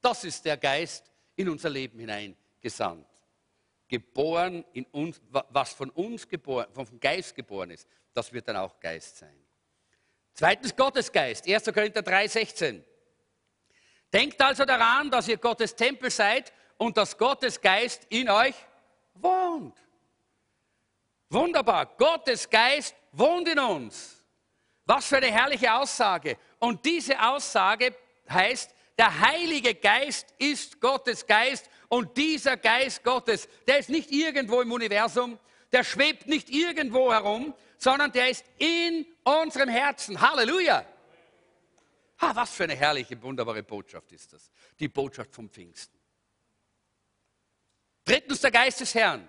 Das 0.00 0.24
ist 0.24 0.44
der 0.44 0.56
Geist 0.56 1.12
in 1.34 1.48
unser 1.48 1.68
Leben 1.68 1.98
hineingesandt. 1.98 3.06
Geboren 3.88 4.64
in 4.72 4.84
uns, 4.86 5.20
was 5.30 5.72
von 5.74 5.90
uns 5.90 6.26
geboren, 6.26 6.66
vom 6.72 6.98
Geist 6.98 7.34
geboren 7.34 7.70
ist, 7.70 7.86
das 8.12 8.32
wird 8.32 8.48
dann 8.48 8.56
auch 8.56 8.80
Geist 8.80 9.18
sein. 9.18 9.45
Zweitens 10.38 10.76
Gottesgeist, 10.76 11.48
1. 11.48 11.64
Korinther 11.72 12.02
3, 12.02 12.28
16. 12.28 12.84
Denkt 14.12 14.40
also 14.42 14.66
daran, 14.66 15.10
dass 15.10 15.28
ihr 15.28 15.38
Gottes 15.38 15.74
Tempel 15.74 16.10
seid 16.10 16.52
und 16.76 16.94
dass 16.98 17.16
Gottes 17.16 17.58
Geist 17.58 18.06
in 18.10 18.28
euch 18.28 18.54
wohnt. 19.14 19.74
Wunderbar, 21.30 21.86
Gottes 21.96 22.50
Geist 22.50 22.94
wohnt 23.12 23.48
in 23.48 23.58
uns. 23.58 24.22
Was 24.84 25.06
für 25.06 25.16
eine 25.16 25.32
herrliche 25.32 25.72
Aussage. 25.72 26.36
Und 26.58 26.84
diese 26.84 27.18
Aussage 27.18 27.94
heißt, 28.28 28.74
der 28.98 29.18
Heilige 29.18 29.74
Geist 29.74 30.34
ist 30.36 30.78
Gottes 30.82 31.26
Geist 31.26 31.70
und 31.88 32.14
dieser 32.14 32.58
Geist 32.58 33.02
Gottes, 33.02 33.48
der 33.66 33.78
ist 33.78 33.88
nicht 33.88 34.12
irgendwo 34.12 34.60
im 34.60 34.70
Universum, 34.70 35.38
der 35.72 35.82
schwebt 35.82 36.28
nicht 36.28 36.50
irgendwo 36.50 37.10
herum, 37.10 37.54
sondern 37.78 38.12
der 38.12 38.28
ist 38.28 38.44
in 38.58 39.06
unserem 39.26 39.68
Herzen. 39.68 40.20
Halleluja! 40.20 40.84
Ha, 42.20 42.34
was 42.34 42.54
für 42.54 42.64
eine 42.64 42.76
herrliche, 42.76 43.20
wunderbare 43.20 43.62
Botschaft 43.62 44.10
ist 44.12 44.32
das. 44.32 44.50
Die 44.78 44.88
Botschaft 44.88 45.34
vom 45.34 45.50
Pfingsten. 45.50 45.98
Drittens 48.04 48.40
der 48.40 48.50
Geist 48.50 48.80
des 48.80 48.94
Herrn. 48.94 49.28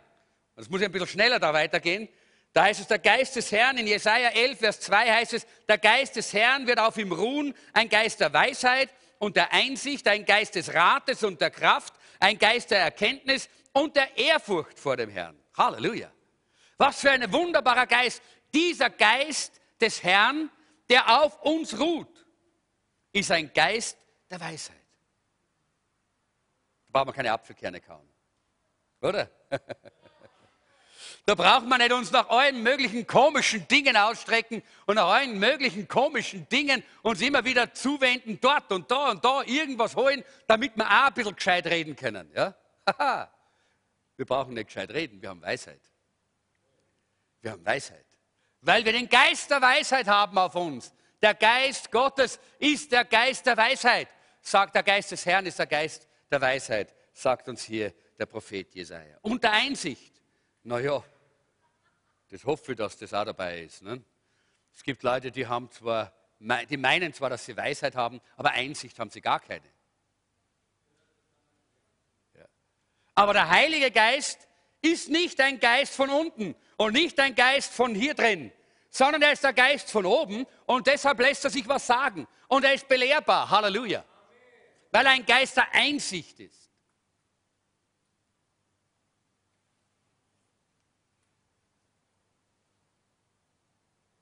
Das 0.55 0.69
muss 0.69 0.79
ich 0.79 0.86
ein 0.86 0.91
bisschen 0.91 1.07
schneller 1.07 1.39
da 1.39 1.53
weitergehen. 1.53 2.07
Da 2.53 2.63
heißt 2.63 2.79
es, 2.79 2.88
der 2.88 2.99
Geist 2.99 3.36
des 3.36 3.51
Herrn, 3.51 3.77
in 3.77 3.88
Jesaja 3.88 4.29
11, 4.29 4.60
Vers 4.60 4.79
2 4.81 5.13
heißt 5.13 5.33
es, 5.33 5.45
der 5.67 5.77
Geist 5.77 6.15
des 6.15 6.31
Herrn 6.33 6.65
wird 6.65 6.79
auf 6.79 6.97
ihm 6.97 7.12
ruhen, 7.12 7.53
ein 7.73 7.89
Geist 7.89 8.19
der 8.19 8.31
Weisheit 8.33 8.89
und 9.19 9.36
der 9.36 9.51
Einsicht, 9.51 10.07
ein 10.07 10.25
Geist 10.25 10.55
des 10.55 10.73
Rates 10.73 11.23
und 11.23 11.41
der 11.41 11.51
Kraft, 11.51 11.93
ein 12.19 12.38
Geist 12.38 12.71
der 12.71 12.79
Erkenntnis 12.79 13.49
und 13.73 13.95
der 13.95 14.17
Ehrfurcht 14.17 14.79
vor 14.79 14.95
dem 14.95 15.10
Herrn. 15.10 15.38
Halleluja. 15.55 16.12
Was 16.77 17.01
für 17.01 17.12
ein 17.12 17.31
wunderbarer 17.31 17.88
Geist. 17.88 18.21
Dieser 18.53 18.89
Geist 18.89 19.60
des 19.81 20.03
Herrn, 20.03 20.49
der 20.89 21.21
auf 21.21 21.41
uns 21.41 21.79
ruht 21.79 22.17
ist 23.17 23.31
ein 23.31 23.51
Geist 23.53 23.97
der 24.29 24.39
Weisheit. 24.39 24.75
Da 26.87 26.91
braucht 26.91 27.07
man 27.07 27.15
keine 27.15 27.31
Apfelkerne 27.31 27.81
kauen. 27.81 28.07
Oder? 29.01 29.29
Da 31.25 31.35
braucht 31.35 31.67
man 31.67 31.79
nicht 31.79 31.91
uns 31.91 32.09
nach 32.11 32.29
allen 32.29 32.63
möglichen 32.63 33.05
komischen 33.05 33.67
Dingen 33.67 33.97
ausstrecken 33.97 34.63
und 34.85 34.95
nach 34.95 35.09
allen 35.09 35.37
möglichen 35.37 35.85
komischen 35.85 36.47
Dingen 36.47 36.81
uns 37.01 37.21
immer 37.21 37.43
wieder 37.43 37.73
zuwenden, 37.73 38.39
dort 38.39 38.71
und 38.71 38.89
da 38.89 39.11
und 39.11 39.25
da 39.25 39.43
irgendwas 39.43 39.93
holen, 39.97 40.23
damit 40.47 40.77
wir 40.77 40.85
auch 40.85 41.07
ein 41.07 41.13
bisschen 41.13 41.35
gescheit 41.35 41.67
reden 41.67 41.97
können. 41.97 42.31
Ja? 42.33 42.55
wir 44.15 44.25
brauchen 44.25 44.53
nicht 44.53 44.67
gescheit 44.67 44.89
reden, 44.91 45.21
wir 45.21 45.27
haben 45.27 45.41
Weisheit. 45.41 45.81
Wir 47.41 47.51
haben 47.51 47.65
Weisheit. 47.65 48.07
Weil 48.67 48.84
wir 48.84 48.91
den 48.91 49.08
Geist 49.08 49.49
der 49.49 49.62
Weisheit 49.62 50.08
haben 50.08 50.38
auf 50.38 50.53
uns. 50.56 50.93
Der 51.21 51.34
Geist 51.34 51.89
Gottes 51.89 52.38
ist 52.60 52.91
der 52.91 53.06
Geist 53.06 53.45
der 53.45 53.56
Weisheit. 53.56 54.10
Sagt 54.41 54.75
der 54.75 54.84
Geist 54.84 55.10
des 55.10 55.25
Herrn 55.25 55.45
ist 55.45 55.58
der 55.58 55.67
Geist 55.67 56.06
der 56.30 56.41
Weisheit, 56.41 56.93
sagt 57.13 57.47
uns 57.47 57.63
hier 57.63 57.93
der 58.19 58.25
Prophet 58.25 58.75
Jesaja. 58.75 59.19
Und 59.21 59.41
der 59.41 59.53
Einsicht. 59.53 60.21
Naja, 60.63 61.01
das 62.30 62.43
hoffe 62.43 62.73
ich, 62.73 62.77
dass 62.77 62.97
das 62.97 63.13
auch 63.13 63.23
dabei 63.23 63.62
ist. 63.62 63.84
Ne? 63.84 64.03
Es 64.75 64.84
gibt 64.84 65.01
Leute, 65.01 65.32
die 65.32 65.47
haben 65.47 65.71
zwar, 65.71 66.12
die 66.69 66.75
meinen 66.75 67.13
zwar, 67.13 67.30
dass 67.30 67.45
sie 67.45 67.56
Weisheit 67.56 67.95
haben, 67.95 68.19
aber 68.36 68.51
Einsicht 68.51 68.99
haben 68.99 69.10
sie 69.10 69.21
gar 69.21 69.39
keine. 69.39 69.63
Ja. 72.38 72.45
Aber 73.15 73.32
der 73.32 73.49
Heilige 73.49 73.91
Geist 73.91 74.45
ist 74.82 75.08
nicht 75.08 75.39
ein 75.39 75.62
Geist 75.62 75.95
von 75.95 76.10
unten 76.10 76.53
und 76.75 76.91
nicht 76.91 77.17
ein 77.21 77.34
Geist 77.34 77.71
von 77.71 77.95
hier 77.95 78.13
drin, 78.13 78.51
sondern 78.97 79.21
er 79.21 79.33
ist 79.33 79.43
der 79.43 79.53
Geist 79.53 79.91
von 79.91 80.07
oben 80.07 80.47
und 80.65 80.88
deshalb 80.88 81.19
lässt 81.19 81.43
er 81.43 81.51
sich 81.51 81.67
was 81.67 81.86
sagen. 81.86 82.27
Und 82.47 82.65
er 82.65 82.73
ist 82.73 82.88
belehrbar. 82.88 83.47
Halleluja. 83.47 84.03
Weil 84.91 85.05
er 85.05 85.12
ein 85.12 85.25
Geist 85.25 85.55
der 85.55 85.71
Einsicht 85.71 86.39
ist. 86.39 86.71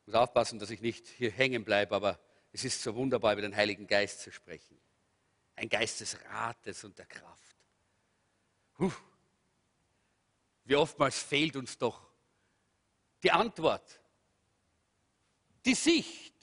Ich 0.01 0.07
muss 0.07 0.15
aufpassen, 0.15 0.59
dass 0.59 0.69
ich 0.69 0.81
nicht 0.81 1.07
hier 1.07 1.31
hängen 1.31 1.63
bleibe, 1.63 1.95
aber 1.95 2.19
es 2.51 2.65
ist 2.65 2.83
so 2.83 2.93
wunderbar, 2.95 3.31
über 3.31 3.43
den 3.43 3.55
Heiligen 3.55 3.87
Geist 3.87 4.19
zu 4.19 4.31
sprechen. 4.31 4.77
Ein 5.55 5.69
Geist 5.69 6.01
des 6.01 6.17
Rates 6.29 6.83
und 6.83 6.99
der 6.99 7.05
Kraft. 7.05 7.55
Puh. 8.73 8.91
Wie 10.65 10.75
oftmals 10.75 11.23
fehlt 11.23 11.55
uns 11.55 11.77
doch 11.77 12.01
die 13.23 13.31
Antwort 13.31 14.01
die 15.65 15.75
Sicht, 15.75 16.33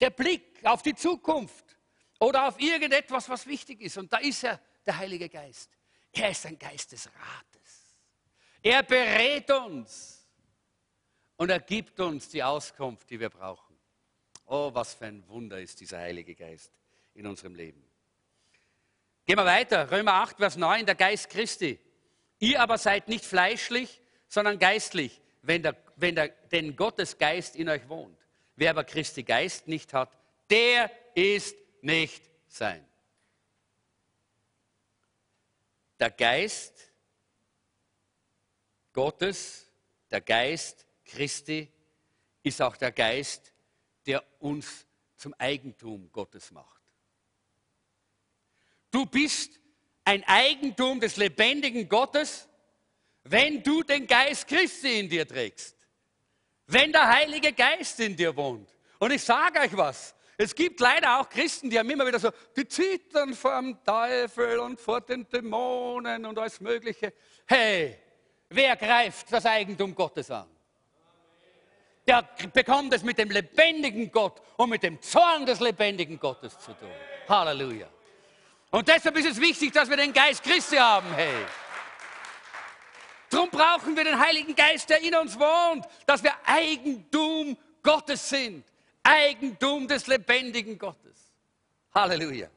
der 0.00 0.10
Blick 0.10 0.64
auf 0.64 0.82
die 0.82 0.94
Zukunft 0.94 1.76
oder 2.18 2.48
auf 2.48 2.60
irgendetwas, 2.60 3.28
was 3.28 3.46
wichtig 3.46 3.80
ist. 3.80 3.98
Und 3.98 4.12
da 4.12 4.18
ist 4.18 4.44
er, 4.44 4.60
der 4.84 4.98
Heilige 4.98 5.28
Geist. 5.28 5.70
Er 6.12 6.30
ist 6.30 6.44
ein 6.46 6.58
Geist 6.58 6.92
des 6.92 7.06
Rates. 7.06 7.96
Er 8.62 8.82
berät 8.82 9.50
uns 9.50 10.26
und 11.36 11.50
er 11.50 11.60
gibt 11.60 11.98
uns 12.00 12.28
die 12.28 12.42
Auskunft, 12.42 13.08
die 13.10 13.18
wir 13.18 13.30
brauchen. 13.30 13.76
Oh, 14.46 14.70
was 14.72 14.94
für 14.94 15.06
ein 15.06 15.26
Wunder 15.28 15.60
ist 15.60 15.80
dieser 15.80 15.98
Heilige 15.98 16.34
Geist 16.34 16.72
in 17.14 17.26
unserem 17.26 17.54
Leben. 17.54 17.82
Gehen 19.24 19.36
wir 19.36 19.44
weiter. 19.44 19.90
Römer 19.90 20.14
8, 20.14 20.36
Vers 20.38 20.56
9, 20.56 20.84
der 20.84 20.94
Geist 20.94 21.30
Christi. 21.30 21.78
Ihr 22.38 22.60
aber 22.60 22.76
seid 22.76 23.08
nicht 23.08 23.24
fleischlich, 23.24 24.00
sondern 24.28 24.58
geistlich, 24.58 25.20
wenn, 25.42 25.62
der, 25.62 25.76
wenn 25.96 26.14
der, 26.16 26.28
denn 26.28 26.74
Gottes 26.76 27.18
Geist 27.18 27.56
in 27.56 27.68
euch 27.68 27.88
wohnt. 27.88 28.18
Wer 28.56 28.70
aber 28.70 28.84
Christi 28.84 29.22
Geist 29.22 29.66
nicht 29.68 29.92
hat, 29.94 30.16
der 30.50 30.90
ist 31.14 31.56
nicht 31.80 32.22
sein. 32.48 32.86
Der 35.98 36.10
Geist 36.10 36.92
Gottes, 38.92 39.66
der 40.10 40.20
Geist 40.20 40.86
Christi, 41.04 41.68
ist 42.42 42.60
auch 42.60 42.76
der 42.76 42.92
Geist, 42.92 43.52
der 44.04 44.22
uns 44.40 44.86
zum 45.16 45.32
Eigentum 45.34 46.10
Gottes 46.12 46.50
macht. 46.50 46.82
Du 48.90 49.06
bist 49.06 49.58
ein 50.04 50.24
Eigentum 50.24 51.00
des 51.00 51.16
lebendigen 51.16 51.88
Gottes, 51.88 52.48
wenn 53.22 53.62
du 53.62 53.82
den 53.82 54.06
Geist 54.06 54.48
Christi 54.48 54.98
in 54.98 55.08
dir 55.08 55.26
trägst 55.26 55.81
wenn 56.66 56.92
der 56.92 57.08
Heilige 57.08 57.52
Geist 57.52 58.00
in 58.00 58.16
dir 58.16 58.34
wohnt. 58.36 58.68
Und 58.98 59.10
ich 59.10 59.22
sage 59.22 59.60
euch 59.60 59.76
was, 59.76 60.14
Es 60.42 60.54
gibt 60.54 60.80
leider 60.80 61.20
auch 61.20 61.28
Christen, 61.28 61.70
die 61.70 61.78
haben 61.78 61.88
immer 61.88 62.06
wieder 62.06 62.18
so, 62.18 62.30
die 62.56 62.66
zittern 62.66 63.34
vor 63.34 63.60
dem 63.60 63.78
Teufel 63.84 64.58
und 64.58 64.80
vor 64.80 65.00
den 65.00 65.28
Dämonen 65.28 66.24
und 66.24 66.38
alles 66.38 66.60
Mögliche. 66.60 67.12
Hey, 67.46 67.98
wer 68.48 68.74
greift 68.76 69.32
das 69.32 69.44
Eigentum 69.46 69.94
Gottes 69.94 70.30
an? 70.30 70.48
Der 72.04 72.28
bekommt 72.52 72.92
es 72.94 73.04
mit 73.04 73.18
dem 73.18 73.30
lebendigen 73.30 74.10
Gott 74.10 74.42
und 74.56 74.70
mit 74.70 74.82
dem 74.82 75.00
Zorn 75.00 75.46
des 75.46 75.60
lebendigen 75.60 76.18
Gottes 76.18 76.58
zu 76.58 76.72
tun. 76.72 76.90
Halleluja. 77.28 77.88
Und 78.70 78.88
deshalb 78.88 79.16
ist 79.18 79.28
es 79.28 79.40
wichtig, 79.40 79.70
dass 79.72 79.88
wir 79.88 79.96
den 79.96 80.12
Geist 80.12 80.42
Christi 80.42 80.76
haben, 80.76 81.12
hey. 81.14 81.46
Darum 83.32 83.48
brauchen 83.48 83.96
wir 83.96 84.04
den 84.04 84.18
Heiligen 84.18 84.54
Geist, 84.54 84.90
der 84.90 85.00
in 85.00 85.14
uns 85.14 85.38
wohnt, 85.38 85.86
dass 86.04 86.22
wir 86.22 86.34
Eigentum 86.44 87.56
Gottes 87.82 88.28
sind. 88.28 88.62
Eigentum 89.02 89.88
des 89.88 90.06
lebendigen 90.06 90.78
Gottes. 90.78 91.32
Halleluja. 91.94 92.50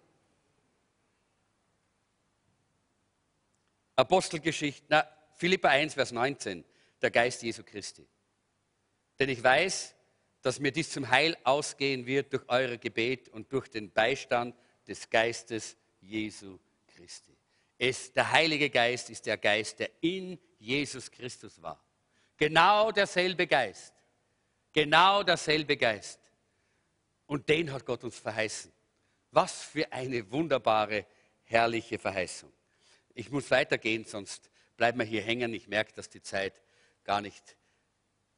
Apostelgeschichte, 3.95 4.85
na, 4.89 5.07
Philippa 5.37 5.69
1, 5.69 5.93
Vers 5.93 6.11
19, 6.11 6.65
der 7.01 7.09
Geist 7.09 7.41
Jesu 7.41 7.63
Christi. 7.63 8.05
Denn 9.17 9.29
ich 9.29 9.41
weiß, 9.41 9.95
dass 10.41 10.59
mir 10.59 10.73
dies 10.73 10.91
zum 10.91 11.09
Heil 11.09 11.37
ausgehen 11.45 12.05
wird 12.05 12.33
durch 12.33 12.43
eure 12.49 12.77
Gebet 12.77 13.29
und 13.29 13.49
durch 13.53 13.69
den 13.69 13.91
Beistand 13.91 14.53
des 14.85 15.09
Geistes 15.09 15.77
Jesu 16.01 16.59
Christi. 16.87 17.33
Es, 17.77 18.11
der 18.11 18.29
Heilige 18.33 18.69
Geist 18.69 19.09
ist 19.09 19.25
der 19.25 19.37
Geist, 19.37 19.79
der 19.79 19.89
in 20.01 20.37
Jesus 20.65 21.11
Christus 21.11 21.61
war. 21.61 21.79
Genau 22.37 22.91
derselbe 22.91 23.47
Geist. 23.47 23.93
Genau 24.73 25.23
derselbe 25.23 25.77
Geist. 25.77 26.19
Und 27.27 27.47
den 27.47 27.71
hat 27.71 27.85
Gott 27.85 28.03
uns 28.03 28.19
verheißen. 28.19 28.71
Was 29.31 29.63
für 29.63 29.91
eine 29.91 30.29
wunderbare, 30.31 31.05
herrliche 31.43 31.99
Verheißung. 31.99 32.51
Ich 33.13 33.29
muss 33.29 33.49
weitergehen, 33.51 34.05
sonst 34.05 34.49
bleiben 34.75 34.99
wir 34.99 35.05
hier 35.05 35.21
hängen. 35.21 35.53
Ich 35.53 35.67
merke, 35.67 35.93
dass 35.93 36.09
die 36.09 36.21
Zeit 36.21 36.61
gar 37.03 37.21
nicht, 37.21 37.55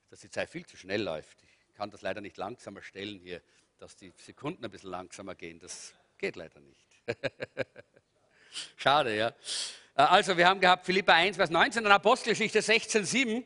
dass 0.09 0.19
die 0.19 0.29
Zeit 0.29 0.49
viel 0.49 0.65
zu 0.65 0.77
schnell 0.77 1.01
läuft. 1.01 1.41
Ich 1.43 1.73
kann 1.75 1.89
das 1.89 2.01
leider 2.01 2.21
nicht 2.21 2.37
langsamer 2.37 2.81
stellen 2.81 3.19
hier, 3.19 3.41
dass 3.77 3.95
die 3.95 4.11
Sekunden 4.17 4.65
ein 4.65 4.71
bisschen 4.71 4.89
langsamer 4.91 5.35
gehen. 5.35 5.59
Das 5.59 5.93
geht 6.17 6.35
leider 6.35 6.59
nicht. 6.59 6.87
Schade, 8.75 9.15
ja. 9.15 9.33
Äh, 9.97 10.03
also, 10.03 10.37
wir 10.37 10.47
haben 10.47 10.61
gehabt 10.61 10.85
Philippa 10.85 11.13
1, 11.13 11.35
Vers 11.35 11.49
19 11.49 11.85
und 11.85 11.91
Apostelgeschichte 11.91 12.61
16, 12.61 13.03
7. 13.03 13.43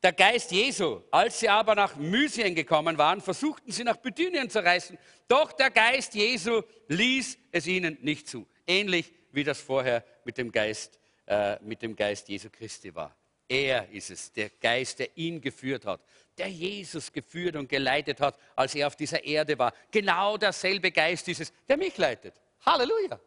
Der 0.00 0.12
Geist 0.12 0.52
Jesu, 0.52 1.00
als 1.10 1.40
sie 1.40 1.48
aber 1.48 1.74
nach 1.74 1.96
Mysien 1.96 2.54
gekommen 2.54 2.96
waren, 2.98 3.20
versuchten 3.20 3.72
sie 3.72 3.82
nach 3.82 3.96
Bithynien 3.96 4.48
zu 4.48 4.62
reisen. 4.62 4.96
Doch 5.26 5.50
der 5.50 5.70
Geist 5.70 6.14
Jesu 6.14 6.62
ließ 6.86 7.36
es 7.50 7.66
ihnen 7.66 7.98
nicht 8.02 8.28
zu. 8.28 8.46
Ähnlich 8.64 9.12
wie 9.32 9.42
das 9.42 9.60
vorher 9.60 10.04
mit 10.24 10.38
dem 10.38 10.52
Geist, 10.52 11.00
äh, 11.26 11.56
mit 11.62 11.82
dem 11.82 11.96
Geist 11.96 12.28
Jesu 12.28 12.48
Christi 12.48 12.94
war. 12.94 13.16
Er 13.48 13.88
ist 13.90 14.10
es, 14.10 14.32
der 14.32 14.50
Geist, 14.50 15.00
der 15.00 15.16
ihn 15.16 15.40
geführt 15.40 15.84
hat, 15.84 16.00
der 16.36 16.48
Jesus 16.48 17.12
geführt 17.12 17.56
und 17.56 17.68
geleitet 17.68 18.20
hat, 18.20 18.38
als 18.54 18.76
er 18.76 18.86
auf 18.86 18.94
dieser 18.94 19.24
Erde 19.24 19.58
war. 19.58 19.72
Genau 19.90 20.36
derselbe 20.36 20.92
Geist 20.92 21.26
ist 21.26 21.40
es, 21.40 21.52
der 21.66 21.76
mich 21.76 21.96
leitet. 21.98 22.34
Halleluja. 22.64 23.18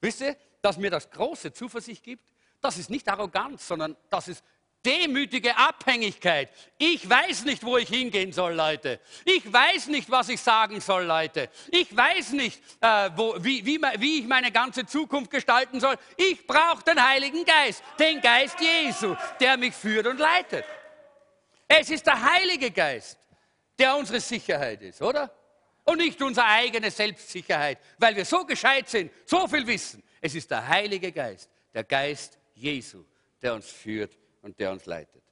Wisst 0.00 0.22
ihr, 0.22 0.36
dass 0.62 0.76
mir 0.76 0.90
das 0.90 1.10
große 1.10 1.52
Zuversicht 1.52 2.02
gibt? 2.02 2.24
Das 2.60 2.76
ist 2.78 2.90
nicht 2.90 3.08
Arroganz, 3.08 3.66
sondern 3.66 3.96
das 4.10 4.28
ist 4.28 4.42
demütige 4.84 5.56
Abhängigkeit. 5.56 6.50
Ich 6.78 7.08
weiß 7.08 7.44
nicht, 7.44 7.62
wo 7.62 7.76
ich 7.76 7.88
hingehen 7.88 8.32
soll, 8.32 8.54
Leute. 8.54 9.00
Ich 9.24 9.52
weiß 9.52 9.88
nicht, 9.88 10.10
was 10.10 10.28
ich 10.28 10.40
sagen 10.40 10.80
soll, 10.80 11.04
Leute. 11.04 11.50
Ich 11.70 11.94
weiß 11.94 12.32
nicht, 12.32 12.62
äh, 12.80 13.10
wo, 13.14 13.36
wie, 13.38 13.64
wie, 13.64 13.80
wie, 13.98 14.20
ich 14.20 14.26
meine 14.26 14.52
ganze 14.52 14.86
Zukunft 14.86 15.30
gestalten 15.30 15.80
soll. 15.80 15.96
Ich 16.16 16.46
brauche 16.46 16.82
den 16.84 17.02
Heiligen 17.02 17.44
Geist, 17.44 17.82
den 17.98 18.20
Geist 18.20 18.56
Jesu, 18.60 19.14
der 19.40 19.56
mich 19.56 19.74
führt 19.74 20.06
und 20.06 20.18
leitet. 20.18 20.64
Es 21.66 21.90
ist 21.90 22.06
der 22.06 22.22
Heilige 22.22 22.70
Geist, 22.70 23.18
der 23.78 23.96
unsere 23.96 24.20
Sicherheit 24.20 24.80
ist, 24.82 25.02
oder? 25.02 25.30
Und 25.84 25.98
nicht 25.98 26.20
unsere 26.22 26.46
eigene 26.46 26.90
Selbstsicherheit, 26.90 27.78
weil 27.98 28.14
wir 28.16 28.24
so 28.24 28.44
gescheit 28.44 28.88
sind, 28.88 29.10
so 29.26 29.46
viel 29.48 29.66
wissen. 29.66 30.02
Es 30.20 30.34
ist 30.34 30.50
der 30.50 30.66
Heilige 30.66 31.12
Geist, 31.12 31.50
der 31.74 31.84
Geist 31.84 32.38
Jesu, 32.54 33.04
der 33.40 33.54
uns 33.54 33.70
führt 33.70 34.16
und 34.42 34.58
der 34.58 34.72
uns 34.72 34.86
leitet. 34.86 35.22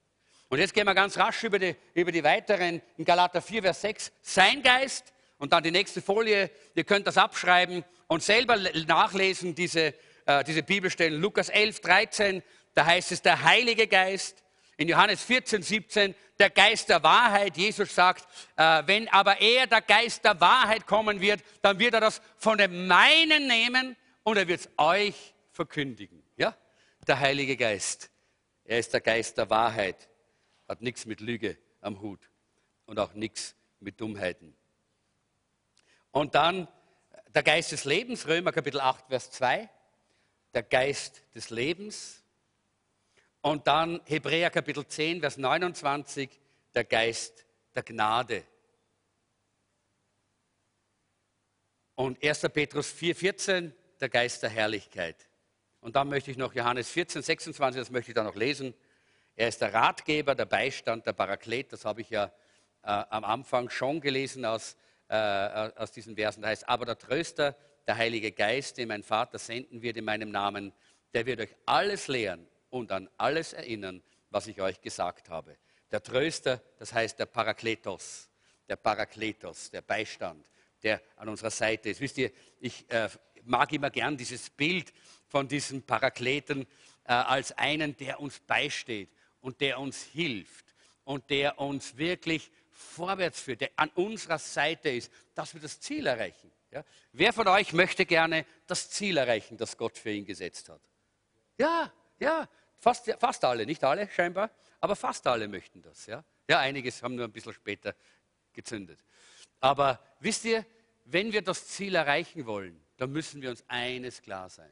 Und 0.48 0.58
jetzt 0.58 0.74
gehen 0.74 0.86
wir 0.86 0.94
ganz 0.94 1.18
rasch 1.18 1.42
über 1.42 1.58
die, 1.58 1.74
über 1.94 2.12
die 2.12 2.22
weiteren, 2.22 2.80
in 2.96 3.04
Galater 3.04 3.42
4, 3.42 3.62
Vers 3.62 3.80
6, 3.80 4.12
sein 4.22 4.62
Geist 4.62 5.12
und 5.38 5.52
dann 5.52 5.62
die 5.62 5.72
nächste 5.72 6.00
Folie, 6.00 6.50
ihr 6.74 6.84
könnt 6.84 7.06
das 7.06 7.18
abschreiben 7.18 7.84
und 8.06 8.22
selber 8.22 8.56
nachlesen, 8.86 9.54
diese, 9.54 9.94
äh, 10.24 10.44
diese 10.44 10.62
Bibelstellen. 10.62 11.20
Lukas 11.20 11.48
11, 11.48 11.80
13, 11.80 12.42
da 12.74 12.86
heißt 12.86 13.10
es 13.10 13.22
der 13.22 13.42
Heilige 13.42 13.88
Geist. 13.88 14.42
In 14.76 14.88
Johannes 14.88 15.22
14, 15.24 15.62
17, 15.62 16.14
der 16.38 16.50
Geist 16.50 16.90
der 16.90 17.02
Wahrheit. 17.02 17.56
Jesus 17.56 17.94
sagt, 17.94 18.28
äh, 18.56 18.82
wenn 18.86 19.08
aber 19.08 19.40
er, 19.40 19.66
der 19.66 19.80
Geist 19.80 20.24
der 20.24 20.40
Wahrheit, 20.40 20.86
kommen 20.86 21.20
wird, 21.20 21.42
dann 21.62 21.78
wird 21.78 21.94
er 21.94 22.00
das 22.00 22.20
von 22.36 22.58
dem 22.58 22.86
meinen 22.86 23.48
nehmen 23.48 23.96
und 24.26 24.36
er 24.36 24.48
wird 24.48 24.58
es 24.58 24.68
euch 24.76 25.34
verkündigen. 25.52 26.20
Ja? 26.36 26.56
Der 27.06 27.20
Heilige 27.20 27.56
Geist. 27.56 28.10
Er 28.64 28.80
ist 28.80 28.92
der 28.92 29.00
Geist 29.00 29.38
der 29.38 29.48
Wahrheit, 29.50 30.08
hat 30.66 30.82
nichts 30.82 31.06
mit 31.06 31.20
Lüge 31.20 31.56
am 31.80 32.00
Hut 32.00 32.28
und 32.86 32.98
auch 32.98 33.14
nichts 33.14 33.54
mit 33.78 34.00
Dummheiten. 34.00 34.56
Und 36.10 36.34
dann 36.34 36.66
der 37.32 37.44
Geist 37.44 37.70
des 37.70 37.84
Lebens, 37.84 38.26
Römer 38.26 38.50
Kapitel 38.50 38.80
8, 38.80 39.06
Vers 39.06 39.30
2, 39.30 39.70
der 40.54 40.62
Geist 40.64 41.22
des 41.36 41.50
Lebens. 41.50 42.24
Und 43.42 43.68
dann 43.68 44.00
Hebräer 44.06 44.50
Kapitel 44.50 44.84
10, 44.84 45.20
Vers 45.20 45.36
29, 45.36 46.28
der 46.74 46.82
Geist 46.82 47.46
der 47.76 47.84
Gnade. 47.84 48.42
Und 51.94 52.20
1. 52.24 52.40
Petrus 52.52 52.90
4, 52.90 53.14
14, 53.14 53.74
der 54.00 54.08
Geist 54.08 54.42
der 54.42 54.50
Herrlichkeit. 54.50 55.28
Und 55.80 55.96
dann 55.96 56.08
möchte 56.08 56.30
ich 56.30 56.36
noch 56.36 56.54
Johannes 56.54 56.90
14, 56.90 57.22
26, 57.22 57.80
das 57.80 57.90
möchte 57.90 58.10
ich 58.10 58.14
da 58.14 58.24
noch 58.24 58.34
lesen. 58.34 58.74
Er 59.36 59.48
ist 59.48 59.60
der 59.60 59.72
Ratgeber, 59.72 60.34
der 60.34 60.46
Beistand, 60.46 61.06
der 61.06 61.12
Paraklet. 61.12 61.72
Das 61.72 61.84
habe 61.84 62.00
ich 62.00 62.10
ja 62.10 62.32
äh, 62.82 63.04
am 63.10 63.24
Anfang 63.24 63.68
schon 63.70 64.00
gelesen 64.00 64.44
aus, 64.44 64.76
äh, 65.08 65.16
aus 65.16 65.92
diesen 65.92 66.16
Versen. 66.16 66.42
Da 66.42 66.48
heißt, 66.48 66.68
aber 66.68 66.86
der 66.86 66.98
Tröster, 66.98 67.56
der 67.86 67.96
Heilige 67.96 68.32
Geist, 68.32 68.78
den 68.78 68.88
mein 68.88 69.02
Vater 69.02 69.38
senden 69.38 69.82
wird 69.82 69.96
in 69.96 70.04
meinem 70.04 70.30
Namen, 70.30 70.72
der 71.14 71.26
wird 71.26 71.40
euch 71.40 71.54
alles 71.66 72.08
lehren 72.08 72.48
und 72.70 72.90
an 72.92 73.08
alles 73.16 73.52
erinnern, 73.52 74.02
was 74.30 74.46
ich 74.46 74.60
euch 74.60 74.80
gesagt 74.80 75.30
habe. 75.30 75.56
Der 75.90 76.02
Tröster, 76.02 76.60
das 76.78 76.92
heißt 76.92 77.18
der 77.18 77.26
Parakletos, 77.26 78.28
der 78.68 78.76
Parakletos, 78.76 79.70
der 79.70 79.82
Beistand, 79.82 80.50
der 80.82 81.00
an 81.16 81.28
unserer 81.28 81.50
Seite 81.50 81.90
ist. 81.90 82.00
Wisst 82.00 82.18
ihr, 82.18 82.32
ich 82.58 82.90
äh, 82.90 83.08
mag 83.46 83.72
immer 83.72 83.90
gern 83.90 84.16
dieses 84.16 84.50
Bild 84.50 84.92
von 85.28 85.48
diesem 85.48 85.82
Parakleten 85.82 86.66
äh, 87.04 87.12
als 87.12 87.52
einen, 87.52 87.96
der 87.96 88.20
uns 88.20 88.38
beisteht 88.40 89.10
und 89.40 89.60
der 89.60 89.78
uns 89.78 90.02
hilft 90.02 90.74
und 91.04 91.30
der 91.30 91.58
uns 91.60 91.96
wirklich 91.96 92.50
vorwärts 92.70 93.40
führt, 93.40 93.62
der 93.62 93.70
an 93.76 93.90
unserer 93.94 94.38
Seite 94.38 94.90
ist, 94.90 95.10
dass 95.34 95.54
wir 95.54 95.60
das 95.60 95.80
Ziel 95.80 96.06
erreichen. 96.06 96.50
Ja? 96.72 96.84
Wer 97.12 97.32
von 97.32 97.48
euch 97.48 97.72
möchte 97.72 98.04
gerne 98.04 98.44
das 98.66 98.90
Ziel 98.90 99.16
erreichen, 99.16 99.56
das 99.56 99.76
Gott 99.76 99.96
für 99.96 100.10
ihn 100.10 100.26
gesetzt 100.26 100.68
hat? 100.68 100.80
Ja, 101.58 101.92
ja, 102.18 102.48
fast, 102.78 103.10
fast 103.18 103.44
alle, 103.44 103.66
nicht 103.66 103.82
alle 103.82 104.08
scheinbar, 104.10 104.50
aber 104.80 104.96
fast 104.96 105.26
alle 105.26 105.48
möchten 105.48 105.80
das. 105.82 106.06
Ja, 106.06 106.24
ja 106.48 106.58
einiges 106.58 107.02
haben 107.02 107.14
nur 107.14 107.24
ein 107.24 107.32
bisschen 107.32 107.52
später 107.52 107.94
gezündet. 108.52 108.98
Aber 109.60 110.00
wisst 110.20 110.44
ihr, 110.44 110.66
wenn 111.04 111.32
wir 111.32 111.42
das 111.42 111.68
Ziel 111.68 111.94
erreichen 111.94 112.46
wollen, 112.46 112.80
dann 112.96 113.12
müssen 113.12 113.42
wir 113.42 113.50
uns 113.50 113.64
eines 113.68 114.22
klar 114.22 114.48
sein. 114.48 114.70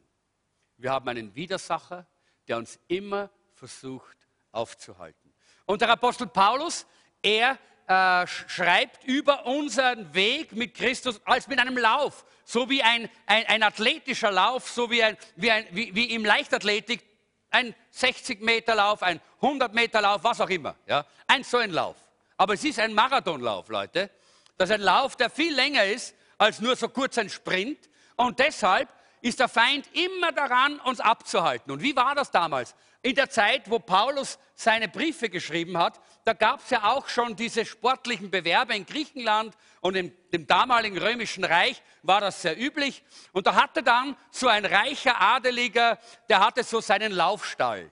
Wir 0.76 0.90
haben 0.90 1.08
einen 1.08 1.34
Widersacher, 1.34 2.06
der 2.48 2.58
uns 2.58 2.78
immer 2.88 3.30
versucht 3.54 4.16
aufzuhalten. 4.52 5.32
Und 5.66 5.80
der 5.80 5.90
Apostel 5.90 6.26
Paulus, 6.26 6.86
er 7.22 7.58
äh, 7.86 8.26
schreibt 8.26 9.04
über 9.04 9.46
unseren 9.46 10.12
Weg 10.14 10.52
mit 10.52 10.74
Christus 10.74 11.20
als 11.24 11.48
mit 11.48 11.58
einem 11.58 11.76
Lauf, 11.76 12.24
so 12.44 12.68
wie 12.68 12.82
ein, 12.82 13.08
ein, 13.26 13.46
ein 13.46 13.62
athletischer 13.62 14.30
Lauf, 14.30 14.68
so 14.68 14.90
wie, 14.90 15.02
ein, 15.02 15.16
wie, 15.36 15.50
ein, 15.50 15.66
wie, 15.70 15.94
wie 15.94 16.10
im 16.14 16.24
Leichtathletik, 16.24 17.04
ein 17.50 17.74
60 17.90 18.40
Meter 18.40 18.74
Lauf, 18.74 19.02
ein 19.02 19.20
100 19.40 19.72
Meter 19.74 20.00
Lauf, 20.00 20.24
was 20.24 20.40
auch 20.40 20.50
immer. 20.50 20.76
Ja? 20.86 21.06
Ein 21.26 21.44
so 21.44 21.58
ein 21.58 21.70
Lauf. 21.70 21.96
Aber 22.36 22.54
es 22.54 22.64
ist 22.64 22.80
ein 22.80 22.92
Marathonlauf, 22.94 23.68
Leute. 23.68 24.10
Das 24.56 24.70
ist 24.70 24.74
ein 24.74 24.80
Lauf, 24.80 25.16
der 25.16 25.30
viel 25.30 25.54
länger 25.54 25.84
ist 25.84 26.14
als 26.36 26.60
nur 26.60 26.76
so 26.76 26.88
kurz 26.88 27.16
ein 27.18 27.30
Sprint. 27.30 27.78
Und 28.16 28.38
deshalb 28.38 28.88
ist 29.20 29.40
der 29.40 29.48
Feind 29.48 29.88
immer 29.94 30.32
daran, 30.32 30.78
uns 30.80 31.00
abzuhalten. 31.00 31.72
Und 31.72 31.82
wie 31.82 31.96
war 31.96 32.14
das 32.14 32.30
damals? 32.30 32.74
In 33.02 33.14
der 33.14 33.28
Zeit, 33.28 33.70
wo 33.70 33.78
Paulus 33.78 34.38
seine 34.54 34.88
Briefe 34.88 35.28
geschrieben 35.28 35.76
hat, 35.78 36.00
da 36.24 36.32
gab 36.32 36.60
es 36.60 36.70
ja 36.70 36.84
auch 36.84 37.08
schon 37.08 37.36
diese 37.36 37.64
sportlichen 37.64 38.30
Bewerbe 38.30 38.74
in 38.74 38.86
Griechenland 38.86 39.54
und 39.80 39.94
im 39.94 40.12
dem 40.34 40.46
damaligen 40.48 40.98
römischen 40.98 41.44
Reich 41.44 41.80
war 42.02 42.20
das 42.20 42.42
sehr 42.42 42.58
üblich. 42.60 43.04
Und 43.32 43.46
da 43.46 43.54
hatte 43.54 43.82
dann 43.82 44.16
so 44.30 44.48
ein 44.48 44.64
reicher 44.64 45.20
Adeliger, 45.20 45.98
der 46.28 46.40
hatte 46.40 46.64
so 46.64 46.80
seinen 46.80 47.12
Laufstall. 47.12 47.90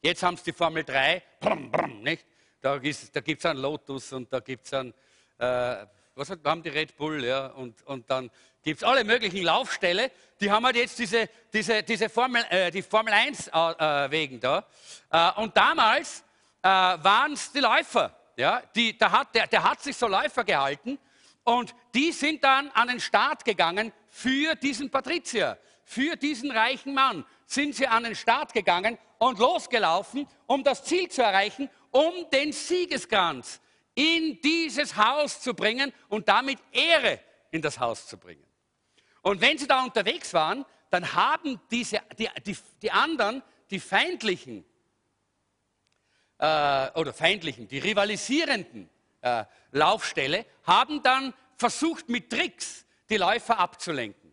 Jetzt 0.00 0.22
haben 0.22 0.34
es 0.34 0.44
die 0.44 0.52
Formel 0.52 0.84
3, 0.84 1.22
brumm, 1.40 1.70
brumm, 1.70 2.02
nicht? 2.02 2.24
Da, 2.60 2.78
da 2.78 3.20
gibt 3.20 3.40
es 3.40 3.46
einen 3.46 3.58
Lotus 3.58 4.12
und 4.12 4.32
da 4.32 4.38
gibt 4.38 4.66
es 4.66 4.72
einen, 4.72 4.94
äh, 5.38 5.86
was 6.16 6.30
haben 6.30 6.62
die 6.62 6.70
Red 6.70 6.96
Bull, 6.96 7.24
ja, 7.24 7.48
und, 7.48 7.82
und 7.82 8.08
dann 8.08 8.30
gibt 8.62 8.82
es 8.82 8.84
alle 8.84 9.04
möglichen 9.04 9.42
Laufställe, 9.42 10.10
die 10.40 10.50
haben 10.50 10.64
halt 10.64 10.76
jetzt 10.76 10.98
diese, 10.98 11.28
diese, 11.52 11.82
diese 11.82 12.08
Formel, 12.08 12.42
äh, 12.48 12.70
die 12.70 12.82
Formel 12.82 13.12
1 13.12 13.48
äh, 13.48 13.50
äh, 13.50 14.10
wegen 14.10 14.40
da. 14.40 14.66
Äh, 15.10 15.32
und 15.40 15.56
damals 15.56 16.24
äh, 16.62 16.68
waren 16.68 17.34
es 17.34 17.52
die 17.52 17.60
Läufer, 17.60 18.16
ja, 18.36 18.62
die, 18.74 18.96
der, 18.96 19.12
hat, 19.12 19.34
der, 19.34 19.46
der 19.46 19.62
hat 19.62 19.82
sich 19.82 19.96
so 19.96 20.08
Läufer 20.08 20.42
gehalten 20.42 20.98
und 21.44 21.74
die 21.94 22.10
sind 22.12 22.42
dann 22.42 22.70
an 22.70 22.88
den 22.88 23.00
Start 23.00 23.44
gegangen 23.44 23.92
für 24.08 24.54
diesen 24.54 24.90
Patrizier, 24.90 25.58
für 25.84 26.16
diesen 26.16 26.50
reichen 26.50 26.94
Mann 26.94 27.24
sind 27.46 27.74
sie 27.74 27.86
an 27.86 28.04
den 28.04 28.16
Start 28.16 28.52
gegangen 28.54 28.98
und 29.18 29.38
losgelaufen, 29.38 30.26
um 30.46 30.64
das 30.64 30.82
Ziel 30.82 31.08
zu 31.08 31.22
erreichen, 31.22 31.68
um 31.90 32.28
den 32.32 32.52
Siegeskranz 32.52 33.60
in 33.96 34.40
dieses 34.42 34.96
Haus 34.96 35.40
zu 35.40 35.54
bringen 35.54 35.92
und 36.08 36.28
damit 36.28 36.58
Ehre 36.70 37.18
in 37.50 37.62
das 37.62 37.80
Haus 37.80 38.06
zu 38.06 38.18
bringen. 38.18 38.46
Und 39.22 39.40
wenn 39.40 39.58
sie 39.58 39.66
da 39.66 39.82
unterwegs 39.82 40.32
waren, 40.34 40.64
dann 40.90 41.14
haben 41.14 41.60
diese, 41.70 42.00
die, 42.16 42.28
die, 42.44 42.56
die 42.82 42.90
anderen, 42.92 43.42
die 43.70 43.80
feindlichen, 43.80 44.64
äh, 46.38 46.90
oder 46.92 47.12
feindlichen, 47.12 47.66
die 47.66 47.78
rivalisierenden 47.78 48.88
äh, 49.22 49.44
Laufställe, 49.72 50.44
haben 50.64 51.02
dann 51.02 51.32
versucht 51.56 52.08
mit 52.08 52.30
Tricks 52.30 52.84
die 53.08 53.16
Läufer 53.16 53.58
abzulenken. 53.58 54.32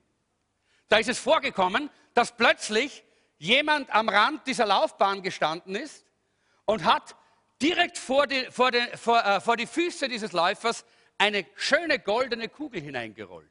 Da 0.89 0.97
ist 0.97 1.09
es 1.09 1.19
vorgekommen, 1.19 1.89
dass 2.13 2.35
plötzlich 2.35 3.03
jemand 3.37 3.89
am 3.89 4.09
Rand 4.09 4.45
dieser 4.45 4.65
Laufbahn 4.65 5.23
gestanden 5.23 5.75
ist 5.75 6.05
und 6.65 6.83
hat 6.83 7.15
direkt 7.61 7.97
vor 7.97 8.27
die, 8.27 8.45
vor 8.51 8.71
die, 8.71 8.85
vor, 8.95 9.23
äh, 9.23 9.41
vor 9.41 9.57
die 9.57 9.67
Füße 9.67 10.07
dieses 10.07 10.31
Läufers 10.31 10.85
eine 11.17 11.45
schöne 11.55 11.99
goldene 11.99 12.49
Kugel 12.49 12.81
hineingerollt. 12.81 13.49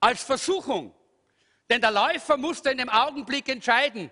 Als 0.00 0.22
Versuchung. 0.22 0.94
Denn 1.70 1.80
der 1.80 1.90
Läufer 1.90 2.36
musste 2.36 2.70
in 2.70 2.78
dem 2.78 2.90
Augenblick 2.90 3.48
entscheiden, 3.48 4.10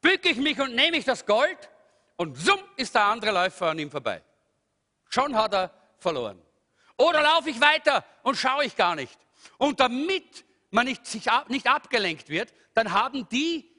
bücke 0.00 0.30
ich 0.30 0.36
mich 0.36 0.60
und 0.60 0.74
nehme 0.74 0.96
ich 0.96 1.04
das 1.04 1.24
Gold 1.24 1.70
und 2.16 2.36
summ 2.36 2.60
ist 2.76 2.94
der 2.94 3.04
andere 3.04 3.30
Läufer 3.30 3.66
an 3.66 3.78
ihm 3.78 3.90
vorbei. 3.90 4.22
Schon 5.08 5.36
hat 5.36 5.54
er 5.54 5.70
verloren. 5.98 6.42
Oder 6.96 7.22
laufe 7.22 7.50
ich 7.50 7.60
weiter 7.60 8.04
und 8.22 8.36
schaue 8.36 8.64
ich 8.64 8.76
gar 8.76 8.94
nicht. 8.94 9.18
Und 9.58 9.80
damit 9.80 10.44
man 10.70 10.86
nicht, 10.86 11.06
sich 11.06 11.30
ab, 11.30 11.50
nicht 11.50 11.66
abgelenkt 11.66 12.28
wird, 12.28 12.52
dann 12.74 12.92
haben 12.92 13.28
die, 13.28 13.70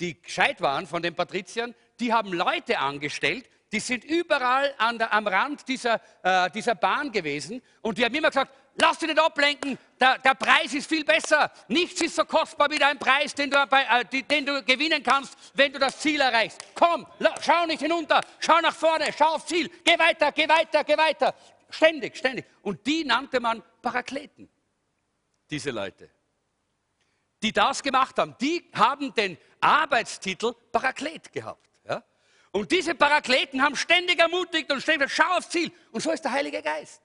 die 0.00 0.20
gescheit 0.20 0.60
waren 0.60 0.86
von 0.86 1.02
den 1.02 1.14
Patriziern, 1.14 1.74
die 2.00 2.12
haben 2.12 2.32
Leute 2.32 2.78
angestellt, 2.78 3.48
die 3.72 3.80
sind 3.80 4.04
überall 4.04 4.74
der, 4.98 5.12
am 5.12 5.26
Rand 5.26 5.68
dieser, 5.68 6.00
äh, 6.22 6.50
dieser 6.50 6.74
Bahn 6.74 7.12
gewesen 7.12 7.62
und 7.82 7.98
die 7.98 8.04
haben 8.04 8.14
immer 8.14 8.28
gesagt, 8.28 8.52
lass 8.76 8.98
dich 8.98 9.08
nicht 9.08 9.20
ablenken, 9.20 9.78
der, 10.00 10.18
der, 10.18 10.34
Preis 10.34 10.72
ist 10.72 10.88
viel 10.88 11.04
besser. 11.04 11.50
Nichts 11.68 12.00
ist 12.00 12.16
so 12.16 12.24
kostbar 12.24 12.70
wie 12.70 12.78
dein 12.78 12.98
Preis, 12.98 13.34
den 13.34 13.50
du, 13.50 13.58
äh, 13.58 14.22
den 14.22 14.46
du 14.46 14.62
gewinnen 14.62 15.02
kannst, 15.02 15.36
wenn 15.54 15.72
du 15.72 15.78
das 15.78 15.98
Ziel 15.98 16.20
erreichst. 16.20 16.60
Komm, 16.74 17.06
schau 17.42 17.66
nicht 17.66 17.82
hinunter, 17.82 18.22
schau 18.38 18.58
nach 18.60 18.74
vorne, 18.74 19.12
schau 19.16 19.34
aufs 19.34 19.46
Ziel, 19.46 19.70
geh 19.84 19.98
weiter, 19.98 20.32
geh 20.32 20.48
weiter, 20.48 20.84
geh 20.84 20.96
weiter. 20.96 21.34
Ständig, 21.68 22.16
ständig. 22.16 22.46
Und 22.62 22.86
die 22.86 23.04
nannte 23.04 23.40
man 23.40 23.62
Parakleten 23.82 24.48
diese 25.50 25.70
Leute, 25.70 26.10
die 27.42 27.52
das 27.52 27.82
gemacht 27.82 28.18
haben, 28.18 28.34
die 28.40 28.70
haben 28.74 29.12
den 29.14 29.36
Arbeitstitel 29.60 30.54
Paraklet 30.72 31.32
gehabt. 31.32 31.67
Und 32.52 32.70
diese 32.72 32.94
Parakleten 32.94 33.62
haben 33.62 33.76
ständig 33.76 34.18
ermutigt 34.18 34.70
und 34.72 34.80
ständig 34.80 35.08
gesagt, 35.08 35.28
schau 35.28 35.36
aufs 35.36 35.50
Ziel. 35.50 35.70
Und 35.92 36.00
so 36.00 36.10
ist 36.10 36.24
der 36.24 36.32
Heilige 36.32 36.62
Geist. 36.62 37.02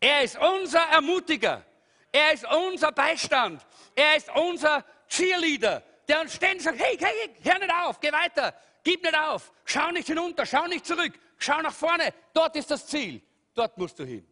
Er 0.00 0.22
ist 0.22 0.38
unser 0.38 0.80
Ermutiger. 0.80 1.64
Er 2.12 2.32
ist 2.32 2.44
unser 2.44 2.92
Beistand. 2.92 3.64
Er 3.94 4.16
ist 4.16 4.28
unser 4.34 4.84
Cheerleader, 5.08 5.82
der 6.06 6.20
uns 6.20 6.34
ständig 6.34 6.62
sagt, 6.62 6.78
hey, 6.78 6.96
hey, 6.98 7.34
hör 7.42 7.58
nicht 7.58 7.72
auf, 7.72 8.00
geh 8.00 8.12
weiter, 8.12 8.54
gib 8.84 9.02
nicht 9.02 9.18
auf, 9.18 9.52
schau 9.64 9.90
nicht 9.90 10.06
hinunter, 10.06 10.44
schau 10.44 10.66
nicht 10.66 10.86
zurück, 10.86 11.18
schau 11.38 11.60
nach 11.62 11.72
vorne, 11.72 12.12
dort 12.34 12.54
ist 12.56 12.70
das 12.70 12.86
Ziel, 12.86 13.22
dort 13.54 13.76
musst 13.78 13.98
du 13.98 14.04
hin. 14.04 14.26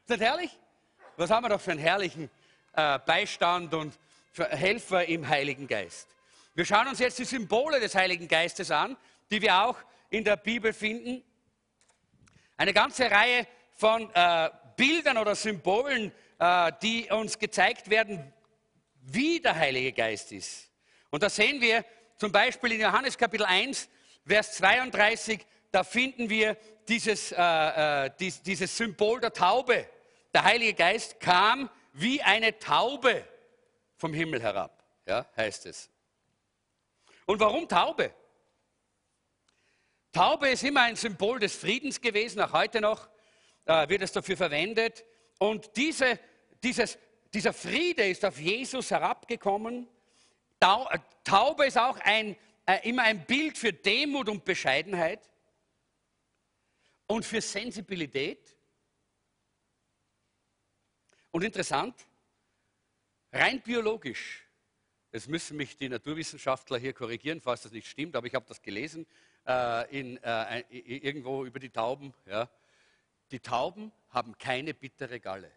Ist 0.00 0.10
das 0.10 0.20
herrlich? 0.20 0.50
Was 1.16 1.30
haben 1.30 1.44
wir 1.44 1.48
doch 1.48 1.60
für 1.60 1.70
einen 1.70 1.80
herrlichen 1.80 2.30
äh, 2.74 2.98
Beistand 2.98 3.72
und 3.74 3.98
Helfer 4.36 5.06
im 5.06 5.28
Heiligen 5.28 5.66
Geist. 5.66 6.08
Wir 6.54 6.64
schauen 6.64 6.88
uns 6.88 6.98
jetzt 6.98 7.18
die 7.18 7.24
Symbole 7.24 7.80
des 7.80 7.94
Heiligen 7.94 8.28
Geistes 8.28 8.70
an, 8.70 8.96
die 9.34 9.42
wir 9.42 9.64
auch 9.64 9.76
in 10.10 10.22
der 10.22 10.36
Bibel 10.36 10.72
finden. 10.72 11.24
Eine 12.56 12.72
ganze 12.72 13.10
Reihe 13.10 13.48
von 13.72 14.08
äh, 14.14 14.48
Bildern 14.76 15.18
oder 15.18 15.34
Symbolen, 15.34 16.12
äh, 16.38 16.70
die 16.80 17.10
uns 17.10 17.36
gezeigt 17.36 17.90
werden, 17.90 18.32
wie 19.00 19.40
der 19.40 19.56
Heilige 19.56 19.92
Geist 19.92 20.30
ist. 20.30 20.70
Und 21.10 21.24
da 21.24 21.28
sehen 21.28 21.60
wir 21.60 21.84
zum 22.16 22.30
Beispiel 22.30 22.72
in 22.72 22.82
Johannes 22.82 23.18
Kapitel 23.18 23.44
1, 23.44 23.88
Vers 24.24 24.52
32, 24.52 25.44
da 25.72 25.82
finden 25.82 26.30
wir 26.30 26.56
dieses, 26.86 27.32
äh, 27.32 28.06
äh 28.06 28.10
dieses 28.16 28.76
Symbol 28.76 29.18
der 29.18 29.32
Taube 29.32 29.88
der 30.32 30.44
Heilige 30.44 30.74
Geist 30.74 31.18
kam 31.18 31.68
wie 31.92 32.22
eine 32.22 32.56
Taube 32.60 33.26
vom 33.96 34.14
Himmel 34.14 34.40
herab, 34.40 34.84
ja, 35.06 35.26
heißt 35.36 35.66
es. 35.66 35.90
Und 37.26 37.40
warum 37.40 37.68
Taube? 37.68 38.14
Taube 40.14 40.48
ist 40.48 40.62
immer 40.62 40.82
ein 40.82 40.94
Symbol 40.94 41.40
des 41.40 41.56
Friedens 41.56 42.00
gewesen, 42.00 42.40
auch 42.40 42.52
heute 42.52 42.80
noch 42.80 43.08
äh, 43.64 43.88
wird 43.88 44.00
es 44.00 44.12
dafür 44.12 44.36
verwendet. 44.36 45.04
Und 45.38 45.76
diese, 45.76 46.20
dieses, 46.62 46.96
dieser 47.32 47.52
Friede 47.52 48.06
ist 48.06 48.24
auf 48.24 48.38
Jesus 48.38 48.92
herabgekommen. 48.92 49.88
Taube 50.60 51.66
ist 51.66 51.76
auch 51.76 51.98
ein, 51.98 52.36
äh, 52.64 52.88
immer 52.88 53.02
ein 53.02 53.26
Bild 53.26 53.58
für 53.58 53.72
Demut 53.72 54.28
und 54.28 54.44
Bescheidenheit 54.44 55.28
und 57.08 57.24
für 57.24 57.40
Sensibilität. 57.40 58.56
Und 61.32 61.42
interessant, 61.42 62.06
rein 63.32 63.60
biologisch, 63.62 64.46
jetzt 65.12 65.28
müssen 65.28 65.56
mich 65.56 65.76
die 65.76 65.88
Naturwissenschaftler 65.88 66.78
hier 66.78 66.92
korrigieren, 66.92 67.40
falls 67.40 67.62
das 67.62 67.72
nicht 67.72 67.88
stimmt, 67.88 68.14
aber 68.14 68.28
ich 68.28 68.34
habe 68.36 68.46
das 68.46 68.62
gelesen 68.62 69.08
äh, 69.46 69.98
in, 69.98 70.22
äh, 70.22 70.60
irgendwo 70.70 71.44
über 71.44 71.58
die 71.58 71.70
Tauben. 71.70 72.14
Ja. 72.26 72.48
Die 73.30 73.40
Tauben 73.40 73.92
haben 74.10 74.36
keine 74.38 74.74
bittere 74.74 75.20
Galle. 75.20 75.50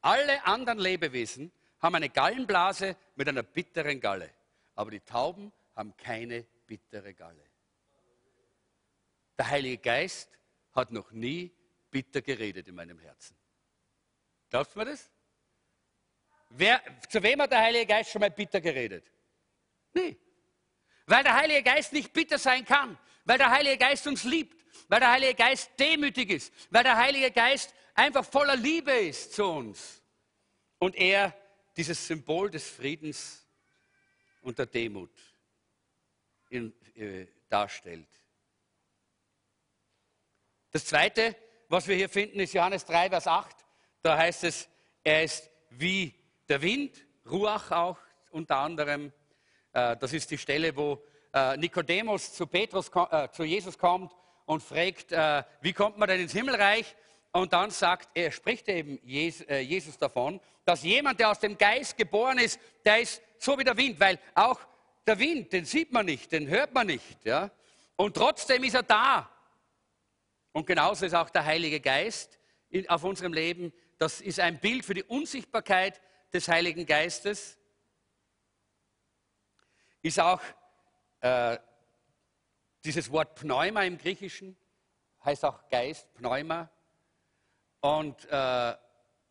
Alle 0.00 0.44
anderen 0.46 0.78
Lebewesen 0.78 1.52
haben 1.80 1.94
eine 1.94 2.08
Gallenblase 2.08 2.96
mit 3.16 3.28
einer 3.28 3.42
bitteren 3.42 4.00
Galle, 4.00 4.30
aber 4.74 4.90
die 4.90 5.00
Tauben 5.00 5.52
haben 5.76 5.96
keine 5.96 6.44
bittere 6.66 7.14
Galle. 7.14 7.44
Der 9.38 9.48
Heilige 9.48 9.78
Geist 9.78 10.30
hat 10.72 10.90
noch 10.92 11.10
nie 11.12 11.50
bitter 11.90 12.22
geredet 12.22 12.68
in 12.68 12.74
meinem 12.74 12.98
Herzen. 12.98 13.36
Glaubt 14.48 14.74
man 14.76 14.86
das? 14.86 15.10
Wer, 16.50 16.82
zu 17.08 17.22
wem 17.22 17.40
hat 17.40 17.52
der 17.52 17.60
Heilige 17.60 17.86
Geist 17.86 18.10
schon 18.10 18.20
mal 18.20 18.30
bitter 18.30 18.60
geredet? 18.60 19.10
Nie. 19.94 20.18
Weil 21.10 21.24
der 21.24 21.34
Heilige 21.34 21.64
Geist 21.64 21.92
nicht 21.92 22.12
bitter 22.12 22.38
sein 22.38 22.64
kann, 22.64 22.96
weil 23.24 23.36
der 23.36 23.50
Heilige 23.50 23.78
Geist 23.78 24.06
uns 24.06 24.22
liebt, 24.22 24.64
weil 24.86 25.00
der 25.00 25.10
Heilige 25.10 25.34
Geist 25.34 25.72
demütig 25.76 26.30
ist, 26.30 26.52
weil 26.70 26.84
der 26.84 26.96
Heilige 26.96 27.32
Geist 27.32 27.74
einfach 27.94 28.24
voller 28.24 28.54
Liebe 28.54 28.92
ist 28.92 29.34
zu 29.34 29.44
uns. 29.44 30.04
Und 30.78 30.94
er 30.94 31.34
dieses 31.76 32.06
Symbol 32.06 32.48
des 32.48 32.70
Friedens 32.70 33.44
und 34.42 34.56
der 34.56 34.66
Demut 34.66 35.10
in, 36.48 36.72
äh, 36.94 37.26
darstellt. 37.48 38.08
Das 40.70 40.84
Zweite, 40.84 41.34
was 41.66 41.88
wir 41.88 41.96
hier 41.96 42.08
finden, 42.08 42.38
ist 42.38 42.54
Johannes 42.54 42.84
3, 42.84 43.10
Vers 43.10 43.26
8. 43.26 43.56
Da 44.02 44.16
heißt 44.16 44.44
es, 44.44 44.68
er 45.02 45.24
ist 45.24 45.50
wie 45.70 46.14
der 46.48 46.62
Wind, 46.62 47.04
Ruach 47.26 47.72
auch 47.72 47.98
unter 48.30 48.58
anderem. 48.58 49.12
Äh, 49.72 49.96
das 49.96 50.12
ist 50.12 50.30
die 50.30 50.38
Stelle, 50.38 50.74
wo 50.76 51.02
äh, 51.32 51.56
Nikodemus 51.56 52.32
zu, 52.32 52.46
Petrus, 52.46 52.90
äh, 53.10 53.28
zu 53.30 53.44
Jesus 53.44 53.78
kommt 53.78 54.12
und 54.46 54.62
fragt, 54.62 55.12
wie 55.60 55.72
kommt 55.72 55.96
man 55.96 56.08
denn 56.08 56.22
ins 56.22 56.32
Himmelreich? 56.32 56.96
Und 57.30 57.52
dann 57.52 57.70
sagt 57.70 58.08
er, 58.14 58.32
spricht 58.32 58.68
eben 58.68 58.98
Jesus 59.04 59.96
davon, 59.96 60.40
dass 60.64 60.82
jemand, 60.82 61.20
der 61.20 61.30
aus 61.30 61.38
dem 61.38 61.56
Geist 61.56 61.96
geboren 61.96 62.38
ist, 62.38 62.58
der 62.84 63.00
ist 63.00 63.22
so 63.38 63.56
wie 63.56 63.62
der 63.62 63.76
Wind, 63.76 64.00
weil 64.00 64.18
auch 64.34 64.58
der 65.06 65.20
Wind, 65.20 65.52
den 65.52 65.64
sieht 65.64 65.92
man 65.92 66.06
nicht, 66.06 66.32
den 66.32 66.48
hört 66.48 66.74
man 66.74 66.88
nicht. 66.88 67.24
Ja? 67.24 67.52
Und 67.94 68.16
trotzdem 68.16 68.64
ist 68.64 68.74
er 68.74 68.82
da. 68.82 69.30
Und 70.50 70.66
genauso 70.66 71.06
ist 71.06 71.14
auch 71.14 71.30
der 71.30 71.44
Heilige 71.44 71.78
Geist 71.78 72.40
auf 72.88 73.04
unserem 73.04 73.32
Leben. 73.32 73.72
Das 73.98 74.20
ist 74.20 74.40
ein 74.40 74.58
Bild 74.58 74.84
für 74.84 74.94
die 74.94 75.04
Unsichtbarkeit 75.04 76.00
des 76.32 76.48
Heiligen 76.48 76.86
Geistes. 76.86 77.56
Ist 80.02 80.18
auch 80.18 80.40
äh, 81.20 81.58
dieses 82.84 83.10
Wort 83.10 83.34
Pneuma 83.34 83.82
im 83.82 83.98
Griechischen, 83.98 84.56
heißt 85.24 85.44
auch 85.44 85.68
Geist, 85.68 86.12
Pneuma. 86.14 86.70
Und 87.80 88.24
äh, 88.30 88.74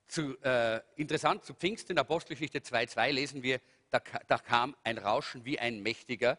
zu, 0.08 0.38
äh, 0.42 0.82
interessant, 0.96 1.46
zu 1.46 1.54
Pfingsten, 1.54 1.98
Apostelgeschichte 1.98 2.60
2,2 2.60 3.12
lesen 3.12 3.44
wir, 3.44 3.60
da, 3.92 4.00
da, 4.28 4.38
kam 4.38 4.76
ein 4.84 4.98
Rauschen 4.98 5.46
wie 5.46 5.60
ein 5.60 5.82
mächtiger 5.82 6.38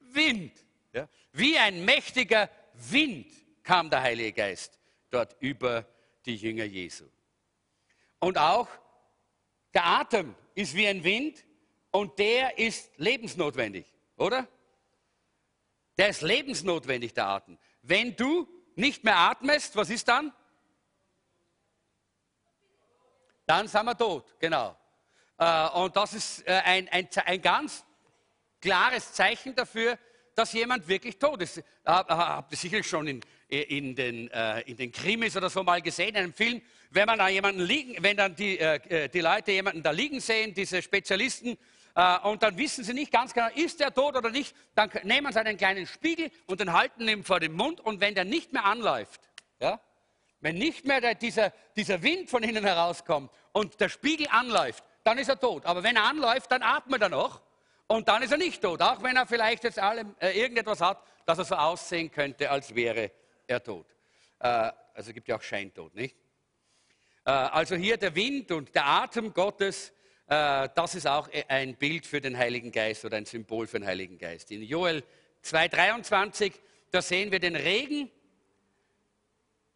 Wind. 0.00 0.52
Ja? 0.92 1.08
Wie 1.32 1.56
ein 1.58 1.84
mächtiger 1.84 2.50
Wind 2.74 3.26
kam 3.62 3.88
der 3.90 4.02
Heilige 4.02 4.32
Geist 4.32 4.78
dort 5.10 5.36
über 5.40 5.86
die 6.26 6.36
Jünger 6.36 6.64
Jesu. 6.64 7.06
Und 8.18 8.38
auch 8.38 8.68
der 9.72 9.86
Atem 9.86 10.34
ist 10.54 10.74
wie 10.74 10.86
ein 10.86 11.04
Wind 11.04 11.44
und 11.96 12.18
der 12.18 12.58
ist 12.58 12.90
lebensnotwendig, 12.98 13.86
oder? 14.18 14.46
Der 15.96 16.10
ist 16.10 16.20
lebensnotwendig, 16.20 17.14
der 17.14 17.26
Atem. 17.26 17.56
Wenn 17.80 18.14
du 18.14 18.46
nicht 18.74 19.02
mehr 19.02 19.16
atmest, 19.16 19.74
was 19.76 19.88
ist 19.88 20.06
dann? 20.06 20.30
Dann 23.46 23.66
sind 23.66 23.86
wir 23.86 23.96
tot, 23.96 24.36
genau. 24.38 24.76
Äh, 25.38 25.68
und 25.70 25.96
das 25.96 26.12
ist 26.12 26.46
äh, 26.46 26.60
ein, 26.64 26.86
ein, 26.90 27.08
ein 27.24 27.40
ganz 27.40 27.82
klares 28.60 29.14
Zeichen 29.14 29.54
dafür, 29.54 29.98
dass 30.34 30.52
jemand 30.52 30.86
wirklich 30.86 31.18
tot 31.18 31.40
ist. 31.40 31.62
Habt 31.82 32.52
ihr 32.52 32.58
sicherlich 32.58 32.86
schon 32.86 33.06
in, 33.06 33.22
in, 33.48 33.94
den, 33.94 34.30
äh, 34.32 34.60
in 34.62 34.76
den 34.76 34.92
Krimis 34.92 35.34
oder 35.34 35.48
so 35.48 35.62
mal 35.62 35.80
gesehen, 35.80 36.10
in 36.10 36.16
einem 36.16 36.34
Film, 36.34 36.60
wenn 36.90 37.06
man 37.06 37.18
da 37.18 37.28
jemanden 37.28 37.62
liegen, 37.62 38.02
wenn 38.02 38.18
dann 38.18 38.36
die, 38.36 38.58
die 39.12 39.20
Leute 39.20 39.52
jemanden 39.52 39.82
da 39.82 39.92
liegen 39.92 40.20
sehen, 40.20 40.52
diese 40.52 40.82
Spezialisten, 40.82 41.56
und 42.24 42.42
dann 42.42 42.58
wissen 42.58 42.84
sie 42.84 42.92
nicht 42.92 43.10
ganz 43.10 43.32
genau, 43.32 43.48
ist 43.54 43.80
der 43.80 43.92
tot 43.92 44.16
oder 44.16 44.28
nicht, 44.28 44.54
dann 44.74 44.90
nehmen 45.04 45.32
sie 45.32 45.40
einen 45.40 45.56
kleinen 45.56 45.86
Spiegel 45.86 46.30
und 46.46 46.60
den 46.60 46.74
halten 46.74 47.08
ihn 47.08 47.24
vor 47.24 47.40
den 47.40 47.54
Mund 47.54 47.80
und 47.80 48.02
wenn 48.02 48.14
der 48.14 48.26
nicht 48.26 48.52
mehr 48.52 48.66
anläuft, 48.66 49.20
ja, 49.60 49.80
wenn 50.40 50.56
nicht 50.56 50.84
mehr 50.84 51.00
der, 51.00 51.14
dieser, 51.14 51.52
dieser 51.74 52.02
Wind 52.02 52.28
von 52.30 52.42
innen 52.42 52.64
herauskommt 52.64 53.30
und 53.52 53.80
der 53.80 53.88
Spiegel 53.88 54.28
anläuft, 54.30 54.84
dann 55.02 55.18
ist 55.18 55.28
er 55.28 55.40
tot. 55.40 55.64
Aber 55.64 55.82
wenn 55.82 55.96
er 55.96 56.04
anläuft, 56.04 56.50
dann 56.50 56.62
atmet 56.62 57.02
er 57.02 57.08
noch 57.08 57.40
und 57.86 58.08
dann 58.08 58.22
ist 58.22 58.32
er 58.32 58.38
nicht 58.38 58.62
tot. 58.62 58.82
Auch 58.82 59.02
wenn 59.02 59.16
er 59.16 59.26
vielleicht 59.26 59.64
jetzt 59.64 59.78
alle, 59.78 60.04
äh, 60.20 60.38
irgendetwas 60.38 60.80
hat, 60.80 61.02
dass 61.24 61.38
er 61.38 61.44
so 61.44 61.54
aussehen 61.54 62.10
könnte, 62.10 62.50
als 62.50 62.74
wäre 62.74 63.10
er 63.46 63.62
tot. 63.62 63.86
Äh, 64.38 64.70
also 64.94 65.12
gibt 65.12 65.28
ja 65.28 65.36
auch 65.36 65.42
Scheintod, 65.42 65.94
nicht? 65.94 66.16
Äh, 67.24 67.30
also 67.30 67.74
hier 67.76 67.96
der 67.96 68.14
Wind 68.14 68.50
und 68.52 68.74
der 68.74 68.86
Atem 68.86 69.32
Gottes, 69.32 69.90
äh, 69.90 69.92
das 70.28 70.94
ist 70.96 71.06
auch 71.06 71.28
ein 71.48 71.76
Bild 71.76 72.04
für 72.04 72.20
den 72.20 72.36
Heiligen 72.36 72.72
Geist 72.72 73.04
oder 73.04 73.16
ein 73.16 73.26
Symbol 73.26 73.66
für 73.66 73.78
den 73.78 73.86
Heiligen 73.86 74.18
Geist. 74.18 74.50
In 74.50 74.62
Joel 74.62 75.04
2,23, 75.44 76.52
da 76.90 77.00
sehen 77.00 77.30
wir 77.30 77.38
den 77.38 77.54
Regen 77.54 78.10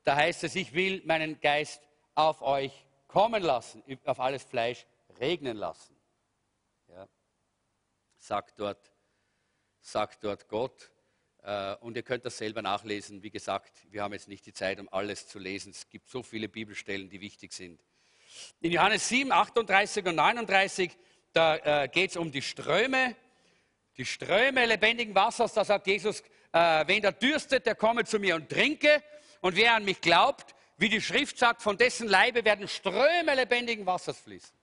da 0.04 0.16
heißt 0.16 0.44
es, 0.44 0.56
ich 0.56 0.72
will 0.72 1.02
meinen 1.04 1.40
Geist 1.40 1.82
auf 2.14 2.42
euch 2.42 2.72
kommen 3.06 3.42
lassen, 3.42 3.82
auf 4.04 4.20
alles 4.20 4.44
Fleisch 4.44 4.86
regnen 5.18 5.56
lassen. 5.56 5.94
Ja. 6.88 7.08
Sagt, 8.18 8.58
dort, 8.58 8.92
sagt 9.80 10.24
dort 10.24 10.48
Gott. 10.48 10.90
Äh, 11.42 11.76
und 11.76 11.96
ihr 11.96 12.02
könnt 12.02 12.24
das 12.24 12.38
selber 12.38 12.62
nachlesen. 12.62 13.22
Wie 13.22 13.30
gesagt, 13.30 13.86
wir 13.90 14.02
haben 14.02 14.12
jetzt 14.12 14.28
nicht 14.28 14.46
die 14.46 14.52
Zeit, 14.52 14.80
um 14.80 14.88
alles 14.90 15.26
zu 15.26 15.38
lesen. 15.38 15.70
Es 15.70 15.88
gibt 15.88 16.08
so 16.08 16.22
viele 16.22 16.48
Bibelstellen, 16.48 17.08
die 17.08 17.20
wichtig 17.20 17.52
sind. 17.52 17.82
In 18.60 18.72
Johannes 18.72 19.08
7, 19.08 19.32
38 19.32 20.06
und 20.06 20.14
39, 20.16 20.96
da 21.32 21.56
äh, 21.56 21.88
geht 21.88 22.10
es 22.10 22.16
um 22.16 22.30
die 22.30 22.42
Ströme. 22.42 23.16
Die 23.96 24.04
Ströme 24.04 24.66
lebendigen 24.66 25.14
Wassers, 25.14 25.54
da 25.54 25.64
sagt 25.64 25.86
Jesus, 25.86 26.22
äh, 26.52 26.86
wen 26.86 27.02
der 27.02 27.12
dürstet, 27.12 27.66
der 27.66 27.74
komme 27.74 28.04
zu 28.04 28.18
mir 28.18 28.34
und 28.36 28.48
trinke. 28.48 29.02
Und 29.40 29.56
wer 29.56 29.74
an 29.74 29.84
mich 29.84 30.00
glaubt, 30.00 30.54
wie 30.76 30.88
die 30.88 31.00
Schrift 31.00 31.38
sagt, 31.38 31.62
von 31.62 31.76
dessen 31.76 32.08
Leibe 32.08 32.44
werden 32.44 32.66
Ströme 32.68 33.34
lebendigen 33.34 33.86
Wassers 33.86 34.18
fließen. 34.18 34.56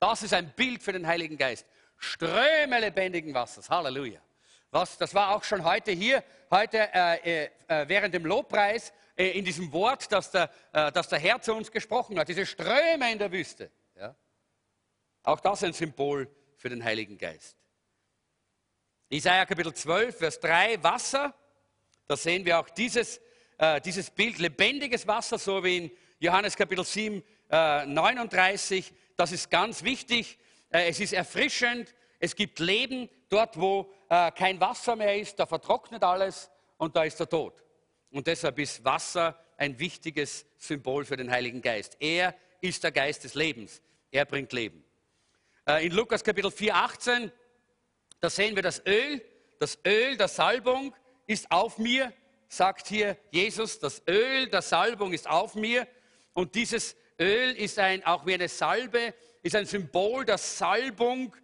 Das 0.00 0.22
ist 0.22 0.34
ein 0.34 0.52
Bild 0.54 0.82
für 0.82 0.92
den 0.92 1.06
Heiligen 1.06 1.38
Geist. 1.38 1.66
Ströme 1.96 2.80
lebendigen 2.80 3.32
Wassers. 3.32 3.70
Halleluja. 3.70 4.20
Was, 4.70 4.98
das 4.98 5.14
war 5.14 5.34
auch 5.34 5.44
schon 5.44 5.64
heute 5.64 5.92
hier, 5.92 6.24
heute 6.50 6.92
äh, 6.92 7.44
äh, 7.68 7.88
während 7.88 8.12
dem 8.12 8.26
Lobpreis, 8.26 8.90
äh, 8.90 8.92
in 9.16 9.44
diesem 9.44 9.72
Wort, 9.72 10.10
das 10.10 10.30
der, 10.30 10.50
äh, 10.72 10.90
das 10.92 11.08
der 11.08 11.18
Herr 11.18 11.40
zu 11.40 11.54
uns 11.54 11.70
gesprochen 11.70 12.18
hat. 12.18 12.28
Diese 12.28 12.46
Ströme 12.46 13.12
in 13.12 13.18
der 13.18 13.30
Wüste. 13.30 13.70
Ja? 13.96 14.14
Auch 15.22 15.40
das 15.40 15.62
ein 15.62 15.72
Symbol 15.72 16.28
für 16.56 16.68
den 16.68 16.82
Heiligen 16.82 17.16
Geist. 17.18 17.56
Isaiah 19.10 19.46
Kapitel 19.46 19.72
12, 19.72 20.18
Vers 20.18 20.40
3, 20.40 20.82
Wasser. 20.82 21.34
Da 22.06 22.16
sehen 22.16 22.44
wir 22.44 22.58
auch 22.58 22.68
dieses 22.70 23.20
äh, 23.58 23.80
dieses 23.80 24.10
Bild 24.10 24.38
lebendiges 24.38 25.06
Wasser, 25.06 25.38
so 25.38 25.62
wie 25.62 25.76
in 25.76 25.90
Johannes 26.18 26.56
Kapitel 26.56 26.84
7, 26.84 27.22
äh, 27.50 27.86
39. 27.86 28.92
Das 29.16 29.32
ist 29.32 29.50
ganz 29.50 29.84
wichtig. 29.84 30.38
Äh, 30.70 30.88
es 30.88 31.00
ist 31.00 31.12
erfrischend. 31.12 31.94
Es 32.18 32.34
gibt 32.34 32.58
Leben 32.58 33.08
dort, 33.28 33.58
wo 33.58 33.92
äh, 34.08 34.30
kein 34.32 34.60
Wasser 34.60 34.96
mehr 34.96 35.18
ist. 35.18 35.38
Da 35.38 35.46
vertrocknet 35.46 36.02
alles 36.02 36.50
und 36.78 36.96
da 36.96 37.04
ist 37.04 37.20
der 37.20 37.28
Tod. 37.28 37.62
Und 38.14 38.26
deshalb 38.26 38.58
ist 38.58 38.84
Wasser 38.84 39.38
ein 39.56 39.78
wichtiges 39.78 40.46
Symbol 40.56 41.04
für 41.04 41.16
den 41.16 41.30
Heiligen 41.30 41.60
Geist. 41.60 41.96
Er 42.00 42.34
ist 42.60 42.82
der 42.82 42.92
Geist 42.92 43.24
des 43.24 43.34
Lebens. 43.34 43.82
Er 44.10 44.24
bringt 44.24 44.52
Leben. 44.52 44.82
Äh, 45.66 45.86
in 45.86 45.92
Lukas 45.92 46.24
Kapitel 46.24 46.50
4, 46.50 46.74
18, 46.74 47.32
da 48.20 48.30
sehen 48.30 48.54
wir 48.56 48.62
das 48.62 48.82
Öl. 48.86 49.22
Das 49.58 49.78
Öl 49.86 50.16
der 50.16 50.28
Salbung 50.28 50.94
ist 51.26 51.50
auf 51.50 51.78
mir 51.78 52.12
sagt 52.54 52.88
hier 52.88 53.16
Jesus, 53.30 53.78
das 53.78 54.02
Öl 54.08 54.48
der 54.48 54.62
Salbung 54.62 55.12
ist 55.12 55.28
auf 55.28 55.54
mir 55.54 55.86
und 56.32 56.54
dieses 56.54 56.96
Öl 57.20 57.52
ist 57.52 57.78
ein, 57.78 58.04
auch 58.04 58.26
wie 58.26 58.34
eine 58.34 58.48
Salbe, 58.48 59.14
ist 59.42 59.56
ein 59.56 59.66
Symbol 59.66 60.24
der 60.24 60.38
Salbung, 60.38 61.34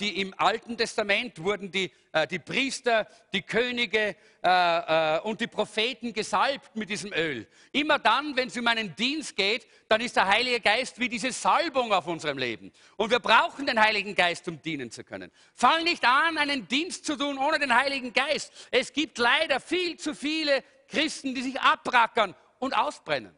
die 0.00 0.20
im 0.20 0.34
Alten 0.36 0.76
Testament 0.76 1.42
wurden 1.42 1.70
die, 1.70 1.90
äh, 2.12 2.26
die 2.26 2.38
Priester, 2.38 3.06
die 3.32 3.42
Könige 3.42 4.16
äh, 4.42 5.20
und 5.20 5.40
die 5.40 5.46
Propheten 5.46 6.12
gesalbt 6.12 6.74
mit 6.76 6.90
diesem 6.90 7.12
Öl. 7.12 7.46
Immer 7.72 7.98
dann, 7.98 8.36
wenn 8.36 8.48
es 8.48 8.56
um 8.56 8.66
einen 8.66 8.94
Dienst 8.96 9.36
geht, 9.36 9.66
dann 9.88 10.00
ist 10.00 10.16
der 10.16 10.26
Heilige 10.26 10.60
Geist 10.60 10.98
wie 10.98 11.08
diese 11.08 11.32
Salbung 11.32 11.92
auf 11.92 12.06
unserem 12.06 12.38
Leben. 12.38 12.72
Und 12.96 13.10
wir 13.10 13.20
brauchen 13.20 13.66
den 13.66 13.80
Heiligen 13.80 14.14
Geist, 14.14 14.48
um 14.48 14.60
dienen 14.60 14.90
zu 14.90 15.04
können. 15.04 15.30
Fang 15.54 15.84
nicht 15.84 16.04
an, 16.04 16.36
einen 16.36 16.68
Dienst 16.68 17.06
zu 17.06 17.16
tun 17.16 17.38
ohne 17.38 17.58
den 17.58 17.74
Heiligen 17.74 18.12
Geist. 18.12 18.52
Es 18.70 18.92
gibt 18.92 19.18
leider 19.18 19.60
viel 19.60 19.96
zu 19.96 20.14
viele 20.14 20.62
Christen, 20.88 21.34
die 21.34 21.42
sich 21.42 21.60
abrackern 21.60 22.34
und 22.58 22.76
ausbrennen. 22.76 23.34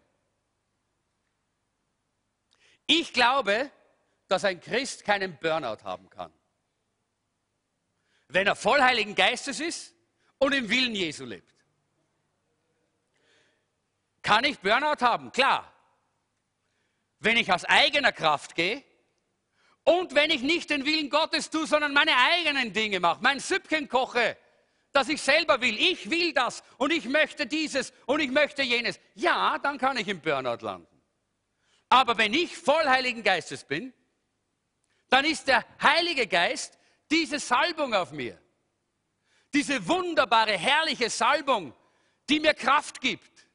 Ich 2.86 3.12
glaube, 3.12 3.70
dass 4.28 4.44
ein 4.44 4.60
Christ 4.60 5.04
keinen 5.04 5.38
Burnout 5.38 5.84
haben 5.84 6.10
kann. 6.10 6.32
Wenn 8.28 8.46
er 8.46 8.56
voll 8.56 8.80
Heiligen 8.80 9.14
Geistes 9.14 9.60
ist 9.60 9.94
und 10.38 10.52
im 10.52 10.68
Willen 10.68 10.94
Jesu 10.94 11.24
lebt. 11.24 11.54
Kann 14.22 14.44
ich 14.44 14.58
Burnout 14.58 15.02
haben? 15.02 15.30
Klar. 15.30 15.72
Wenn 17.20 17.36
ich 17.36 17.52
aus 17.52 17.64
eigener 17.64 18.12
Kraft 18.12 18.56
gehe 18.56 18.82
und 19.84 20.14
wenn 20.14 20.30
ich 20.30 20.42
nicht 20.42 20.70
den 20.70 20.84
Willen 20.84 21.10
Gottes 21.10 21.48
tue, 21.48 21.66
sondern 21.66 21.92
meine 21.92 22.12
eigenen 22.16 22.72
Dinge 22.72 22.98
mache, 22.98 23.22
mein 23.22 23.38
Süppchen 23.38 23.88
koche, 23.88 24.36
dass 24.92 25.08
ich 25.08 25.22
selber 25.22 25.60
will, 25.60 25.78
ich 25.78 26.10
will 26.10 26.32
das 26.32 26.64
und 26.78 26.90
ich 26.90 27.04
möchte 27.04 27.46
dieses 27.46 27.92
und 28.06 28.18
ich 28.18 28.30
möchte 28.30 28.62
jenes, 28.62 28.98
ja, 29.14 29.58
dann 29.58 29.78
kann 29.78 29.96
ich 29.96 30.08
im 30.08 30.20
Burnout 30.20 30.64
landen. 30.64 31.02
Aber 31.88 32.18
wenn 32.18 32.34
ich 32.34 32.56
voll 32.56 32.84
Heiligen 32.84 33.22
Geistes 33.22 33.64
bin, 33.64 33.92
dann 35.08 35.24
ist 35.24 35.46
der 35.46 35.64
Heilige 35.80 36.26
Geist 36.26 36.78
diese 37.10 37.38
Salbung 37.38 37.94
auf 37.94 38.12
mir. 38.12 38.40
Diese 39.54 39.86
wunderbare, 39.86 40.58
herrliche 40.58 41.08
Salbung, 41.08 41.72
die 42.28 42.40
mir 42.40 42.54
Kraft 42.54 43.00
gibt. 43.00 43.46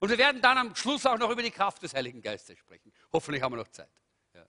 Und 0.00 0.10
wir 0.10 0.18
werden 0.18 0.42
dann 0.42 0.58
am 0.58 0.74
Schluss 0.74 1.06
auch 1.06 1.18
noch 1.18 1.30
über 1.30 1.42
die 1.42 1.50
Kraft 1.50 1.82
des 1.82 1.94
Heiligen 1.94 2.20
Geistes 2.20 2.58
sprechen. 2.58 2.92
Hoffentlich 3.12 3.42
haben 3.42 3.52
wir 3.52 3.58
noch 3.58 3.68
Zeit. 3.68 3.88
Ja. 4.34 4.44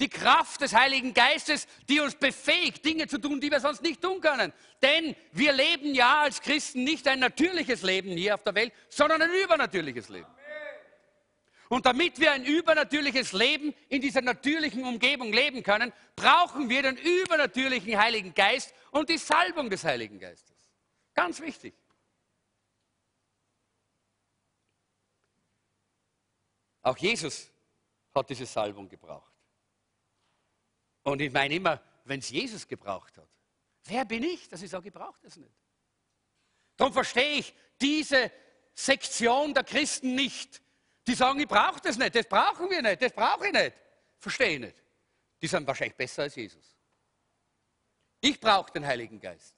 Die 0.00 0.08
Kraft 0.08 0.60
des 0.60 0.74
Heiligen 0.74 1.14
Geistes, 1.14 1.66
die 1.88 2.00
uns 2.00 2.14
befähigt, 2.14 2.84
Dinge 2.84 3.06
zu 3.06 3.18
tun, 3.18 3.40
die 3.40 3.50
wir 3.50 3.60
sonst 3.60 3.82
nicht 3.82 4.02
tun 4.02 4.20
können. 4.20 4.52
Denn 4.82 5.14
wir 5.32 5.52
leben 5.52 5.94
ja 5.94 6.22
als 6.22 6.40
Christen 6.40 6.84
nicht 6.84 7.06
ein 7.06 7.20
natürliches 7.20 7.82
Leben 7.82 8.10
hier 8.10 8.34
auf 8.34 8.42
der 8.42 8.54
Welt, 8.54 8.72
sondern 8.88 9.22
ein 9.22 9.30
übernatürliches 9.32 10.08
Leben. 10.08 10.33
Und 11.74 11.86
damit 11.86 12.20
wir 12.20 12.30
ein 12.30 12.44
übernatürliches 12.44 13.32
Leben 13.32 13.74
in 13.88 14.00
dieser 14.00 14.20
natürlichen 14.20 14.84
Umgebung 14.84 15.32
leben 15.32 15.64
können, 15.64 15.92
brauchen 16.14 16.68
wir 16.68 16.82
den 16.82 16.96
übernatürlichen 16.96 17.98
Heiligen 17.98 18.32
Geist 18.32 18.72
und 18.92 19.08
die 19.08 19.18
Salbung 19.18 19.68
des 19.68 19.82
Heiligen 19.82 20.20
Geistes. 20.20 20.54
Ganz 21.14 21.40
wichtig. 21.40 21.74
Auch 26.82 26.96
Jesus 26.96 27.50
hat 28.14 28.30
diese 28.30 28.46
Salbung 28.46 28.88
gebraucht. 28.88 29.34
Und 31.02 31.20
ich 31.20 31.32
meine 31.32 31.56
immer, 31.56 31.82
wenn 32.04 32.20
es 32.20 32.30
Jesus 32.30 32.68
gebraucht 32.68 33.16
hat, 33.16 33.28
wer 33.86 34.04
bin 34.04 34.22
ich, 34.22 34.48
dass 34.48 34.62
ich 34.62 34.70
sage, 34.70 34.86
ich 34.86 34.94
brauche 34.94 35.20
das 35.24 35.36
nicht? 35.38 35.56
Darum 36.76 36.92
verstehe 36.92 37.40
ich 37.40 37.52
diese 37.80 38.30
Sektion 38.74 39.54
der 39.54 39.64
Christen 39.64 40.14
nicht, 40.14 40.62
die 41.06 41.14
sagen, 41.14 41.38
ich 41.40 41.48
brauche 41.48 41.80
das 41.80 41.98
nicht, 41.98 42.14
das 42.14 42.26
brauchen 42.26 42.70
wir 42.70 42.80
nicht, 42.82 43.02
das 43.02 43.12
brauche 43.12 43.46
ich 43.46 43.52
nicht. 43.52 43.74
Verstehe 44.18 44.54
ich 44.54 44.60
nicht. 44.60 44.82
Die 45.42 45.46
sind 45.46 45.66
wahrscheinlich 45.66 45.96
besser 45.96 46.22
als 46.22 46.34
Jesus. 46.34 46.76
Ich 48.20 48.40
brauche 48.40 48.72
den 48.72 48.86
Heiligen 48.86 49.20
Geist. 49.20 49.54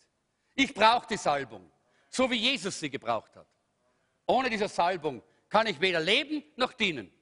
Ich 0.55 0.74
brauche 0.74 1.07
die 1.07 1.16
Salbung, 1.16 1.70
so 2.11 2.28
wie 2.30 2.36
Jesus 2.36 2.80
sie 2.80 2.90
gebraucht 2.90 3.36
hat. 3.36 3.47
Ohne 4.26 4.51
diese 4.51 4.68
Salbung 4.68 5.22
kann 5.49 5.66
ich 5.68 5.80
weder 5.80 6.01
leben 6.01 6.42
noch 6.57 6.72
dienen 6.72 7.12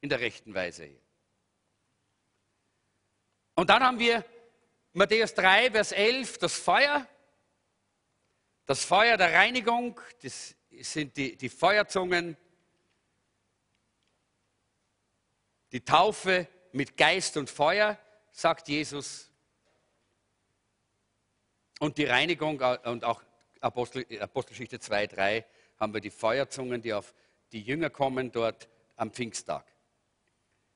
in 0.00 0.08
der 0.08 0.20
rechten 0.20 0.54
Weise. 0.54 0.90
Und 3.54 3.70
dann 3.70 3.82
haben 3.82 3.98
wir 3.98 4.24
Matthäus 4.92 5.34
3, 5.34 5.70
Vers 5.70 5.92
11, 5.92 6.38
das 6.38 6.58
Feuer. 6.58 7.06
Das 8.66 8.84
Feuer 8.84 9.16
der 9.16 9.32
Reinigung, 9.32 10.00
das 10.22 10.54
sind 10.70 11.16
die, 11.16 11.36
die 11.36 11.48
Feuerzungen, 11.48 12.36
die 15.72 15.84
Taufe 15.84 16.48
mit 16.72 16.96
Geist 16.96 17.36
und 17.36 17.50
Feuer, 17.50 17.98
sagt 18.32 18.68
Jesus. 18.68 19.30
Und 21.78 21.98
die 21.98 22.04
Reinigung 22.04 22.60
und 22.84 23.04
auch 23.04 23.22
Apostel, 23.60 24.06
Apostelgeschichte 24.20 24.80
2, 24.80 25.06
3 25.06 25.46
haben 25.78 25.94
wir 25.94 26.00
die 26.00 26.10
Feuerzungen, 26.10 26.82
die 26.82 26.92
auf 26.92 27.14
die 27.52 27.62
Jünger 27.62 27.90
kommen 27.90 28.32
dort 28.32 28.68
am 28.96 29.10
Pfingsttag. 29.10 29.64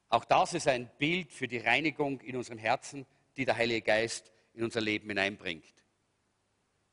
Auch 0.09 0.25
das 0.25 0.55
ist 0.55 0.69
ein 0.69 0.91
Bild 0.99 1.33
für 1.33 1.49
die 1.49 1.59
Reinigung 1.59 2.21
in 2.21 2.37
unserem 2.37 2.59
Herzen, 2.59 3.07
die 3.37 3.45
der 3.45 3.57
Heilige 3.57 3.83
Geist 3.83 4.33
in 4.55 4.65
unser 4.65 4.81
Leben 4.81 5.09
hineinbringt. 5.09 5.75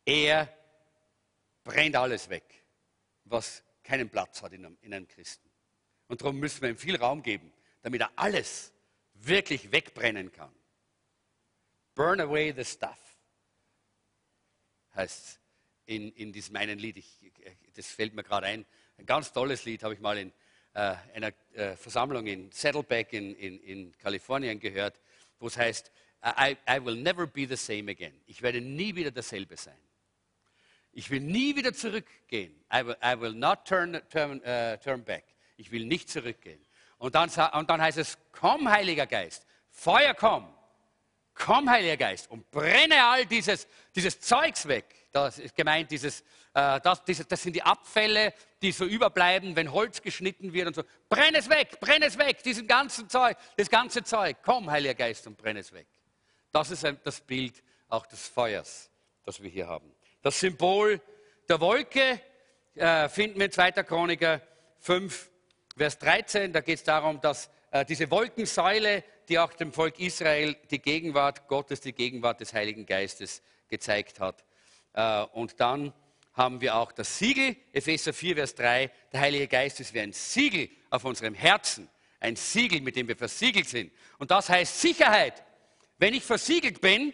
Er 0.06 0.52
brennt 1.64 1.95
alles 1.95 2.30
weg, 2.30 2.43
was 3.26 3.64
keinen 3.84 4.10
Platz 4.10 4.41
hat 4.41 4.54
in 4.54 4.66
einem, 4.66 4.78
in 4.82 4.93
einem 4.93 5.08
Christen. 5.08 5.49
Und 6.08 6.22
darum 6.22 6.39
müssen 6.39 6.62
wir 6.62 6.70
ihm 6.70 6.78
viel 6.78 6.95
Raum 6.95 7.22
geben, 7.22 7.54
damit 7.82 8.02
er 8.02 8.12
alles 8.16 8.74
wirklich 9.14 9.72
wegbrennen 9.72 10.32
kann. 10.32 10.54
Burn 11.96 12.20
away 12.22 12.54
the 12.56 12.64
stuff, 12.64 13.00
heißt 14.96 15.40
in, 15.86 16.12
in 16.14 16.32
diesem 16.32 16.56
einen 16.56 16.80
Lied. 16.80 16.98
Ich, 16.98 17.32
das 17.74 17.88
fällt 17.88 18.14
mir 18.14 18.24
gerade 18.24 18.48
ein. 18.48 18.66
Ein 18.98 19.06
ganz 19.06 19.32
tolles 19.32 19.66
Lied 19.66 19.84
habe 19.84 19.94
ich 19.94 20.00
mal 20.00 20.18
in 20.18 20.32
äh, 20.74 20.96
einer 21.14 21.34
äh, 21.54 21.76
Versammlung 21.76 22.28
in 22.28 22.52
Saddleback 22.52 23.14
in, 23.14 23.36
in, 23.36 23.60
in 23.62 23.98
Kalifornien 23.98 24.60
gehört, 24.60 25.00
wo 25.40 25.48
es 25.48 25.58
heißt, 25.58 25.92
I, 26.24 26.56
I 26.70 26.80
will 26.84 26.96
never 26.96 27.26
be 27.26 27.48
the 27.48 27.56
same 27.56 27.90
again. 27.90 28.14
Ich 28.28 28.42
werde 28.42 28.62
nie 28.62 28.96
wieder 28.96 29.12
dasselbe 29.12 29.58
sein. 29.58 29.78
Ich 30.94 31.10
will 31.10 31.22
nie 31.22 31.56
wieder 31.56 31.74
zurückgehen. 31.74 32.54
I 32.72 32.86
will, 32.86 32.96
I 33.04 33.20
will 33.20 33.34
not 33.34 33.66
turn, 33.66 34.02
turn, 34.10 34.42
uh, 34.42 34.78
turn 34.78 35.04
back. 35.04 35.24
Ich 35.58 35.72
will 35.72 35.86
nicht 35.86 36.10
zurückgehen. 36.10 36.64
Und 37.02 37.16
dann, 37.16 37.32
und 37.54 37.68
dann 37.68 37.82
heißt 37.82 37.97
es, 37.97 38.16
komm, 38.32 38.70
Heiliger 38.70 39.08
Geist, 39.08 39.47
Feuer 39.72 40.14
komm. 40.14 40.54
Komm, 41.34 41.68
Heiliger 41.68 41.97
Geist, 41.97 42.30
und 42.30 42.52
brenne 42.52 43.04
all 43.04 43.26
dieses, 43.26 43.68
dieses 43.95 44.20
Zeugs 44.20 44.68
weg. 44.68 44.86
Das 45.12 45.39
ist 45.39 45.56
gemeint, 45.56 45.89
dieses, 45.89 46.22
äh, 46.54 46.80
das, 46.80 47.04
dieses, 47.04 47.28
das 47.28 47.41
sind 47.41 47.56
die 47.56 47.64
Abfälle, 47.64 48.36
die 48.62 48.72
so 48.72 48.86
überbleiben, 48.86 49.56
wenn 49.56 49.72
Holz 49.72 50.04
geschnitten 50.04 50.54
wird 50.54 50.68
und 50.68 50.76
so. 50.76 50.84
Brenn 51.10 51.34
es 51.34 51.49
weg, 51.49 51.80
brenn 51.80 52.04
es 52.04 52.20
weg, 52.20 52.43
diesen 52.43 52.68
ganzen 52.68 53.10
Zeug, 53.10 53.36
das 53.58 53.72
ganze 53.72 54.04
Zeug. 54.04 54.38
Komm, 54.43 54.70
Heiliger 54.70 54.93
Geist, 54.93 55.26
und 55.26 55.36
brenn 55.38 55.58
es 55.58 55.74
weg. 55.74 55.88
Das 56.52 56.70
ist 56.70 56.86
das 57.04 57.20
Bild 57.22 57.64
auch 57.89 58.06
des 58.06 58.28
Feuers, 58.28 58.91
das 59.26 59.41
wir 59.41 59.49
hier 59.49 59.68
haben. 59.68 59.91
Das 60.22 60.39
Symbol 60.39 61.02
der 61.49 61.60
Wolke 61.62 62.22
äh, 62.76 63.10
finden 63.10 63.39
wir 63.39 63.47
in 63.47 63.52
2. 63.52 63.72
Chroniker 63.72 64.39
5, 64.82 65.31
Vers 65.82 65.98
13, 65.98 66.54
da 66.54 66.62
geht 66.62 66.76
es 66.76 66.84
darum, 66.84 67.20
dass 67.22 67.50
äh, 67.72 67.84
diese 67.84 68.12
Wolkensäule, 68.12 69.04
die 69.28 69.40
auch 69.40 69.52
dem 69.52 69.74
Volk 69.74 70.00
Israel 70.00 70.56
die 70.70 70.78
Gegenwart 70.78 71.48
Gottes, 71.48 71.82
die 71.82 71.92
Gegenwart 71.92 72.40
des 72.40 72.54
Heiligen 72.54 72.86
Geistes 72.86 73.42
gezeigt 73.68 74.20
hat. 74.20 74.46
Äh, 74.94 75.24
und 75.34 75.60
dann 75.60 75.92
haben 76.34 76.62
wir 76.62 76.76
auch 76.76 76.92
das 76.92 77.18
Siegel, 77.18 77.56
Epheser 77.74 78.14
4, 78.14 78.36
Vers 78.36 78.54
3, 78.54 78.92
der 79.12 79.22
Heilige 79.22 79.48
Geist 79.48 79.80
ist 79.80 79.92
wie 79.96 80.02
ein 80.02 80.14
Siegel 80.14 80.70
auf 80.92 81.04
unserem 81.04 81.34
Herzen, 81.34 81.90
ein 82.20 82.36
Siegel, 82.36 82.82
mit 82.82 82.96
dem 82.96 83.08
wir 83.08 83.18
versiegelt 83.18 83.68
sind. 83.68 83.92
Und 84.20 84.30
das 84.30 84.50
heißt 84.50 84.82
Sicherheit. 84.82 85.44
Wenn 85.98 86.14
ich 86.14 86.24
versiegelt 86.24 86.80
bin, 86.80 87.12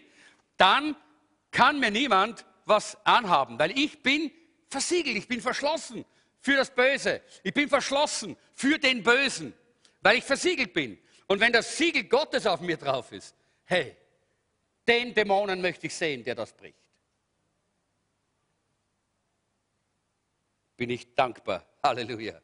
dann 0.57 0.97
kann 1.51 1.79
mir 1.79 1.91
niemand 1.91 2.43
was 2.65 2.97
anhaben, 3.05 3.57
weil 3.59 3.79
ich 3.79 4.03
bin 4.03 4.29
versiegelt, 4.69 5.15
ich 5.15 5.29
bin 5.29 5.39
verschlossen 5.39 6.03
für 6.47 6.55
das 6.55 6.73
Böse. 6.73 7.21
Ich 7.43 7.53
bin 7.53 7.67
verschlossen 7.67 8.37
für 8.53 8.79
den 8.79 9.03
Bösen, 9.03 9.53
weil 9.99 10.19
ich 10.19 10.23
versiegelt 10.23 10.71
bin. 10.71 10.97
Und 11.27 11.41
wenn 11.41 11.51
das 11.51 11.75
Siegel 11.75 12.05
Gottes 12.05 12.45
auf 12.47 12.61
mir 12.61 12.77
drauf 12.77 13.11
ist, 13.11 13.35
hey, 13.65 13.97
den 14.87 15.13
Dämonen 15.13 15.59
möchte 15.59 15.87
ich 15.87 15.93
sehen, 15.93 16.23
der 16.23 16.35
das 16.35 16.53
bricht. 16.53 16.79
Bin 20.77 20.89
ich 20.89 21.13
dankbar, 21.15 21.65
Halleluja, 21.83 22.41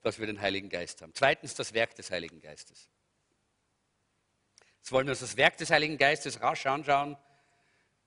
dass 0.00 0.18
wir 0.18 0.26
den 0.26 0.40
Heiligen 0.40 0.70
Geist 0.70 1.02
haben. 1.02 1.12
Zweitens 1.12 1.54
das 1.54 1.74
Werk 1.74 1.94
des 1.96 2.10
Heiligen 2.10 2.40
Geistes. 2.40 2.88
Jetzt 4.78 4.90
wollen 4.90 5.06
wir 5.06 5.12
uns 5.12 5.20
das 5.20 5.36
Werk 5.36 5.58
des 5.58 5.68
Heiligen 5.68 5.98
Geistes 5.98 6.40
rasch 6.40 6.64
anschauen, 6.64 7.18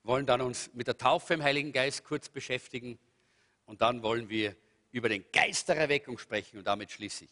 wollen 0.02 0.26
dann 0.26 0.40
uns 0.40 0.74
mit 0.74 0.88
der 0.88 0.98
Taufe 0.98 1.34
im 1.34 1.44
Heiligen 1.44 1.70
Geist 1.70 2.02
kurz 2.02 2.28
beschäftigen 2.28 2.98
und 3.66 3.82
dann 3.82 4.02
wollen 4.02 4.28
wir 4.28 4.56
über 4.92 5.08
den 5.08 5.24
Geist 5.32 5.68
der 5.68 5.76
Erweckung 5.76 6.18
sprechen 6.18 6.58
und 6.58 6.66
damit 6.66 6.90
schließe 6.92 7.24
ich. 7.24 7.30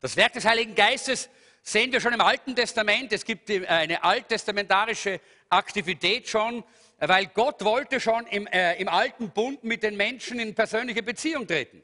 Das 0.00 0.16
Werk 0.16 0.32
des 0.32 0.44
Heiligen 0.44 0.74
Geistes 0.74 1.28
sehen 1.62 1.92
wir 1.92 2.00
schon 2.00 2.12
im 2.12 2.20
Alten 2.20 2.54
Testament. 2.54 3.12
Es 3.12 3.24
gibt 3.24 3.50
eine 3.50 4.02
alttestamentarische 4.02 5.20
Aktivität 5.48 6.28
schon, 6.28 6.62
weil 6.98 7.26
Gott 7.26 7.64
wollte 7.64 8.00
schon 8.00 8.26
im, 8.26 8.46
äh, 8.46 8.74
im 8.80 8.88
alten 8.88 9.30
Bund 9.30 9.64
mit 9.64 9.82
den 9.82 9.96
Menschen 9.96 10.38
in 10.38 10.54
persönliche 10.54 11.02
Beziehung 11.02 11.46
treten. 11.46 11.82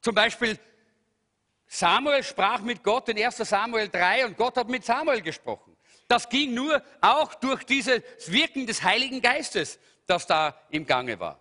Zum 0.00 0.14
Beispiel 0.14 0.58
Samuel 1.66 2.22
sprach 2.24 2.60
mit 2.60 2.82
Gott 2.82 3.08
in 3.08 3.22
1 3.22 3.36
Samuel 3.36 3.88
3 3.88 4.26
und 4.26 4.36
Gott 4.36 4.56
hat 4.56 4.68
mit 4.68 4.84
Samuel 4.84 5.20
gesprochen. 5.22 5.76
Das 6.08 6.28
ging 6.28 6.52
nur 6.52 6.82
auch 7.00 7.34
durch 7.34 7.62
dieses 7.64 8.02
Wirken 8.26 8.66
des 8.66 8.82
Heiligen 8.82 9.22
Geistes, 9.22 9.78
das 10.06 10.26
da 10.26 10.60
im 10.70 10.84
Gange 10.84 11.20
war. 11.20 11.39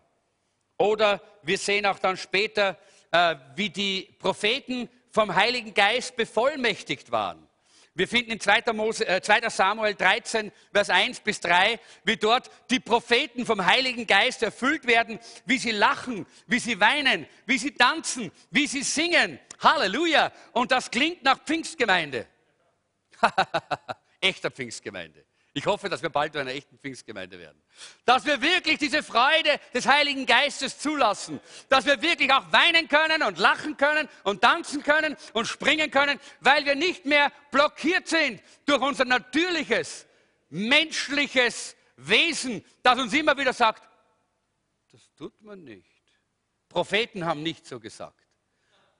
Oder 0.79 1.21
wir 1.43 1.57
sehen 1.57 1.85
auch 1.85 1.99
dann 1.99 2.17
später, 2.17 2.77
äh, 3.11 3.35
wie 3.55 3.69
die 3.69 4.15
Propheten 4.17 4.89
vom 5.11 5.35
Heiligen 5.35 5.73
Geist 5.73 6.15
bevollmächtigt 6.15 7.11
waren. 7.11 7.47
Wir 7.95 8.07
finden 8.07 8.31
in 8.31 8.39
2. 8.39 8.71
Mose, 8.71 9.05
äh, 9.05 9.21
2. 9.21 9.49
Samuel 9.49 9.93
13, 9.93 10.53
Vers 10.71 10.89
1 10.89 11.19
bis 11.19 11.41
3, 11.41 11.81
wie 12.05 12.15
dort 12.15 12.49
die 12.69 12.79
Propheten 12.79 13.45
vom 13.45 13.65
Heiligen 13.65 14.07
Geist 14.07 14.41
erfüllt 14.41 14.87
werden, 14.87 15.19
wie 15.45 15.57
sie 15.57 15.71
lachen, 15.71 16.25
wie 16.47 16.59
sie 16.59 16.79
weinen, 16.79 17.27
wie 17.45 17.57
sie 17.57 17.71
tanzen, 17.71 18.31
wie 18.49 18.67
sie 18.67 18.83
singen. 18.83 19.37
Halleluja! 19.59 20.31
Und 20.53 20.71
das 20.71 20.89
klingt 20.89 21.23
nach 21.23 21.43
Pfingstgemeinde. 21.43 22.25
Echter 24.21 24.49
Pfingstgemeinde. 24.49 25.25
Ich 25.59 25.65
hoffe, 25.65 25.89
dass 25.89 26.01
wir 26.01 26.09
bald 26.09 26.31
zu 26.31 26.39
einer 26.39 26.51
echten 26.51 26.79
Pfingstgemeinde 26.79 27.37
werden. 27.37 27.61
Dass 28.05 28.23
wir 28.23 28.41
wirklich 28.41 28.77
diese 28.77 29.03
Freude 29.03 29.59
des 29.73 29.85
Heiligen 29.85 30.25
Geistes 30.25 30.79
zulassen. 30.79 31.41
Dass 31.67 31.85
wir 31.85 32.01
wirklich 32.01 32.31
auch 32.31 32.49
weinen 32.53 32.87
können 32.87 33.23
und 33.23 33.37
lachen 33.37 33.75
können 33.75 34.07
und 34.23 34.39
tanzen 34.39 34.83
können 34.83 35.17
und 35.33 35.47
springen 35.47 35.91
können, 35.91 36.17
weil 36.39 36.65
wir 36.65 36.75
nicht 36.75 37.05
mehr 37.05 37.29
blockiert 37.51 38.07
sind 38.07 38.41
durch 38.65 38.81
unser 38.81 39.03
natürliches, 39.03 40.05
menschliches 40.47 41.75
Wesen, 41.97 42.63
das 42.81 42.97
uns 42.97 43.11
immer 43.11 43.37
wieder 43.37 43.51
sagt, 43.51 43.83
das 44.93 45.01
tut 45.17 45.41
man 45.41 45.61
nicht. 45.65 45.91
Propheten 46.69 47.25
haben 47.25 47.43
nicht 47.43 47.67
so 47.67 47.81
gesagt. 47.81 48.25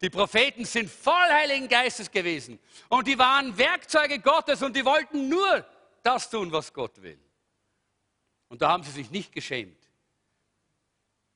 Die 0.02 0.10
Propheten 0.10 0.66
sind 0.66 0.92
voll 0.92 1.30
Heiligen 1.30 1.70
Geistes 1.70 2.12
gewesen. 2.12 2.60
Und 2.90 3.08
die 3.08 3.18
waren 3.18 3.58
Werkzeuge 3.58 4.20
Gottes 4.20 4.62
und 4.62 4.76
die 4.76 4.84
wollten 4.84 5.30
nur 5.30 5.66
das 6.04 6.30
tun, 6.30 6.52
was 6.52 6.74
Gott 6.74 7.02
will. 7.02 7.20
Und 8.48 8.62
da 8.62 8.70
haben 8.70 8.84
sie 8.84 8.92
sich 8.92 9.12
nicht 9.12 9.32
geschämt, 9.32 9.78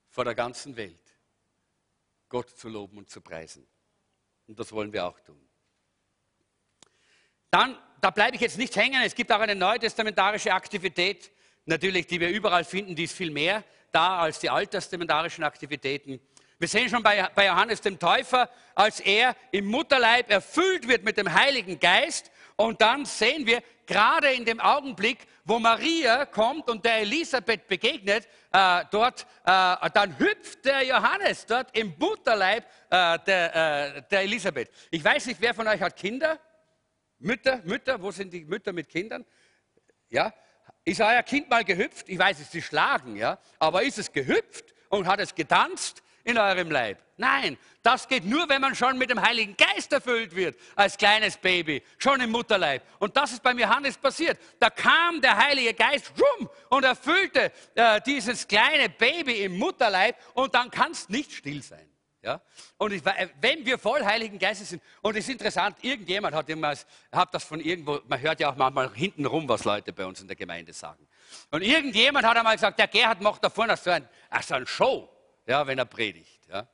vor 0.09 0.25
der 0.25 0.35
ganzen 0.35 0.75
Welt 0.75 0.99
Gott 2.29 2.49
zu 2.57 2.69
loben 2.69 2.97
und 2.97 3.09
zu 3.09 3.21
preisen. 3.21 3.67
Und 4.47 4.59
das 4.59 4.71
wollen 4.71 4.91
wir 4.91 5.05
auch 5.05 5.19
tun. 5.19 5.39
Dann, 7.51 7.77
da 8.01 8.09
bleibe 8.09 8.35
ich 8.35 8.41
jetzt 8.41 8.57
nicht 8.57 8.75
hängen, 8.75 9.01
es 9.03 9.13
gibt 9.13 9.31
auch 9.31 9.39
eine 9.39 9.55
neutestamentarische 9.55 10.53
Aktivität, 10.53 11.31
natürlich, 11.65 12.07
die 12.07 12.19
wir 12.19 12.29
überall 12.29 12.65
finden, 12.65 12.95
die 12.95 13.03
ist 13.03 13.15
viel 13.15 13.31
mehr 13.31 13.63
da 13.91 14.19
als 14.19 14.39
die 14.39 14.49
alttestamentarischen 14.49 15.43
Aktivitäten. 15.43 16.19
Wir 16.57 16.67
sehen 16.67 16.89
schon 16.89 17.03
bei, 17.03 17.29
bei 17.35 17.45
Johannes 17.45 17.81
dem 17.81 17.99
Täufer, 17.99 18.49
als 18.73 18.99
er 18.99 19.35
im 19.51 19.65
Mutterleib 19.65 20.31
erfüllt 20.31 20.87
wird 20.87 21.03
mit 21.03 21.17
dem 21.17 21.31
Heiligen 21.31 21.79
Geist. 21.79 22.31
Und 22.55 22.81
dann 22.81 23.05
sehen 23.05 23.45
wir, 23.45 23.61
gerade 23.85 24.31
in 24.31 24.45
dem 24.45 24.59
Augenblick, 24.59 25.27
wo 25.45 25.59
Maria 25.59 26.25
kommt 26.25 26.69
und 26.69 26.83
der 26.85 26.99
Elisabeth 26.99 27.67
begegnet, 27.67 28.27
äh, 28.51 28.83
dort, 28.91 29.25
äh, 29.45 29.89
dann 29.93 30.17
hüpft 30.17 30.65
der 30.65 30.83
Johannes 30.83 31.45
dort 31.45 31.75
im 31.77 31.93
Mutterleib 31.97 32.65
äh, 32.89 33.19
der, 33.19 33.95
äh, 33.95 34.01
der 34.09 34.21
Elisabeth. 34.21 34.69
Ich 34.91 35.03
weiß 35.03 35.25
nicht, 35.27 35.41
wer 35.41 35.53
von 35.53 35.67
euch 35.67 35.81
hat 35.81 35.95
Kinder? 35.95 36.39
Mütter, 37.19 37.61
Mütter, 37.63 38.01
wo 38.01 38.11
sind 38.11 38.33
die 38.33 38.45
Mütter 38.45 38.73
mit 38.73 38.89
Kindern? 38.89 39.25
Ja, 40.09 40.33
ist 40.83 40.99
euer 40.99 41.23
Kind 41.23 41.49
mal 41.49 41.63
gehüpft? 41.63 42.09
Ich 42.09 42.19
weiß, 42.19 42.39
es 42.39 42.53
ist 42.53 42.65
schlagen, 42.65 43.15
ja, 43.15 43.39
aber 43.59 43.83
ist 43.83 43.97
es 43.97 44.11
gehüpft 44.11 44.73
und 44.89 45.07
hat 45.07 45.19
es 45.19 45.33
getanzt? 45.33 46.02
In 46.23 46.37
eurem 46.37 46.71
Leib. 46.71 46.99
Nein, 47.17 47.57
das 47.83 48.07
geht 48.07 48.25
nur, 48.25 48.49
wenn 48.49 48.61
man 48.61 48.75
schon 48.75 48.97
mit 48.97 49.09
dem 49.09 49.21
Heiligen 49.21 49.55
Geist 49.55 49.93
erfüllt 49.93 50.35
wird, 50.35 50.57
als 50.75 50.97
kleines 50.97 51.37
Baby, 51.37 51.83
schon 51.97 52.19
im 52.21 52.31
Mutterleib. 52.31 52.81
Und 52.99 53.15
das 53.15 53.33
ist 53.33 53.43
beim 53.43 53.59
Johannes 53.59 53.97
passiert. 53.97 54.39
Da 54.59 54.69
kam 54.69 55.21
der 55.21 55.37
Heilige 55.37 55.73
Geist 55.73 56.11
rum 56.19 56.49
und 56.69 56.83
erfüllte 56.83 57.51
äh, 57.75 58.01
dieses 58.01 58.47
kleine 58.47 58.89
Baby 58.89 59.43
im 59.43 59.57
Mutterleib 59.57 60.15
und 60.33 60.55
dann 60.55 60.71
kann 60.71 60.91
es 60.91 61.07
nicht 61.09 61.33
still 61.33 61.61
sein. 61.61 61.87
Ja? 62.23 62.41
Und 62.77 62.93
ich, 62.93 63.03
wenn 63.41 63.65
wir 63.65 63.77
voll 63.77 64.03
Heiligen 64.03 64.39
Geistes 64.39 64.69
sind, 64.69 64.81
und 65.01 65.15
es 65.15 65.25
ist 65.25 65.33
interessant, 65.33 65.77
irgendjemand 65.81 66.33
hat 66.33 66.49
immer, 66.49 66.73
hat 67.11 67.33
das 67.33 67.43
von 67.43 67.59
irgendwo, 67.59 67.99
man 68.07 68.19
hört 68.19 68.39
ja 68.39 68.49
auch 68.49 68.55
manchmal 68.55 68.91
hinten 68.93 69.25
rum, 69.25 69.47
was 69.47 69.65
Leute 69.65 69.93
bei 69.93 70.05
uns 70.05 70.21
in 70.21 70.27
der 70.27 70.37
Gemeinde 70.37 70.73
sagen. 70.73 71.05
Und 71.51 71.61
irgendjemand 71.61 72.25
hat 72.25 72.37
einmal 72.37 72.55
gesagt, 72.55 72.79
der 72.79 72.87
Gerhard 72.87 73.21
macht 73.21 73.43
da 73.43 73.49
vorne 73.49 73.77
so 73.77 73.91
ein, 73.91 74.07
so 74.41 74.55
ein 74.55 74.65
Show 74.65 75.12
ja, 75.45 75.67
wenn 75.67 75.77
er 75.77 75.85
predigt. 75.85 76.39
Ja. 76.49 76.67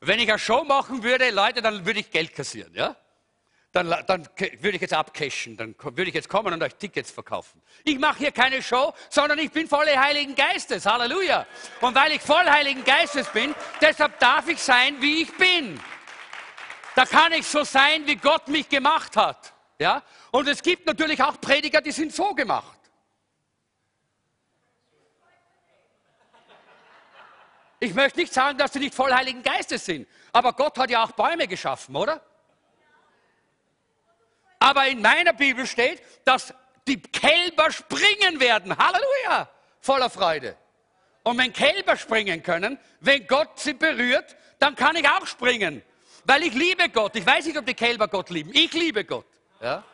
wenn 0.00 0.18
ich 0.18 0.28
eine 0.28 0.38
Show 0.38 0.64
machen 0.64 1.02
würde, 1.02 1.30
Leute, 1.30 1.62
dann 1.62 1.84
würde 1.86 2.00
ich 2.00 2.10
Geld 2.10 2.34
kassieren. 2.34 2.74
Ja. 2.74 2.96
Dann, 3.72 3.94
dann 4.06 4.26
würde 4.60 4.76
ich 4.76 4.80
jetzt 4.80 4.94
abcashen, 4.94 5.56
dann 5.56 5.74
würde 5.78 6.04
ich 6.04 6.14
jetzt 6.14 6.30
kommen 6.30 6.54
und 6.54 6.62
euch 6.62 6.74
Tickets 6.76 7.10
verkaufen. 7.10 7.60
Ich 7.84 7.98
mache 7.98 8.18
hier 8.18 8.32
keine 8.32 8.62
Show, 8.62 8.94
sondern 9.10 9.38
ich 9.38 9.50
bin 9.50 9.68
voller 9.68 10.00
Heiligen 10.00 10.34
Geistes. 10.34 10.86
Halleluja. 10.86 11.46
Und 11.82 11.94
weil 11.94 12.12
ich 12.12 12.22
voll 12.22 12.46
Heiligen 12.46 12.82
Geistes 12.82 13.28
bin, 13.28 13.54
deshalb 13.80 14.18
darf 14.20 14.48
ich 14.48 14.60
sein, 14.62 15.00
wie 15.02 15.22
ich 15.22 15.36
bin. 15.36 15.78
Da 16.94 17.04
kann 17.04 17.32
ich 17.32 17.46
so 17.46 17.62
sein, 17.62 18.06
wie 18.06 18.16
Gott 18.16 18.48
mich 18.48 18.68
gemacht 18.68 19.16
hat. 19.16 19.52
Ja? 19.78 20.02
Und 20.30 20.48
es 20.48 20.62
gibt 20.62 20.86
natürlich 20.86 21.22
auch 21.22 21.40
Prediger, 21.40 21.80
die 21.80 21.92
sind 21.92 22.14
so 22.14 22.34
gemacht. 22.34 22.77
Ich 27.80 27.94
möchte 27.94 28.18
nicht 28.18 28.32
sagen, 28.32 28.58
dass 28.58 28.72
sie 28.72 28.80
nicht 28.80 28.94
voll 28.94 29.12
Heiligen 29.12 29.42
Geistes 29.42 29.84
sind, 29.84 30.08
aber 30.32 30.52
Gott 30.52 30.76
hat 30.78 30.90
ja 30.90 31.04
auch 31.04 31.12
Bäume 31.12 31.46
geschaffen, 31.46 31.94
oder? 31.94 32.20
Aber 34.58 34.86
in 34.88 35.00
meiner 35.00 35.32
Bibel 35.32 35.66
steht, 35.66 36.02
dass 36.24 36.52
die 36.88 37.00
Kälber 37.00 37.70
springen 37.70 38.40
werden. 38.40 38.76
Halleluja! 38.76 39.48
Voller 39.80 40.10
Freude. 40.10 40.56
Und 41.22 41.38
wenn 41.38 41.52
Kälber 41.52 41.96
springen 41.96 42.42
können, 42.42 42.78
wenn 43.00 43.26
Gott 43.26 43.60
sie 43.60 43.74
berührt, 43.74 44.36
dann 44.58 44.74
kann 44.74 44.96
ich 44.96 45.08
auch 45.08 45.26
springen. 45.26 45.82
Weil 46.24 46.42
ich 46.42 46.54
liebe 46.54 46.88
Gott. 46.88 47.14
Ich 47.14 47.24
weiß 47.24 47.46
nicht, 47.46 47.56
ob 47.56 47.66
die 47.66 47.74
Kälber 47.74 48.08
Gott 48.08 48.30
lieben. 48.30 48.50
Ich 48.52 48.72
liebe 48.72 49.04
Gott. 49.04 49.26
Ja? 49.60 49.84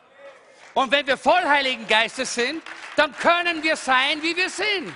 Und 0.73 0.91
wenn 0.91 1.05
wir 1.05 1.17
voll 1.17 1.43
Heiligen 1.43 1.87
Geistes 1.87 2.33
sind, 2.33 2.63
dann 2.95 3.15
können 3.17 3.61
wir 3.61 3.75
sein, 3.75 4.23
wie 4.23 4.35
wir 4.35 4.49
sind 4.49 4.95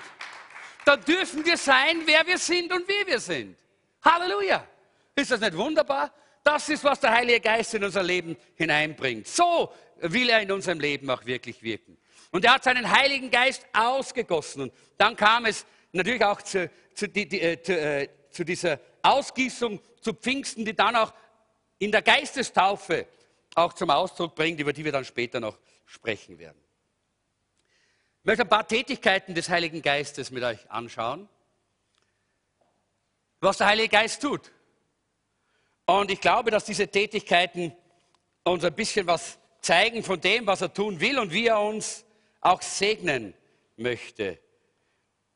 dann 0.90 1.04
dürfen 1.04 1.46
wir 1.46 1.56
sein, 1.56 2.02
wer 2.06 2.26
wir 2.26 2.40
sind 2.40 2.74
und 2.74 2.88
wie 2.88 3.06
wir 3.06 3.20
sind. 3.20 3.56
Halleluja. 4.02 4.66
Ist 5.14 5.30
das 5.30 5.40
nicht 5.40 5.56
wunderbar? 5.56 6.12
Das 6.44 6.68
ist, 6.68 6.84
was 6.84 7.00
der 7.00 7.12
Heilige 7.12 7.42
Geist 7.42 7.76
in 7.76 7.84
unser 7.84 8.02
Leben 8.02 8.36
hineinbringt. 8.56 9.28
So 9.28 9.72
will 10.02 10.30
er 10.30 10.42
in 10.42 10.52
unserem 10.52 10.80
Leben 10.80 11.08
auch 11.12 11.24
wirklich 11.26 11.62
wirken. 11.62 11.96
Und 12.32 12.44
er 12.44 12.56
hat 12.56 12.64
seinen 12.64 12.90
Heiligen 12.90 13.30
Geist 13.30 13.68
ausgegossen. 13.72 14.64
Und 14.64 14.74
dann 14.98 15.16
kam 15.16 15.46
es 15.46 15.64
natürlich 15.92 16.26
auch 16.26 16.42
zu, 16.42 16.72
zu, 16.96 17.08
die, 17.08 17.28
die, 17.28 17.40
äh, 17.40 17.62
zu, 17.62 17.80
äh, 17.80 18.10
zu 18.32 18.44
dieser 18.44 18.80
Ausgießung 19.04 19.80
zu 20.02 20.14
Pfingsten, 20.14 20.66
die 20.66 20.76
dann 20.76 20.96
auch 20.96 21.14
in 21.78 21.92
der 21.92 22.02
Geistestaufe 22.02 23.06
auch 23.54 23.74
zum 23.74 23.92
Ausdruck 23.92 24.34
bringt, 24.34 24.60
über 24.60 24.74
die 24.74 24.84
wir 24.84 24.92
dann 24.92 25.06
später 25.06 25.40
noch 25.40 25.60
sprechen 25.86 26.40
werden. 26.40 26.58
Ich 28.22 28.26
möchte 28.26 28.44
ein 28.44 28.50
paar 28.50 28.68
Tätigkeiten 28.68 29.34
des 29.34 29.48
Heiligen 29.48 29.82
Geistes 29.82 30.30
mit 30.30 30.44
euch 30.44 30.70
anschauen, 30.70 31.30
was 33.40 33.58
der 33.58 33.68
Heilige 33.68 33.90
Geist 33.90 34.22
tut. 34.22 34.52
Und 35.86 36.12
ich 36.12 36.20
glaube, 36.20 36.52
dass 36.52 36.66
diese 36.66 36.88
Tätigkeiten 36.90 37.74
uns 38.44 38.64
ein 38.66 38.74
bisschen 38.74 39.08
was 39.08 39.40
zeigen 39.62 40.04
von 40.04 40.20
dem, 40.20 40.46
was 40.46 40.62
er 40.62 40.74
tun 40.74 41.00
will 41.00 41.18
und 41.18 41.32
wie 41.32 41.48
er 41.48 41.62
uns 41.62 42.06
auch 42.42 42.62
segnen 42.62 43.34
möchte. 43.78 44.38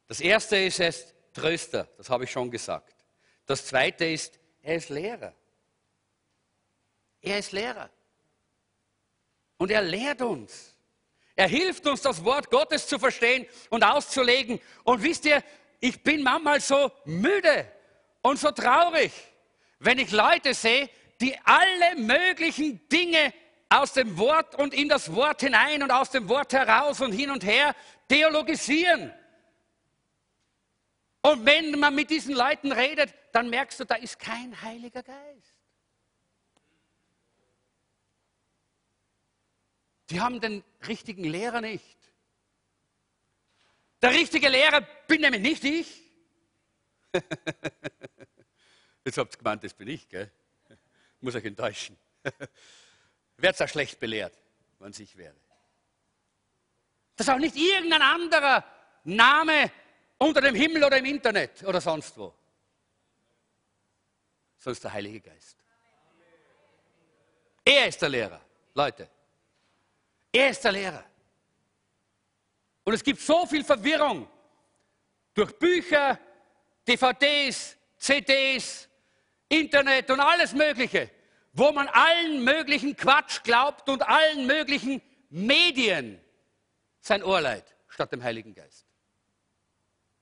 Das 0.07 0.19
erste 0.19 0.57
ist, 0.57 0.79
er 0.79 0.89
ist 0.89 1.15
Tröster, 1.33 1.87
das 1.97 2.09
habe 2.09 2.25
ich 2.25 2.31
schon 2.31 2.51
gesagt. 2.51 2.93
Das 3.45 3.65
zweite 3.65 4.05
ist, 4.05 4.39
er 4.61 4.75
ist 4.75 4.89
Lehrer. 4.89 5.33
Er 7.21 7.39
ist 7.39 7.53
Lehrer. 7.53 7.89
Und 9.57 9.71
er 9.71 9.81
lehrt 9.81 10.21
uns. 10.21 10.72
Er 11.35 11.47
hilft 11.47 11.87
uns, 11.87 12.01
das 12.01 12.23
Wort 12.23 12.49
Gottes 12.51 12.87
zu 12.87 12.99
verstehen 12.99 13.47
und 13.69 13.83
auszulegen. 13.83 14.59
Und 14.83 15.01
wisst 15.01 15.25
ihr, 15.25 15.43
ich 15.79 16.01
bin 16.03 16.21
manchmal 16.21 16.61
so 16.61 16.91
müde 17.05 17.67
und 18.21 18.39
so 18.39 18.51
traurig, 18.51 19.11
wenn 19.79 19.99
ich 19.99 20.11
Leute 20.11 20.53
sehe, 20.53 20.89
die 21.19 21.35
alle 21.43 21.95
möglichen 21.97 22.87
Dinge 22.87 23.33
aus 23.69 23.93
dem 23.93 24.17
Wort 24.17 24.55
und 24.55 24.73
in 24.73 24.87
das 24.87 25.13
Wort 25.13 25.41
hinein 25.41 25.81
und 25.81 25.91
aus 25.91 26.11
dem 26.11 26.29
Wort 26.29 26.53
heraus 26.53 27.01
und 27.01 27.11
hin 27.11 27.31
und 27.31 27.43
her 27.43 27.75
theologisieren. 28.07 29.11
Und 31.21 31.45
wenn 31.45 31.79
man 31.79 31.95
mit 31.95 32.09
diesen 32.09 32.35
Leuten 32.35 32.71
redet, 32.71 33.13
dann 33.31 33.49
merkst 33.49 33.79
du, 33.79 33.85
da 33.85 33.95
ist 33.95 34.19
kein 34.19 34.61
Heiliger 34.61 35.01
Geist. 35.01 35.52
Die 40.09 40.19
haben 40.19 40.41
den 40.41 40.63
richtigen 40.87 41.23
Lehrer 41.23 41.61
nicht. 41.61 41.97
Der 44.01 44.11
richtige 44.11 44.49
Lehrer 44.49 44.81
bin 45.07 45.21
nämlich 45.21 45.41
nicht 45.41 45.63
ich. 45.63 46.01
Jetzt 49.05 49.17
habt 49.17 49.35
ihr 49.35 49.37
gemeint, 49.37 49.63
das 49.63 49.73
bin 49.73 49.87
ich, 49.87 50.09
gell? 50.09 50.29
Muss 51.21 51.35
euch 51.35 51.45
enttäuschen. 51.45 51.97
Werdet 53.37 53.61
auch 53.61 53.67
schlecht 53.67 53.99
belehrt, 53.99 54.37
wenn 54.79 54.91
es 54.91 54.99
ich 54.99 55.15
wäre. 55.15 55.35
Das 57.15 57.27
ist 57.27 57.33
auch 57.33 57.39
nicht 57.39 57.55
irgendein 57.55 58.01
anderer 58.01 58.63
Name 59.03 59.71
unter 60.17 60.41
dem 60.41 60.55
Himmel 60.55 60.83
oder 60.83 60.97
im 60.97 61.05
Internet 61.05 61.63
oder 61.63 61.79
sonst 61.79 62.17
wo. 62.17 62.33
Sondern 64.57 64.81
der 64.81 64.93
Heilige 64.93 65.21
Geist. 65.21 65.57
Er 67.65 67.87
ist 67.87 68.01
der 68.01 68.09
Lehrer, 68.09 68.41
Leute. 68.73 69.09
Er 70.33 70.49
ist 70.49 70.63
der 70.63 70.71
Lehrer. 70.71 71.05
Und 72.83 72.93
es 72.93 73.03
gibt 73.03 73.21
so 73.21 73.45
viel 73.45 73.63
Verwirrung 73.63 74.27
durch 75.33 75.57
Bücher, 75.57 76.19
DVDs, 76.87 77.77
CDs, 77.97 78.89
Internet 79.47 80.09
und 80.09 80.19
alles 80.19 80.53
Mögliche, 80.53 81.09
wo 81.53 81.71
man 81.71 81.87
allen 81.87 82.43
möglichen 82.43 82.95
Quatsch 82.95 83.43
glaubt 83.43 83.87
und 83.87 84.01
allen 84.01 84.47
möglichen 84.47 85.01
Medien 85.29 86.19
sein 86.99 87.23
Ohr 87.23 87.39
leiht, 87.39 87.75
statt 87.87 88.11
dem 88.11 88.23
Heiligen 88.23 88.53
Geist. 88.53 88.85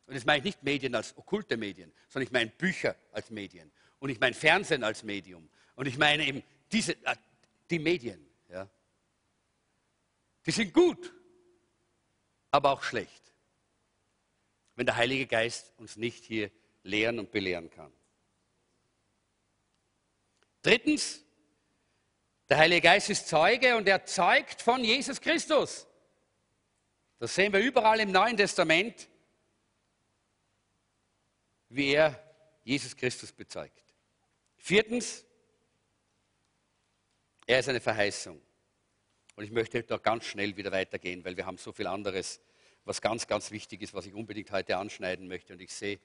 Und 0.05 0.15
das 0.15 0.25
meine 0.25 0.39
ich 0.39 0.43
nicht 0.43 0.63
Medien 0.63 0.93
als 0.93 1.17
okkulte 1.17 1.55
Medien, 1.55 1.93
sondern 2.09 2.27
ich 2.27 2.33
meine 2.33 2.51
Bücher 2.51 2.95
als 3.13 3.29
Medien. 3.29 3.71
Und 3.99 4.09
ich 4.09 4.19
meine 4.19 4.35
Fernsehen 4.35 4.83
als 4.83 5.03
Medium. 5.03 5.49
Und 5.75 5.87
ich 5.87 5.97
meine 5.97 6.25
eben 6.25 6.43
diese, 6.71 6.93
äh, 7.05 7.15
die 7.69 7.79
Medien. 7.79 8.30
Die 10.45 10.51
sind 10.51 10.73
gut, 10.73 11.13
aber 12.49 12.71
auch 12.71 12.83
schlecht, 12.83 13.21
wenn 14.75 14.85
der 14.85 14.95
Heilige 14.95 15.27
Geist 15.27 15.71
uns 15.77 15.95
nicht 15.95 16.23
hier 16.23 16.51
lehren 16.83 17.19
und 17.19 17.31
belehren 17.31 17.69
kann. 17.69 17.91
Drittens, 20.61 21.23
der 22.49 22.57
Heilige 22.57 22.81
Geist 22.81 23.09
ist 23.09 23.27
Zeuge 23.27 23.77
und 23.77 23.87
er 23.87 24.05
zeugt 24.05 24.61
von 24.61 24.83
Jesus 24.83 25.21
Christus. 25.21 25.87
Das 27.19 27.33
sehen 27.33 27.53
wir 27.53 27.59
überall 27.59 27.99
im 27.99 28.11
Neuen 28.11 28.35
Testament, 28.35 29.07
wie 31.69 31.93
er 31.93 32.21
Jesus 32.63 32.95
Christus 32.95 33.31
bezeugt. 33.31 33.83
Viertens, 34.57 35.23
er 37.45 37.59
ist 37.59 37.69
eine 37.69 37.79
Verheißung. 37.79 38.41
Und 39.41 39.45
ich 39.45 39.53
möchte 39.53 39.81
da 39.81 39.97
ganz 39.97 40.25
schnell 40.25 40.55
wieder 40.55 40.71
weitergehen, 40.71 41.25
weil 41.25 41.35
wir 41.35 41.47
haben 41.47 41.57
so 41.57 41.71
viel 41.71 41.87
anderes, 41.87 42.39
was 42.85 43.01
ganz, 43.01 43.25
ganz 43.25 43.49
wichtig 43.49 43.81
ist, 43.81 43.91
was 43.91 44.05
ich 44.05 44.13
unbedingt 44.13 44.51
heute 44.51 44.77
anschneiden 44.77 45.27
möchte. 45.27 45.53
Und 45.53 45.61
ich 45.63 45.73
sehe, 45.73 45.97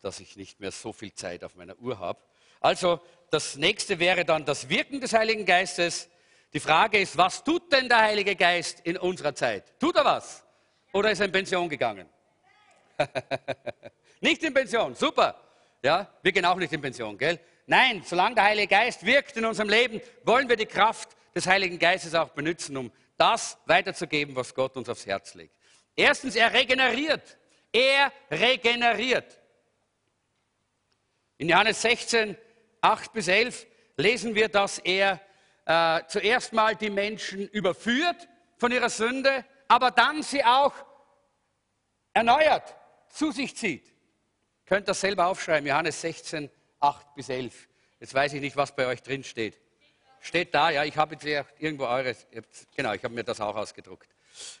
dass 0.00 0.20
ich 0.20 0.36
nicht 0.36 0.60
mehr 0.60 0.70
so 0.70 0.92
viel 0.92 1.12
Zeit 1.12 1.42
auf 1.42 1.56
meiner 1.56 1.76
Uhr 1.80 1.98
habe. 1.98 2.20
Also 2.60 3.00
das 3.30 3.56
nächste 3.56 3.98
wäre 3.98 4.24
dann 4.24 4.44
das 4.44 4.68
Wirken 4.68 5.00
des 5.00 5.12
Heiligen 5.12 5.44
Geistes. 5.44 6.08
Die 6.52 6.60
Frage 6.60 6.98
ist, 6.98 7.16
was 7.16 7.42
tut 7.42 7.72
denn 7.72 7.88
der 7.88 7.98
Heilige 7.98 8.36
Geist 8.36 8.78
in 8.84 8.96
unserer 8.96 9.34
Zeit? 9.34 9.64
Tut 9.80 9.96
er 9.96 10.04
was? 10.04 10.44
Oder 10.92 11.10
ist 11.10 11.18
er 11.18 11.26
in 11.26 11.32
Pension 11.32 11.68
gegangen? 11.68 12.08
nicht 14.20 14.40
in 14.44 14.54
Pension, 14.54 14.94
super. 14.94 15.34
Ja, 15.82 16.08
wir 16.22 16.30
gehen 16.30 16.44
auch 16.44 16.58
nicht 16.58 16.72
in 16.72 16.80
Pension, 16.80 17.18
gell? 17.18 17.40
Nein, 17.66 18.04
solange 18.06 18.36
der 18.36 18.44
Heilige 18.44 18.68
Geist 18.68 19.04
wirkt 19.04 19.36
in 19.36 19.46
unserem 19.46 19.68
Leben, 19.68 20.00
wollen 20.22 20.48
wir 20.48 20.54
die 20.54 20.66
Kraft 20.66 21.08
des 21.34 21.46
Heiligen 21.46 21.78
Geistes 21.78 22.14
auch 22.14 22.30
benutzen, 22.30 22.76
um 22.76 22.92
das 23.16 23.58
weiterzugeben, 23.66 24.34
was 24.36 24.54
Gott 24.54 24.76
uns 24.76 24.88
aufs 24.88 25.06
Herz 25.06 25.34
legt. 25.34 25.54
Erstens, 25.94 26.36
er 26.36 26.52
regeneriert. 26.52 27.38
Er 27.72 28.12
regeneriert. 28.30 29.38
In 31.38 31.48
Johannes 31.48 31.82
16, 31.82 32.36
8 32.80 33.12
bis 33.12 33.28
11 33.28 33.66
lesen 33.96 34.34
wir, 34.34 34.48
dass 34.48 34.78
er 34.78 35.20
äh, 35.64 36.00
zuerst 36.08 36.52
mal 36.52 36.76
die 36.76 36.90
Menschen 36.90 37.48
überführt 37.48 38.28
von 38.58 38.72
ihrer 38.72 38.90
Sünde, 38.90 39.44
aber 39.68 39.90
dann 39.90 40.22
sie 40.22 40.44
auch 40.44 40.74
erneuert 42.12 42.76
zu 43.08 43.30
sich 43.32 43.56
zieht. 43.56 43.92
Könnt 44.66 44.88
das 44.88 45.00
selber 45.00 45.26
aufschreiben, 45.26 45.66
Johannes 45.66 46.00
16, 46.00 46.50
8 46.80 47.14
bis 47.14 47.28
11. 47.28 47.68
Jetzt 48.00 48.14
weiß 48.14 48.32
ich 48.34 48.40
nicht, 48.40 48.56
was 48.56 48.74
bei 48.74 48.86
euch 48.86 49.02
drin 49.02 49.24
steht. 49.24 49.60
Steht 50.22 50.54
da, 50.54 50.70
ja, 50.70 50.84
ich 50.84 50.96
habe 50.96 51.16
jetzt 51.16 51.26
irgendwo 51.58 51.84
eures, 51.84 52.26
genau, 52.76 52.92
ich 52.92 53.02
habe 53.02 53.12
mir 53.12 53.24
das 53.24 53.40
auch 53.40 53.56
ausgedruckt. 53.56 54.08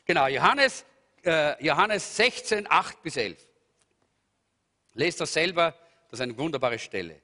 Genau, 0.04 0.26
Johannes, 0.26 0.84
äh, 1.24 1.64
Johannes 1.64 2.16
16, 2.16 2.66
8 2.68 3.00
bis 3.00 3.16
11. 3.16 3.38
Lest 4.94 5.20
das 5.20 5.32
selber, 5.32 5.72
das 6.10 6.18
ist 6.18 6.22
eine 6.22 6.36
wunderbare 6.36 6.80
Stelle. 6.80 7.22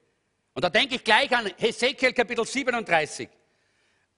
Und 0.53 0.63
da 0.63 0.69
denke 0.69 0.95
ich 0.95 1.03
gleich 1.03 1.29
an 1.35 1.51
Hesekiel 1.57 2.13
Kapitel 2.13 2.45
37, 2.45 3.27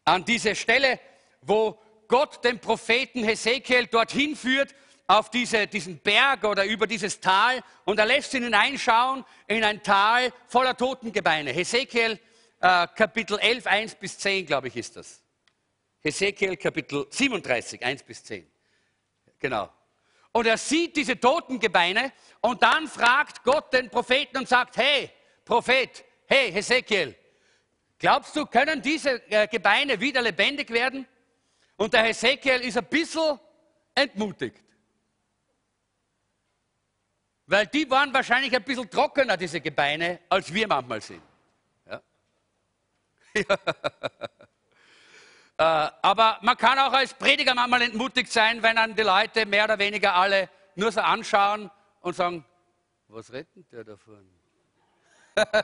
an 0.06 0.24
diese 0.24 0.56
Stelle, 0.56 1.00
wo 1.42 1.80
Gott 2.08 2.44
den 2.46 2.60
Propheten 2.60 3.24
Hesekiel 3.24 3.88
dorthin 3.88 4.36
führt, 4.36 4.76
auf 5.08 5.32
diese, 5.32 5.66
diesen 5.66 5.98
Berg 5.98 6.44
oder 6.44 6.64
über 6.64 6.86
dieses 6.86 7.20
Tal 7.20 7.62
und 7.86 8.00
er 8.00 8.06
lässt 8.06 8.34
ihn 8.36 8.44
hineinschauen 8.44 9.26
in 9.48 9.64
ein 9.64 9.82
Tal 9.82 10.32
voller 10.48 10.78
Totengebeine. 10.78 11.52
Hesekiel 11.52 12.20
äh, 12.62 12.88
Kapitel 12.95 13.39
11, 13.39 13.68
1 13.68 13.95
bis 13.95 14.18
10, 14.18 14.45
glaube 14.45 14.68
ich, 14.68 14.78
ist 14.78 14.95
das. 14.95 15.22
Hesekiel 16.03 16.57
Kapitel 16.57 17.05
37, 17.09 17.84
1 17.84 18.03
bis 18.03 18.24
10. 18.24 18.49
Genau. 19.39 19.70
Und 20.32 20.45
er 20.45 20.57
sieht 20.57 20.95
diese 20.95 21.20
Totengebeine 21.20 22.14
und 22.39 22.64
dann 22.64 22.88
fragt 22.88 23.43
Gott 23.43 23.74
den 23.74 23.89
Propheten 23.89 24.38
und 24.38 24.47
sagt, 24.47 24.78
hey, 24.78 25.09
Prophet, 25.43 26.05
hey, 26.26 26.51
Hesekiel, 26.51 27.16
glaubst 27.99 28.36
du, 28.36 28.45
können 28.45 28.82
diese 28.82 29.22
äh, 29.30 29.47
Gebeine 29.47 29.99
wieder 29.99 30.22
lebendig 30.22 30.70
werden? 30.70 31.05
Und 31.76 31.93
der 31.93 32.03
Hesekiel 32.03 32.62
ist 32.62 32.78
ein 32.78 32.86
bisschen 32.86 33.39
entmutigt. 33.93 34.64
Weil 37.47 37.68
die 37.68 37.89
waren 37.89 38.14
wahrscheinlich 38.14 38.55
ein 38.55 38.64
bisschen 38.64 38.89
trockener, 38.89 39.36
diese 39.36 39.59
Gebeine, 39.59 40.22
als 40.30 40.53
wir 40.53 40.68
manchmal 40.68 41.01
sind. 41.01 41.22
Äh, 45.62 45.92
aber 46.02 46.40
man 46.42 46.58
kann 46.58 46.80
auch 46.80 46.92
als 46.92 47.14
Prediger 47.14 47.54
manchmal 47.54 47.84
entmutigt 47.84 48.32
sein, 48.32 48.64
wenn 48.64 48.78
dann 48.78 48.96
die 48.96 49.04
Leute 49.04 49.46
mehr 49.46 49.66
oder 49.66 49.78
weniger 49.78 50.16
alle 50.16 50.50
nur 50.74 50.92
so 50.92 51.02
anschauen 51.02 51.70
und 52.00 52.16
sagen, 52.16 52.44
was 53.10 53.32
redet 53.32 53.72
der 53.72 53.84
davon? 53.84 54.28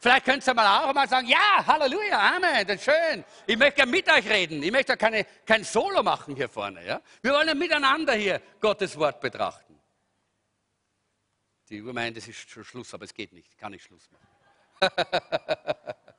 Vielleicht 0.00 0.24
könnt 0.24 0.44
ihr 0.44 0.54
mal 0.54 0.82
auch 0.82 0.92
mal 0.92 1.08
sagen, 1.08 1.28
ja, 1.28 1.64
Halleluja, 1.64 2.18
Amen, 2.34 2.66
das 2.66 2.76
ist 2.78 2.84
schön. 2.84 3.24
Ich 3.46 3.56
möchte 3.56 3.76
gerne 3.76 3.92
mit 3.92 4.10
euch 4.10 4.28
reden. 4.28 4.60
Ich 4.60 4.72
möchte 4.72 4.96
keine, 4.96 5.24
kein 5.46 5.62
Solo 5.62 6.02
machen 6.02 6.34
hier 6.34 6.48
vorne. 6.48 6.84
Ja? 6.84 7.00
Wir 7.20 7.32
wollen 7.32 7.46
ja 7.46 7.54
miteinander 7.54 8.14
hier 8.14 8.42
Gottes 8.60 8.98
Wort 8.98 9.20
betrachten. 9.20 9.78
Die 11.68 11.80
Uhr 11.80 11.92
meint, 11.92 12.16
es 12.16 12.26
ist 12.26 12.50
schon 12.50 12.64
Schluss, 12.64 12.92
aber 12.92 13.04
es 13.04 13.14
geht 13.14 13.32
nicht. 13.32 13.48
Ich 13.50 13.56
kann 13.56 13.70
nicht 13.70 13.84
Schluss 13.84 14.10
machen. 14.10 14.26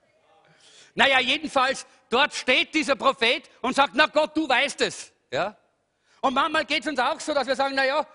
naja, 0.95 1.19
jedenfalls, 1.19 1.85
dort 2.09 2.33
steht 2.33 2.73
dieser 2.73 2.95
Prophet 2.95 3.49
und 3.61 3.75
sagt, 3.75 3.93
na 3.95 4.05
Gott, 4.05 4.35
du 4.37 4.47
weißt 4.47 4.81
es. 4.81 5.11
Ja? 5.31 5.55
Und 6.21 6.33
manchmal 6.33 6.65
geht 6.65 6.81
es 6.81 6.87
uns 6.87 6.99
auch 6.99 7.19
so, 7.19 7.33
dass 7.33 7.47
wir 7.47 7.55
sagen, 7.55 7.75
naja, 7.75 8.05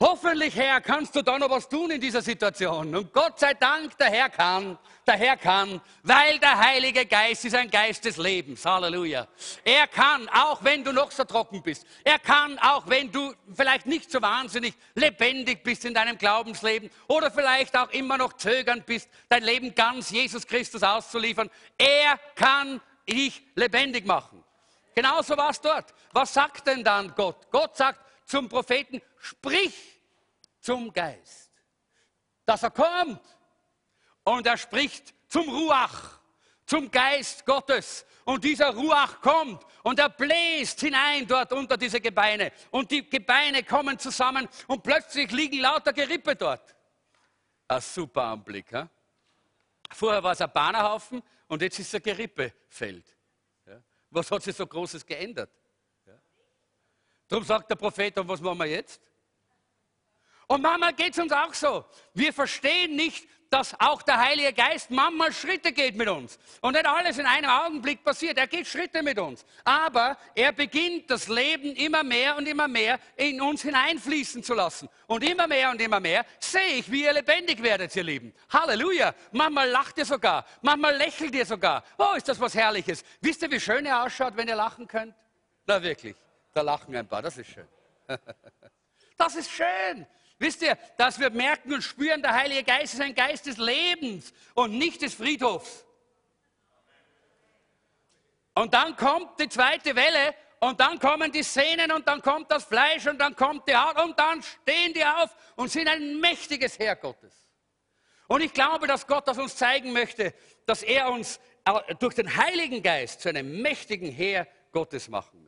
Hoffentlich, 0.00 0.56
Herr, 0.56 0.80
kannst 0.80 1.14
du 1.14 1.22
da 1.22 1.38
noch 1.38 1.50
was 1.50 1.68
tun 1.68 1.92
in 1.92 2.00
dieser 2.00 2.20
Situation. 2.20 2.96
Und 2.96 3.12
Gott 3.12 3.38
sei 3.38 3.54
Dank, 3.54 3.96
der 3.96 4.10
Herr 4.10 4.28
kann, 4.28 4.76
der 5.06 5.14
Herr 5.14 5.36
kann, 5.36 5.80
weil 6.02 6.40
der 6.40 6.58
Heilige 6.58 7.06
Geist 7.06 7.44
ist 7.44 7.54
ein 7.54 7.70
Geist 7.70 8.04
des 8.04 8.16
Lebens. 8.16 8.64
Halleluja. 8.64 9.28
Er 9.62 9.86
kann, 9.86 10.28
auch 10.30 10.64
wenn 10.64 10.82
du 10.82 10.92
noch 10.92 11.12
so 11.12 11.22
trocken 11.22 11.62
bist. 11.62 11.86
Er 12.02 12.18
kann, 12.18 12.58
auch 12.58 12.88
wenn 12.88 13.12
du 13.12 13.34
vielleicht 13.54 13.86
nicht 13.86 14.10
so 14.10 14.20
wahnsinnig 14.20 14.74
lebendig 14.96 15.62
bist 15.62 15.84
in 15.84 15.94
deinem 15.94 16.18
Glaubensleben 16.18 16.90
oder 17.06 17.30
vielleicht 17.30 17.76
auch 17.76 17.90
immer 17.90 18.18
noch 18.18 18.32
zögernd 18.32 18.86
bist, 18.86 19.08
dein 19.28 19.44
Leben 19.44 19.76
ganz 19.76 20.10
Jesus 20.10 20.44
Christus 20.44 20.82
auszuliefern. 20.82 21.48
Er 21.78 22.18
kann 22.34 22.80
dich 23.08 23.42
lebendig 23.54 24.06
machen. 24.06 24.42
Genauso 24.94 25.36
war 25.36 25.50
es 25.50 25.60
dort. 25.60 25.94
Was 26.12 26.34
sagt 26.34 26.66
denn 26.66 26.82
dann 26.82 27.14
Gott? 27.14 27.48
Gott 27.50 27.76
sagt, 27.76 28.03
zum 28.24 28.48
Propheten, 28.48 29.00
sprich 29.18 30.00
zum 30.60 30.92
Geist, 30.92 31.50
dass 32.44 32.62
er 32.62 32.70
kommt. 32.70 33.20
Und 34.24 34.46
er 34.46 34.56
spricht 34.56 35.14
zum 35.28 35.48
Ruach, 35.48 36.18
zum 36.64 36.90
Geist 36.90 37.44
Gottes. 37.44 38.06
Und 38.24 38.42
dieser 38.42 38.70
Ruach 38.70 39.20
kommt 39.20 39.66
und 39.82 39.98
er 39.98 40.08
bläst 40.08 40.80
hinein 40.80 41.26
dort 41.26 41.52
unter 41.52 41.76
diese 41.76 42.00
Gebeine. 42.00 42.52
Und 42.70 42.90
die 42.90 43.08
Gebeine 43.08 43.62
kommen 43.62 43.98
zusammen 43.98 44.48
und 44.66 44.82
plötzlich 44.82 45.30
liegen 45.30 45.60
lauter 45.60 45.92
Gerippe 45.92 46.34
dort. 46.34 46.74
Ein 47.68 47.80
super 47.82 48.22
Anblick. 48.22 48.70
He? 48.70 48.82
Vorher 49.90 50.22
war 50.22 50.32
es 50.32 50.40
ein 50.40 50.50
Bahnerhaufen 50.50 51.22
und 51.48 51.60
jetzt 51.60 51.78
ist 51.78 51.88
es 51.88 51.94
ein 51.96 52.02
Gerippefeld. 52.02 53.14
Was 54.10 54.30
hat 54.30 54.42
sich 54.42 54.56
so 54.56 54.66
Großes 54.66 55.04
geändert? 55.04 55.50
Darum 57.34 57.44
sagt 57.44 57.68
der 57.68 57.74
Prophet, 57.74 58.16
und 58.16 58.28
was 58.28 58.40
machen 58.40 58.60
wir 58.60 58.66
jetzt? 58.66 59.00
Und 60.46 60.62
manchmal 60.62 60.92
geht 60.92 61.14
es 61.14 61.18
uns 61.18 61.32
auch 61.32 61.52
so. 61.52 61.84
Wir 62.12 62.32
verstehen 62.32 62.94
nicht, 62.94 63.26
dass 63.50 63.74
auch 63.80 64.02
der 64.02 64.20
Heilige 64.20 64.52
Geist 64.52 64.88
manchmal 64.92 65.32
Schritte 65.32 65.72
geht 65.72 65.96
mit 65.96 66.08
uns. 66.08 66.38
Und 66.60 66.74
nicht 66.74 66.86
alles 66.86 67.18
in 67.18 67.26
einem 67.26 67.50
Augenblick 67.50 68.04
passiert. 68.04 68.38
Er 68.38 68.46
geht 68.46 68.68
Schritte 68.68 69.02
mit 69.02 69.18
uns. 69.18 69.44
Aber 69.64 70.16
er 70.36 70.52
beginnt 70.52 71.10
das 71.10 71.26
Leben 71.26 71.74
immer 71.74 72.04
mehr 72.04 72.36
und 72.36 72.46
immer 72.46 72.68
mehr 72.68 73.00
in 73.16 73.40
uns 73.40 73.62
hineinfließen 73.62 74.44
zu 74.44 74.54
lassen. 74.54 74.88
Und 75.08 75.24
immer 75.24 75.48
mehr 75.48 75.70
und 75.70 75.80
immer 75.80 75.98
mehr 75.98 76.24
sehe 76.38 76.76
ich, 76.76 76.88
wie 76.88 77.02
ihr 77.02 77.14
lebendig 77.14 77.60
werdet, 77.64 77.96
ihr 77.96 78.04
Lieben. 78.04 78.32
Halleluja. 78.48 79.12
Manchmal 79.32 79.68
lacht 79.70 79.98
ihr 79.98 80.04
sogar. 80.04 80.46
Manchmal 80.62 80.96
lächelt 80.96 81.34
ihr 81.34 81.46
sogar. 81.46 81.82
Oh, 81.98 82.14
ist 82.16 82.28
das 82.28 82.38
was 82.38 82.54
Herrliches. 82.54 83.02
Wisst 83.20 83.42
ihr, 83.42 83.50
wie 83.50 83.58
schön 83.58 83.86
ihr 83.86 84.04
ausschaut, 84.04 84.36
wenn 84.36 84.46
ihr 84.46 84.54
lachen 84.54 84.86
könnt? 84.86 85.16
Na 85.66 85.82
wirklich. 85.82 86.14
Da 86.54 86.62
lachen 86.62 86.94
ein 86.94 87.06
paar, 87.06 87.20
das 87.20 87.36
ist 87.36 87.50
schön. 87.50 87.68
Das 89.16 89.36
ist 89.36 89.48
schön. 89.48 90.06
Wisst 90.40 90.60
ihr, 90.62 90.76
dass 90.96 91.20
wir 91.20 91.30
merken 91.30 91.72
und 91.72 91.82
spüren, 91.82 92.20
der 92.20 92.34
Heilige 92.34 92.64
Geist 92.64 92.94
ist 92.94 93.00
ein 93.00 93.14
Geist 93.14 93.46
des 93.46 93.58
Lebens 93.58 94.32
und 94.54 94.76
nicht 94.76 95.02
des 95.02 95.14
Friedhofs. 95.14 95.86
Und 98.54 98.74
dann 98.74 98.96
kommt 98.96 99.38
die 99.38 99.48
zweite 99.48 99.94
Welle 99.94 100.34
und 100.58 100.80
dann 100.80 100.98
kommen 100.98 101.30
die 101.30 101.44
Sehnen 101.44 101.92
und 101.92 102.08
dann 102.08 102.20
kommt 102.22 102.50
das 102.50 102.64
Fleisch 102.64 103.06
und 103.06 103.18
dann 103.18 103.36
kommt 103.36 103.68
die 103.68 103.76
Haut 103.76 104.02
und 104.02 104.18
dann 104.18 104.42
stehen 104.42 104.92
die 104.92 105.04
auf 105.04 105.30
und 105.54 105.70
sind 105.70 105.88
ein 105.88 106.18
mächtiges 106.18 106.76
Heer 106.78 106.96
Gottes. 106.96 107.32
Und 108.26 108.40
ich 108.40 108.52
glaube, 108.52 108.86
dass 108.86 109.06
Gott 109.06 109.28
das 109.28 109.38
uns 109.38 109.54
zeigen 109.54 109.92
möchte, 109.92 110.34
dass 110.66 110.82
er 110.82 111.10
uns 111.10 111.38
durch 112.00 112.16
den 112.16 112.36
Heiligen 112.36 112.82
Geist 112.82 113.20
zu 113.20 113.28
einem 113.28 113.62
mächtigen 113.62 114.10
Heer 114.10 114.48
Gottes 114.72 115.08
machen. 115.08 115.43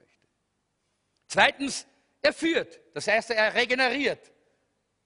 Zweitens, 1.28 1.86
er 2.22 2.32
führt. 2.32 2.80
Das 2.94 3.08
heißt, 3.08 3.30
er 3.30 3.54
regeneriert. 3.54 4.32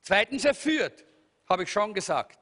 Zweitens, 0.00 0.44
er 0.44 0.54
führt, 0.54 1.04
habe 1.48 1.64
ich 1.64 1.72
schon 1.72 1.92
gesagt. 1.94 2.38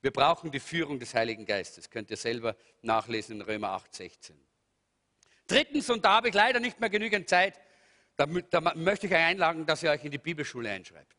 Wir 0.00 0.10
brauchen 0.10 0.50
die 0.50 0.60
Führung 0.60 0.98
des 0.98 1.14
Heiligen 1.14 1.46
Geistes. 1.46 1.88
Könnt 1.88 2.10
ihr 2.10 2.16
selber 2.16 2.56
nachlesen 2.82 3.36
in 3.36 3.42
Römer 3.42 3.70
8, 3.70 3.94
16. 3.94 4.38
Drittens, 5.46 5.90
und 5.90 6.04
da 6.04 6.16
habe 6.16 6.28
ich 6.28 6.34
leider 6.34 6.60
nicht 6.60 6.80
mehr 6.80 6.90
genügend 6.90 7.28
Zeit, 7.28 7.60
da, 8.16 8.26
da 8.26 8.60
möchte 8.74 9.06
ich 9.06 9.12
euch 9.12 9.18
einladen, 9.18 9.66
dass 9.66 9.82
ihr 9.82 9.90
euch 9.90 10.04
in 10.04 10.10
die 10.10 10.18
Bibelschule 10.18 10.70
einschreibt. 10.70 11.16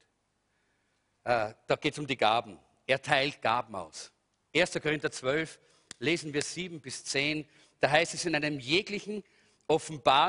Äh, 1.23 1.53
da 1.67 1.75
geht 1.75 1.93
es 1.93 1.99
um 1.99 2.07
die 2.07 2.15
Gaben. 2.15 2.59
Er 2.85 3.01
teilt 3.01 3.41
Gaben 3.41 3.75
aus. 3.75 4.11
1. 4.55 4.79
Korinther 4.81 5.11
12 5.11 5.59
lesen 5.99 6.33
wir 6.33 6.41
7 6.41 6.79
bis 6.79 7.03
10. 7.05 7.47
Da 7.79 7.89
heißt 7.89 8.13
es, 8.13 8.25
in 8.25 8.35
einem 8.35 8.59
jeglichen 8.59 9.23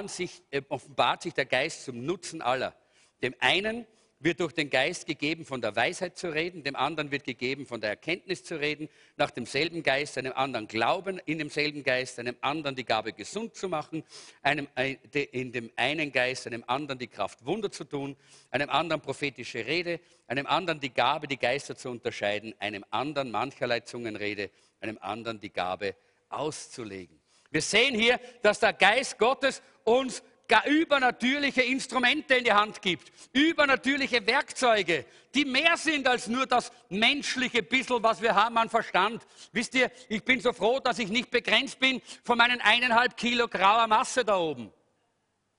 sich, 0.09 0.43
äh, 0.51 0.63
offenbart 0.69 1.23
sich 1.23 1.35
der 1.35 1.47
Geist 1.47 1.85
zum 1.85 2.05
Nutzen 2.05 2.43
aller. 2.43 2.75
Dem 3.23 3.35
einen 3.41 3.87
wird 4.19 4.41
durch 4.41 4.53
den 4.53 4.71
Geist 4.71 5.07
gegeben, 5.07 5.45
von 5.45 5.61
der 5.61 5.77
Weisheit 5.77 6.17
zu 6.17 6.29
reden, 6.29 6.65
dem 6.65 6.75
anderen 6.75 7.11
wird 7.11 7.25
gegeben, 7.25 7.67
von 7.67 7.81
der 7.81 7.91
Erkenntnis 7.91 8.43
zu 8.43 8.59
reden, 8.59 8.89
nach 9.17 9.31
demselben 9.31 9.83
Geist, 9.83 10.17
einem 10.17 10.33
anderen 10.33 10.67
Glauben 10.67 11.19
in 11.27 11.39
demselben 11.39 11.83
Geist, 11.83 12.19
einem 12.19 12.37
anderen 12.41 12.77
die 12.77 12.85
Gabe 12.85 13.13
gesund 13.13 13.55
zu 13.55 13.69
machen, 13.69 14.03
einem, 14.43 14.69
äh, 14.75 14.97
in 15.33 15.53
dem 15.53 15.71
einen 15.77 16.13
Geist, 16.13 16.47
einem 16.47 16.65
anderen 16.67 16.99
die 16.99 17.09
Kraft 17.09 17.45
Wunder 17.45 17.71
zu 17.71 17.85
tun, 17.85 18.17
einem 18.51 18.71
anderen 18.71 19.03
prophetische 19.03 19.67
Rede, 19.67 20.01
einem 20.27 20.47
anderen 20.47 20.81
die 20.81 20.95
Gabe, 20.95 21.29
die 21.29 21.39
Geister 21.39 21.77
zu 21.77 21.91
unterscheiden, 21.91 22.55
einem 22.59 22.85
anderen 22.91 23.31
mancherlei 23.31 23.81
Zungenrede, 23.81 24.51
einem 24.81 24.99
anderen 25.01 25.41
die 25.41 25.53
Gabe 25.53 25.95
auszulegen. 26.31 27.21
Wir 27.57 27.63
sehen 27.63 27.95
hier, 27.95 28.21
dass 28.43 28.61
der 28.61 28.75
Geist 28.75 29.17
Gottes 29.17 29.63
uns 29.83 30.23
übernatürliche 30.67 31.63
Instrumente 31.63 32.35
in 32.35 32.45
die 32.45 32.53
Hand 32.53 32.83
gibt, 32.83 33.11
übernatürliche 33.33 34.27
Werkzeuge, 34.27 35.07
die 35.35 35.47
mehr 35.47 35.79
sind 35.79 36.07
als 36.07 36.27
nur 36.27 36.45
das 36.45 36.71
menschliche 36.91 37.63
bisschen, 37.63 38.03
was 38.03 38.21
wir 38.21 38.35
haben 38.35 38.59
an 38.59 38.69
Verstand. 38.69 39.27
Wisst 39.53 39.75
ihr, 39.75 39.91
ich 40.11 40.23
bin 40.23 40.39
so 40.39 40.53
froh, 40.53 40.81
dass 40.81 40.99
ich 40.99 41.09
nicht 41.09 41.31
begrenzt 41.31 41.79
bin 41.79 42.03
von 42.25 42.37
meinen 42.37 42.61
eineinhalb 42.61 43.17
Kilo 43.17 43.49
grauer 43.49 43.87
Masse 43.87 44.23
da 44.23 44.37
oben. 44.37 44.71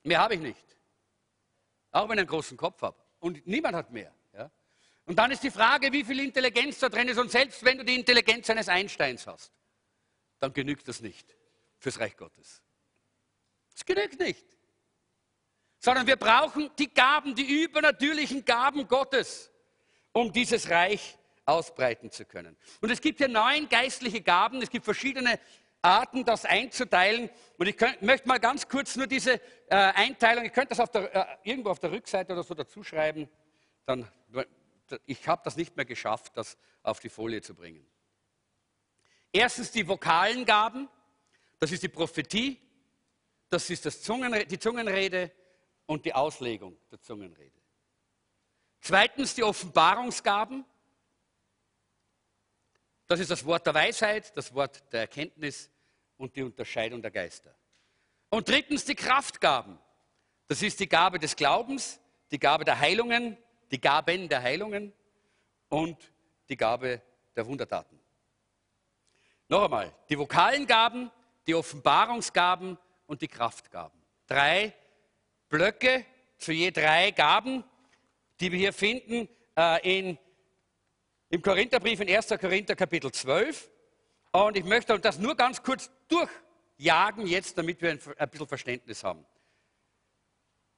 Mehr 0.04 0.20
habe 0.20 0.34
ich 0.34 0.40
nicht. 0.40 0.64
Auch 1.90 2.08
wenn 2.08 2.18
ich 2.18 2.20
einen 2.20 2.28
großen 2.28 2.56
Kopf 2.56 2.80
habe. 2.80 2.96
Und 3.18 3.44
niemand 3.44 3.74
hat 3.74 3.90
mehr. 3.90 4.14
Ja? 4.36 4.48
Und 5.04 5.18
dann 5.18 5.32
ist 5.32 5.42
die 5.42 5.50
Frage, 5.50 5.92
wie 5.92 6.04
viel 6.04 6.20
Intelligenz 6.20 6.78
da 6.78 6.88
drin 6.88 7.08
ist. 7.08 7.18
Und 7.18 7.32
selbst 7.32 7.64
wenn 7.64 7.76
du 7.76 7.84
die 7.84 7.96
Intelligenz 7.96 8.48
eines 8.50 8.68
Einsteins 8.68 9.26
hast, 9.26 9.50
dann 10.38 10.52
genügt 10.52 10.86
das 10.86 11.00
nicht 11.00 11.37
fürs 11.78 11.98
Reich 11.98 12.16
Gottes. 12.16 12.62
Es 13.74 13.84
genügt 13.84 14.18
nicht 14.18 14.58
sondern 15.78 16.06
wir 16.06 16.16
brauchen 16.16 16.70
die 16.78 16.92
Gaben, 16.92 17.34
die 17.34 17.62
übernatürlichen 17.64 18.44
Gaben 18.44 18.88
Gottes, 18.88 19.50
um 20.12 20.32
dieses 20.32 20.70
Reich 20.70 21.18
ausbreiten 21.44 22.10
zu 22.10 22.24
können. 22.24 22.56
Und 22.80 22.90
es 22.90 23.00
gibt 23.00 23.20
ja 23.20 23.28
neun 23.28 23.68
geistliche 23.68 24.20
Gaben, 24.20 24.60
es 24.60 24.70
gibt 24.70 24.84
verschiedene 24.84 25.38
Arten, 25.80 26.24
das 26.24 26.44
einzuteilen. 26.44 27.30
Und 27.56 27.68
ich 27.68 27.76
könnt, 27.76 28.02
möchte 28.02 28.28
mal 28.28 28.40
ganz 28.40 28.68
kurz 28.68 28.96
nur 28.96 29.06
diese 29.06 29.34
äh, 29.34 29.40
Einteilung, 29.76 30.44
ich 30.44 30.52
könnte 30.52 30.70
das 30.70 30.80
auf 30.80 30.90
der, 30.90 31.14
äh, 31.14 31.36
irgendwo 31.44 31.70
auf 31.70 31.78
der 31.78 31.92
Rückseite 31.92 32.32
oder 32.32 32.42
so 32.42 32.54
dazuschreiben, 32.54 33.28
dann, 33.86 34.06
ich 35.06 35.26
habe 35.28 35.40
das 35.44 35.56
nicht 35.56 35.76
mehr 35.76 35.86
geschafft, 35.86 36.36
das 36.36 36.58
auf 36.82 37.00
die 37.00 37.08
Folie 37.08 37.40
zu 37.40 37.54
bringen. 37.54 37.86
Erstens 39.32 39.70
die 39.70 39.86
vokalen 39.86 40.44
Gaben, 40.44 40.88
das 41.58 41.72
ist 41.72 41.82
die 41.82 41.88
Prophetie, 41.88 42.60
das 43.48 43.68
ist 43.70 43.86
das 43.86 44.02
Zungen, 44.02 44.46
die 44.48 44.58
Zungenrede, 44.58 45.32
und 45.88 46.04
die 46.04 46.14
Auslegung 46.14 46.76
der 46.90 47.00
Zungenrede. 47.00 47.58
Zweitens 48.80 49.34
die 49.34 49.42
Offenbarungsgaben. 49.42 50.64
Das 53.06 53.18
ist 53.20 53.30
das 53.30 53.44
Wort 53.44 53.66
der 53.66 53.74
Weisheit, 53.74 54.36
das 54.36 54.54
Wort 54.54 54.84
der 54.92 55.00
Erkenntnis 55.00 55.70
und 56.18 56.36
die 56.36 56.42
Unterscheidung 56.42 57.00
der 57.00 57.10
Geister. 57.10 57.54
Und 58.28 58.48
drittens 58.48 58.84
die 58.84 58.94
Kraftgaben. 58.94 59.78
Das 60.46 60.62
ist 60.62 60.78
die 60.78 60.88
Gabe 60.88 61.18
des 61.18 61.34
Glaubens, 61.34 62.00
die 62.30 62.38
Gabe 62.38 62.64
der 62.64 62.78
Heilungen, 62.78 63.38
die 63.70 63.80
Gaben 63.80 64.28
der 64.28 64.42
Heilungen 64.42 64.92
und 65.68 65.96
die 66.50 66.56
Gabe 66.56 67.00
der 67.34 67.46
Wundertaten. 67.46 67.98
Noch 69.48 69.64
einmal, 69.64 69.94
die 70.10 70.18
vokalen 70.18 70.66
Gaben, 70.66 71.10
die 71.48 71.54
Offenbarungsgaben 71.54 72.78
und 73.06 73.22
die 73.22 73.28
Kraftgaben. 73.28 73.98
Drei 74.26 74.74
Blöcke 75.48 76.04
zu 76.36 76.52
je 76.52 76.70
drei 76.70 77.10
Gaben, 77.10 77.64
die 78.38 78.52
wir 78.52 78.58
hier 78.58 78.72
finden 78.74 79.28
äh, 79.56 79.98
in, 79.98 80.18
im 81.30 81.40
Korintherbrief 81.42 82.00
in 82.00 82.14
1. 82.14 82.28
Korinther 82.38 82.76
Kapitel 82.76 83.10
12. 83.10 83.70
Und 84.32 84.58
ich 84.58 84.64
möchte 84.64 85.00
das 85.00 85.18
nur 85.18 85.34
ganz 85.34 85.62
kurz 85.62 85.90
durchjagen 86.06 87.26
jetzt, 87.26 87.56
damit 87.56 87.80
wir 87.80 87.92
ein, 87.92 88.00
ein 88.18 88.28
bisschen 88.28 88.46
Verständnis 88.46 89.02
haben. 89.02 89.24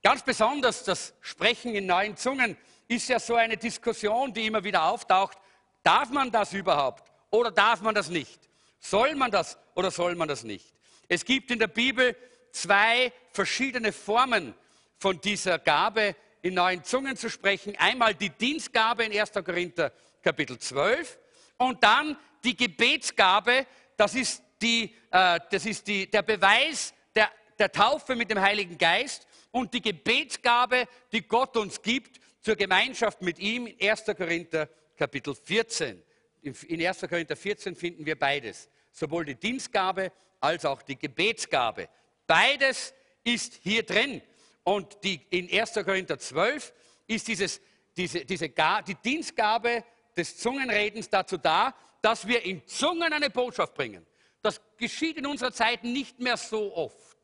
Ganz 0.02 0.22
besonders 0.22 0.84
das 0.84 1.14
Sprechen 1.20 1.74
in 1.74 1.86
neuen 1.86 2.16
Zungen 2.16 2.56
ist 2.86 3.08
ja 3.08 3.18
so 3.18 3.34
eine 3.34 3.56
Diskussion, 3.56 4.32
die 4.32 4.46
immer 4.46 4.62
wieder 4.62 4.84
auftaucht. 4.84 5.36
Darf 5.82 6.10
man 6.10 6.30
das 6.30 6.52
überhaupt 6.52 7.10
oder 7.30 7.50
darf 7.50 7.82
man 7.82 7.94
das 7.94 8.08
nicht? 8.08 8.49
Soll 8.80 9.14
man 9.14 9.30
das 9.30 9.58
oder 9.74 9.90
soll 9.90 10.16
man 10.16 10.26
das 10.26 10.42
nicht? 10.42 10.74
Es 11.06 11.24
gibt 11.24 11.50
in 11.50 11.58
der 11.58 11.68
Bibel 11.68 12.16
zwei 12.50 13.12
verschiedene 13.30 13.92
Formen 13.92 14.54
von 14.96 15.20
dieser 15.20 15.58
Gabe, 15.58 16.16
in 16.42 16.54
neuen 16.54 16.82
Zungen 16.84 17.16
zu 17.16 17.28
sprechen. 17.28 17.76
Einmal 17.76 18.14
die 18.14 18.30
Dienstgabe 18.30 19.04
in 19.04 19.18
1. 19.18 19.32
Korinther 19.44 19.92
Kapitel 20.22 20.58
12 20.58 21.18
und 21.58 21.82
dann 21.82 22.16
die 22.42 22.56
Gebetsgabe, 22.56 23.66
das 23.96 24.14
ist, 24.14 24.42
die, 24.62 24.94
äh, 25.10 25.38
das 25.50 25.66
ist 25.66 25.86
die, 25.86 26.10
der 26.10 26.22
Beweis 26.22 26.94
der, 27.14 27.30
der 27.58 27.70
Taufe 27.70 28.16
mit 28.16 28.30
dem 28.30 28.40
Heiligen 28.40 28.78
Geist 28.78 29.26
und 29.50 29.74
die 29.74 29.82
Gebetsgabe, 29.82 30.86
die 31.12 31.22
Gott 31.22 31.56
uns 31.56 31.82
gibt 31.82 32.20
zur 32.40 32.56
Gemeinschaft 32.56 33.20
mit 33.20 33.38
ihm 33.38 33.66
in 33.66 33.90
1. 33.90 34.04
Korinther 34.16 34.68
Kapitel 34.96 35.34
14. 35.34 36.02
In 36.42 36.86
1. 36.86 37.00
Korinther 37.00 37.36
14 37.36 37.76
finden 37.76 38.06
wir 38.06 38.18
beides, 38.18 38.68
sowohl 38.92 39.24
die 39.24 39.34
Dienstgabe 39.34 40.12
als 40.40 40.64
auch 40.64 40.82
die 40.82 40.98
Gebetsgabe. 40.98 41.88
Beides 42.26 42.94
ist 43.24 43.54
hier 43.62 43.82
drin. 43.82 44.22
Und 44.64 45.02
die, 45.04 45.20
in 45.30 45.50
1. 45.50 45.74
Korinther 45.84 46.18
12 46.18 46.72
ist 47.06 47.28
dieses, 47.28 47.60
diese, 47.96 48.24
diese 48.24 48.48
die 48.48 48.94
Dienstgabe 49.04 49.84
des 50.16 50.38
Zungenredens 50.38 51.08
dazu 51.08 51.36
da, 51.36 51.74
dass 52.02 52.26
wir 52.26 52.42
in 52.42 52.66
Zungen 52.66 53.12
eine 53.12 53.30
Botschaft 53.30 53.74
bringen. 53.74 54.06
Das 54.42 54.60
geschieht 54.76 55.18
in 55.18 55.26
unserer 55.26 55.52
Zeit 55.52 55.84
nicht 55.84 56.18
mehr 56.18 56.36
so 56.36 56.74
oft. 56.74 57.18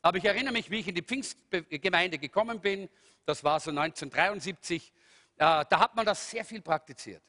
Aber 0.00 0.18
ich 0.18 0.24
erinnere 0.24 0.52
mich, 0.52 0.70
wie 0.70 0.80
ich 0.80 0.88
in 0.88 0.94
die 0.94 1.02
Pfingstgemeinde 1.02 2.18
gekommen 2.18 2.60
bin. 2.60 2.88
Das 3.24 3.44
war 3.44 3.60
so 3.60 3.70
1973. 3.70 4.92
Äh, 5.36 5.38
da 5.38 5.66
hat 5.70 5.94
man 5.94 6.06
das 6.06 6.30
sehr 6.30 6.44
viel 6.44 6.60
praktiziert. 6.60 7.22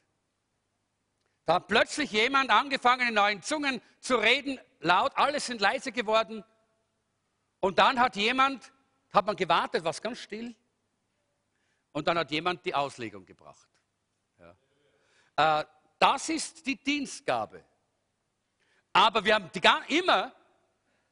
Da 1.44 1.54
hat 1.54 1.68
plötzlich 1.68 2.10
jemand 2.10 2.50
angefangen, 2.50 3.08
in 3.08 3.14
neuen 3.14 3.42
Zungen 3.42 3.82
zu 4.00 4.16
reden, 4.16 4.58
laut, 4.80 5.12
alle 5.16 5.40
sind 5.40 5.60
leise 5.60 5.92
geworden. 5.92 6.42
Und 7.60 7.78
dann 7.78 8.00
hat 8.00 8.16
jemand, 8.16 8.72
hat 9.12 9.26
man 9.26 9.36
gewartet, 9.36 9.84
was 9.84 10.00
ganz 10.00 10.18
still. 10.18 10.54
Und 11.92 12.08
dann 12.08 12.18
hat 12.18 12.30
jemand 12.30 12.64
die 12.64 12.74
Auslegung 12.74 13.24
gebracht. 13.24 13.68
Ja. 14.38 15.60
Äh, 15.60 15.64
das 15.98 16.28
ist 16.28 16.66
die 16.66 16.76
Dienstgabe. 16.76 17.64
Aber 18.92 19.24
wir 19.24 19.34
haben 19.34 19.50
die, 19.54 19.98
immer, 19.98 20.32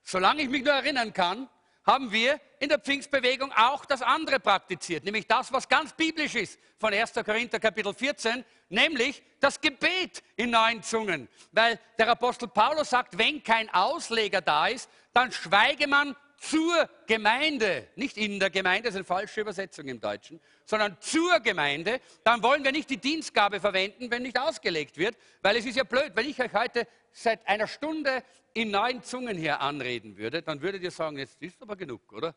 solange 0.03 0.43
ich 0.43 0.49
mich 0.49 0.63
nur 0.63 0.75
erinnern 0.75 1.13
kann, 1.13 1.49
haben 1.85 2.13
wir 2.13 2.41
in 2.61 2.69
der 2.69 2.79
Pfingstbewegung 2.79 3.53
auch 3.53 3.85
das 3.85 4.03
andere 4.03 4.39
praktiziert, 4.39 5.05
nämlich 5.05 5.27
das, 5.27 5.53
was 5.53 5.69
ganz 5.69 5.93
biblisch 5.93 6.35
ist 6.35 6.59
von 6.79 6.93
1. 6.95 7.13
Korinther 7.25 7.59
Kapitel 7.59 7.93
14, 7.93 8.45
nämlich 8.69 9.23
das 9.41 9.61
Gebet 9.61 10.23
in 10.37 10.51
neuen 10.51 10.83
Zungen. 10.83 11.29
Weil 11.51 11.79
der 11.99 12.09
Apostel 12.09 12.49
Paulus 12.49 12.91
sagt, 12.91 13.19
wenn 13.19 13.43
kein 13.43 13.73
Ausleger 13.73 14.41
da 14.41 14.69
ist, 14.69 14.89
dann 15.13 15.33
schweige 15.33 15.87
man 15.87 16.17
zur 16.43 16.89
Gemeinde, 17.07 17.89
nicht 17.95 18.17
in 18.17 18.41
der 18.41 18.51
Gemeinde, 18.51 18.89
das 18.89 18.95
ist 18.95 18.97
eine 18.97 19.05
falsche 19.05 19.43
Übersetzung 19.43 19.87
im 19.87 20.01
Deutschen, 20.01 20.41
sondern 20.65 20.97
zur 21.01 21.39
Gemeinde, 21.39 22.01
dann 22.25 22.43
wollen 22.43 22.65
wir 22.65 22.73
nicht 22.73 22.91
die 22.91 22.97
Dienstgabe 22.97 23.61
verwenden, 23.61 24.11
wenn 24.11 24.23
nicht 24.23 24.37
ausgelegt 24.37 24.97
wird, 24.97 25.17
weil 25.41 25.57
es 25.57 25.65
ist 25.65 25.77
ja 25.77 25.85
blöd, 25.85 26.11
wenn 26.15 26.29
ich 26.29 26.41
euch 26.43 26.53
heute 26.53 26.89
seit 27.13 27.47
einer 27.47 27.67
Stunde 27.67 28.23
in 28.55 28.71
neun 28.71 29.03
Zungen 29.03 29.37
hier 29.37 29.61
anreden 29.61 30.17
würde, 30.17 30.43
dann 30.43 30.61
würdet 30.61 30.83
ihr 30.83 30.91
sagen, 30.91 31.19
jetzt 31.19 31.41
ist 31.41 31.61
aber 31.63 31.77
genug, 31.77 32.13
oder? 32.13 32.35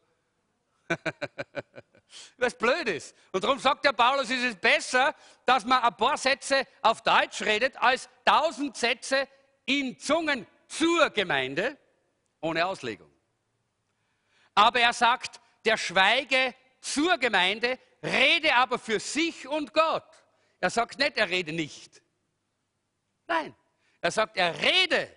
Was 2.37 2.57
blöd 2.57 2.87
ist. 2.89 3.15
Und 3.31 3.43
darum 3.43 3.59
sagt 3.59 3.83
der 3.85 3.93
Paulus, 3.93 4.29
es 4.29 4.43
ist 4.43 4.61
besser, 4.61 5.15
dass 5.45 5.65
man 5.65 5.81
ein 5.81 5.95
paar 5.97 6.17
Sätze 6.17 6.65
auf 6.81 7.01
Deutsch 7.01 7.41
redet, 7.41 7.75
als 7.77 8.09
tausend 8.23 8.77
Sätze 8.77 9.27
in 9.65 9.97
Zungen 9.97 10.45
zur 10.67 11.09
Gemeinde 11.09 11.77
ohne 12.41 12.65
Auslegung. 12.65 13.11
Aber 14.53 14.79
er 14.79 14.93
sagt, 14.93 15.41
der 15.65 15.77
schweige 15.77 16.53
zur 16.79 17.17
Gemeinde, 17.17 17.79
rede 18.03 18.53
aber 18.55 18.77
für 18.77 18.99
sich 18.99 19.47
und 19.47 19.73
Gott. 19.73 20.05
Er 20.59 20.69
sagt 20.69 20.99
nicht, 20.99 21.17
er 21.17 21.29
rede 21.29 21.51
nicht. 21.51 22.01
Nein, 23.27 23.55
Er 24.05 24.11
sagt, 24.11 24.37
er 24.37 24.61
rede. 24.61 25.11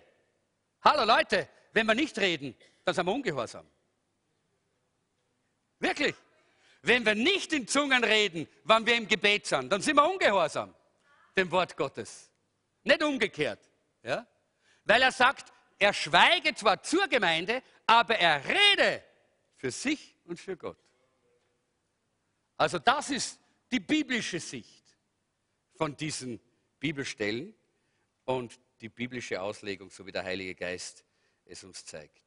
Hallo 0.81 1.05
Leute, 1.05 1.47
wenn 1.73 1.85
wir 1.85 1.93
nicht 1.93 2.17
reden, 2.17 2.55
dann 2.83 2.95
sind 2.95 3.05
wir 3.05 3.13
ungehorsam. 3.13 3.69
Wirklich. 5.77 6.15
Wenn 6.81 7.05
wir 7.05 7.13
nicht 7.13 7.53
in 7.53 7.67
Zungen 7.67 8.03
reden, 8.03 8.47
wann 8.63 8.87
wir 8.87 8.95
im 8.95 9.07
Gebet 9.07 9.45
sind, 9.45 9.71
dann 9.71 9.83
sind 9.83 9.95
wir 9.95 10.09
ungehorsam 10.09 10.73
dem 11.37 11.51
Wort 11.51 11.77
Gottes. 11.77 12.31
Nicht 12.81 13.03
umgekehrt. 13.03 13.59
Ja? 14.01 14.25
Weil 14.85 15.03
er 15.03 15.11
sagt, 15.11 15.53
er 15.77 15.93
schweige 15.93 16.55
zwar 16.55 16.81
zur 16.81 17.07
Gemeinde, 17.07 17.61
aber 17.85 18.15
er 18.17 18.43
rede 18.43 19.03
für 19.57 19.69
sich 19.69 20.15
und 20.25 20.39
für 20.39 20.57
Gott. 20.57 20.79
Also 22.57 22.79
das 22.79 23.11
ist 23.11 23.39
die 23.71 23.81
biblische 23.81 24.39
Sicht 24.39 24.97
von 25.75 25.95
diesen 25.95 26.39
Bibelstellen 26.79 27.53
und 28.25 28.59
die 28.81 28.89
biblische 28.89 29.41
Auslegung, 29.41 29.89
so 29.89 30.05
wie 30.05 30.11
der 30.11 30.23
Heilige 30.23 30.55
Geist 30.55 31.03
es 31.45 31.63
uns 31.63 31.85
zeigt. 31.85 32.21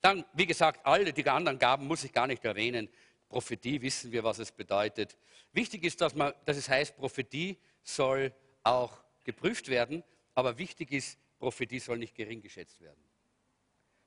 Dann, 0.00 0.24
wie 0.34 0.46
gesagt, 0.46 0.84
alle 0.84 1.12
die 1.12 1.28
anderen 1.28 1.58
Gaben 1.58 1.86
muss 1.86 2.04
ich 2.04 2.12
gar 2.12 2.26
nicht 2.26 2.44
erwähnen. 2.44 2.90
Prophetie 3.28 3.80
wissen 3.80 4.12
wir, 4.12 4.22
was 4.22 4.38
es 4.38 4.52
bedeutet. 4.52 5.16
Wichtig 5.52 5.84
ist, 5.84 6.00
dass, 6.00 6.14
man, 6.14 6.34
dass 6.44 6.56
es 6.56 6.68
heißt, 6.68 6.96
Prophetie 6.96 7.58
soll 7.82 8.34
auch 8.62 9.02
geprüft 9.24 9.68
werden, 9.68 10.04
aber 10.34 10.58
wichtig 10.58 10.92
ist, 10.92 11.18
Prophetie 11.38 11.78
soll 11.78 11.98
nicht 11.98 12.14
gering 12.14 12.42
geschätzt 12.42 12.80
werden. 12.80 13.02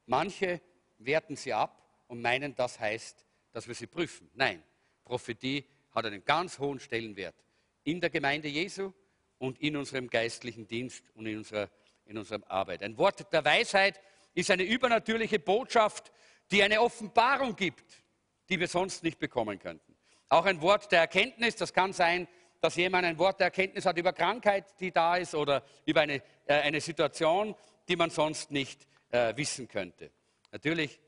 Manche 0.05 0.61
werten 0.99 1.35
sie 1.35 1.53
ab 1.53 1.83
und 2.07 2.21
meinen, 2.21 2.55
das 2.55 2.79
heißt, 2.79 3.25
dass 3.51 3.67
wir 3.67 3.75
sie 3.75 3.87
prüfen. 3.87 4.29
Nein, 4.33 4.63
Prophetie 5.03 5.65
hat 5.91 6.05
einen 6.05 6.23
ganz 6.23 6.59
hohen 6.59 6.79
Stellenwert 6.79 7.35
in 7.83 7.99
der 7.99 8.09
Gemeinde 8.09 8.47
Jesu 8.47 8.93
und 9.39 9.59
in 9.59 9.75
unserem 9.77 10.09
geistlichen 10.09 10.67
Dienst 10.67 11.03
und 11.15 11.25
in 11.25 11.37
unserer, 11.37 11.69
in 12.05 12.17
unserer 12.17 12.49
Arbeit. 12.49 12.83
Ein 12.83 12.97
Wort 12.97 13.31
der 13.31 13.45
Weisheit 13.45 13.99
ist 14.33 14.51
eine 14.51 14.63
übernatürliche 14.63 15.39
Botschaft, 15.39 16.11
die 16.51 16.63
eine 16.63 16.81
Offenbarung 16.81 17.55
gibt, 17.55 18.03
die 18.49 18.59
wir 18.59 18.67
sonst 18.67 19.03
nicht 19.03 19.19
bekommen 19.19 19.59
könnten. 19.59 19.95
Auch 20.29 20.45
ein 20.45 20.61
Wort 20.61 20.91
der 20.91 21.01
Erkenntnis, 21.01 21.55
das 21.55 21.73
kann 21.73 21.93
sein, 21.93 22.27
dass 22.61 22.75
jemand 22.75 23.05
ein 23.05 23.17
Wort 23.17 23.39
der 23.39 23.45
Erkenntnis 23.45 23.85
hat 23.85 23.97
über 23.97 24.13
Krankheit, 24.13 24.65
die 24.79 24.91
da 24.91 25.17
ist, 25.17 25.35
oder 25.35 25.63
über 25.85 26.01
eine, 26.01 26.21
äh, 26.45 26.55
eine 26.55 26.81
Situation, 26.81 27.55
die 27.87 27.95
man 27.95 28.09
sonst 28.09 28.51
nicht 28.51 28.87
äh, 29.11 29.35
wissen 29.37 29.67
könnte. 29.67 30.11
Natürlich 30.51 30.99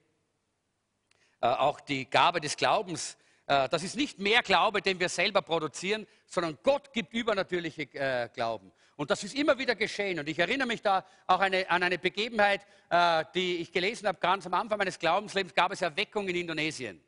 äh, 1.42 1.48
auch 1.48 1.80
die 1.80 2.10
Gabe 2.10 2.40
des 2.40 2.56
Glaubens 2.56 3.18
das 3.50 3.82
ist 3.82 3.96
nicht 3.96 4.20
mehr 4.20 4.44
Glaube, 4.44 4.80
den 4.82 5.00
wir 5.00 5.10
selber 5.10 5.42
produzieren, 5.42 6.06
sondern 6.28 6.60
Gott 6.62 6.94
gibt 6.94 7.14
übernatürliche 7.14 7.84
äh, 7.96 8.30
Glauben. 8.32 8.72
Und 8.96 9.10
das 9.10 9.24
ist 9.24 9.34
immer 9.34 9.58
wieder 9.58 9.74
geschehen. 9.74 10.20
Und 10.20 10.30
ich 10.30 10.38
erinnere 10.38 10.68
mich 10.68 10.84
da 10.84 11.04
auch 11.26 11.40
eine, 11.40 11.68
an 11.70 11.82
eine 11.82 11.98
Begebenheit, 11.98 12.62
äh, 12.90 13.26
die 13.34 13.58
ich 13.58 13.72
gelesen 13.72 14.08
habe, 14.08 14.20
ganz 14.20 14.46
am 14.46 14.54
Anfang 14.54 14.78
meines 14.78 15.00
Glaubenslebens 15.00 15.56
gab 15.56 15.72
es 15.72 15.82
Erweckung 15.82 16.28
in 16.28 16.36
Indonesien. 16.36 17.02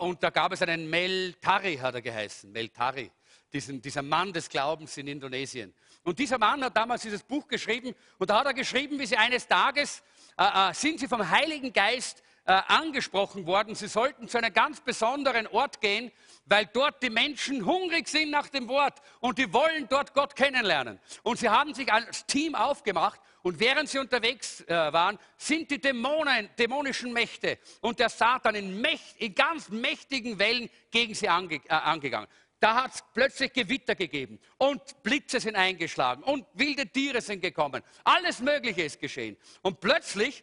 Und 0.00 0.22
da 0.22 0.30
gab 0.30 0.52
es 0.52 0.62
einen 0.62 0.88
Mel 0.88 1.34
Tari, 1.34 1.76
hat 1.76 1.94
er 1.94 2.00
geheißen, 2.00 2.50
Mel 2.50 2.70
Tari, 2.70 3.10
diesen, 3.52 3.82
dieser 3.82 4.00
Mann 4.00 4.32
des 4.32 4.48
Glaubens 4.48 4.96
in 4.96 5.06
Indonesien. 5.06 5.74
Und 6.02 6.18
dieser 6.18 6.38
Mann 6.38 6.64
hat 6.64 6.74
damals 6.74 7.02
dieses 7.02 7.22
Buch 7.22 7.46
geschrieben 7.46 7.94
und 8.16 8.30
da 8.30 8.40
hat 8.40 8.46
er 8.46 8.54
geschrieben, 8.54 8.98
wie 8.98 9.04
sie 9.04 9.18
eines 9.18 9.46
Tages 9.46 10.02
äh, 10.38 10.72
sind 10.72 11.00
sie 11.00 11.08
vom 11.08 11.28
Heiligen 11.28 11.74
Geist 11.74 12.22
äh, 12.46 12.62
angesprochen 12.68 13.46
worden, 13.46 13.74
sie 13.74 13.88
sollten 13.88 14.28
zu 14.28 14.38
einem 14.38 14.52
ganz 14.52 14.80
besonderen 14.80 15.46
Ort 15.48 15.80
gehen, 15.80 16.12
weil 16.44 16.66
dort 16.72 17.02
die 17.02 17.10
Menschen 17.10 17.66
hungrig 17.66 18.08
sind 18.08 18.30
nach 18.30 18.48
dem 18.48 18.68
Wort 18.68 19.00
und 19.20 19.38
die 19.38 19.52
wollen 19.52 19.88
dort 19.88 20.14
Gott 20.14 20.36
kennenlernen. 20.36 21.00
Und 21.24 21.38
sie 21.40 21.48
haben 21.48 21.74
sich 21.74 21.92
als 21.92 22.24
Team 22.26 22.54
aufgemacht 22.54 23.20
und 23.42 23.58
während 23.58 23.88
sie 23.88 23.98
unterwegs 23.98 24.60
äh, 24.62 24.74
waren, 24.74 25.18
sind 25.36 25.70
die 25.70 25.80
Dämonen, 25.80 26.48
dämonischen 26.56 27.12
Mächte 27.12 27.58
und 27.80 27.98
der 27.98 28.08
Satan 28.08 28.54
in, 28.54 28.80
mächt, 28.80 29.16
in 29.18 29.34
ganz 29.34 29.68
mächtigen 29.68 30.38
Wellen 30.38 30.70
gegen 30.90 31.14
sie 31.14 31.28
ange, 31.28 31.56
äh, 31.56 31.72
angegangen. 31.72 32.28
Da 32.60 32.82
hat 32.82 32.94
es 32.94 33.04
plötzlich 33.12 33.52
Gewitter 33.52 33.94
gegeben 33.94 34.38
und 34.56 35.02
Blitze 35.02 35.40
sind 35.40 35.56
eingeschlagen 35.56 36.22
und 36.22 36.46
wilde 36.54 36.86
Tiere 36.86 37.20
sind 37.20 37.42
gekommen. 37.42 37.82
Alles 38.04 38.40
Mögliche 38.40 38.82
ist 38.82 38.98
geschehen. 38.98 39.36
Und 39.62 39.80
plötzlich 39.80 40.42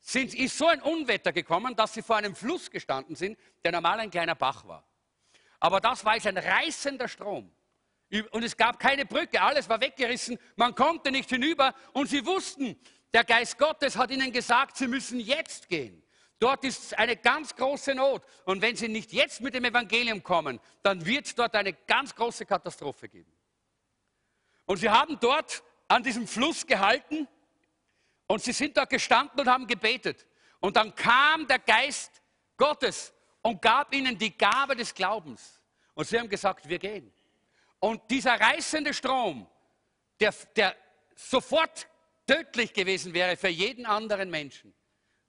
sind, 0.00 0.34
ist 0.34 0.56
so 0.56 0.66
ein 0.66 0.82
Unwetter 0.82 1.32
gekommen, 1.32 1.76
dass 1.76 1.94
sie 1.94 2.02
vor 2.02 2.16
einem 2.16 2.34
Fluss 2.34 2.70
gestanden 2.70 3.16
sind, 3.16 3.38
der 3.64 3.72
normal 3.72 4.00
ein 4.00 4.10
kleiner 4.10 4.34
Bach 4.34 4.66
war. 4.66 4.84
Aber 5.60 5.80
das 5.80 6.04
war 6.04 6.14
jetzt 6.14 6.26
ein 6.26 6.38
reißender 6.38 7.06
Strom. 7.06 7.52
Und 8.32 8.42
es 8.42 8.56
gab 8.56 8.80
keine 8.80 9.06
Brücke, 9.06 9.40
alles 9.40 9.68
war 9.68 9.80
weggerissen, 9.80 10.38
man 10.56 10.74
konnte 10.74 11.12
nicht 11.12 11.28
hinüber 11.30 11.74
und 11.92 12.08
sie 12.08 12.26
wussten, 12.26 12.76
der 13.12 13.24
Geist 13.24 13.58
Gottes 13.58 13.96
hat 13.96 14.10
ihnen 14.10 14.32
gesagt, 14.32 14.76
sie 14.76 14.88
müssen 14.88 15.20
jetzt 15.20 15.68
gehen. 15.68 16.02
Dort 16.40 16.64
ist 16.64 16.98
eine 16.98 17.16
ganz 17.16 17.54
große 17.54 17.94
Not. 17.94 18.22
Und 18.46 18.62
wenn 18.62 18.74
sie 18.74 18.88
nicht 18.88 19.12
jetzt 19.12 19.42
mit 19.42 19.52
dem 19.52 19.64
Evangelium 19.64 20.22
kommen, 20.22 20.58
dann 20.82 21.04
wird 21.04 21.26
es 21.26 21.34
dort 21.34 21.54
eine 21.54 21.74
ganz 21.74 22.14
große 22.14 22.46
Katastrophe 22.46 23.08
geben. 23.08 23.30
Und 24.64 24.78
sie 24.78 24.88
haben 24.88 25.18
dort 25.20 25.62
an 25.86 26.02
diesem 26.02 26.26
Fluss 26.26 26.66
gehalten 26.66 27.28
und 28.30 28.40
sie 28.40 28.52
sind 28.52 28.76
da 28.76 28.84
gestanden 28.84 29.40
und 29.40 29.48
haben 29.48 29.66
gebetet. 29.66 30.24
Und 30.60 30.76
dann 30.76 30.94
kam 30.94 31.48
der 31.48 31.58
Geist 31.58 32.22
Gottes 32.56 33.12
und 33.42 33.60
gab 33.60 33.92
ihnen 33.92 34.16
die 34.16 34.38
Gabe 34.38 34.76
des 34.76 34.94
Glaubens. 34.94 35.60
Und 35.94 36.06
sie 36.06 36.16
haben 36.16 36.28
gesagt, 36.28 36.68
wir 36.68 36.78
gehen. 36.78 37.12
Und 37.80 38.08
dieser 38.08 38.40
reißende 38.40 38.94
Strom, 38.94 39.48
der, 40.20 40.32
der 40.54 40.76
sofort 41.16 41.88
tödlich 42.24 42.72
gewesen 42.72 43.12
wäre 43.14 43.36
für 43.36 43.48
jeden 43.48 43.84
anderen 43.84 44.30
Menschen, 44.30 44.72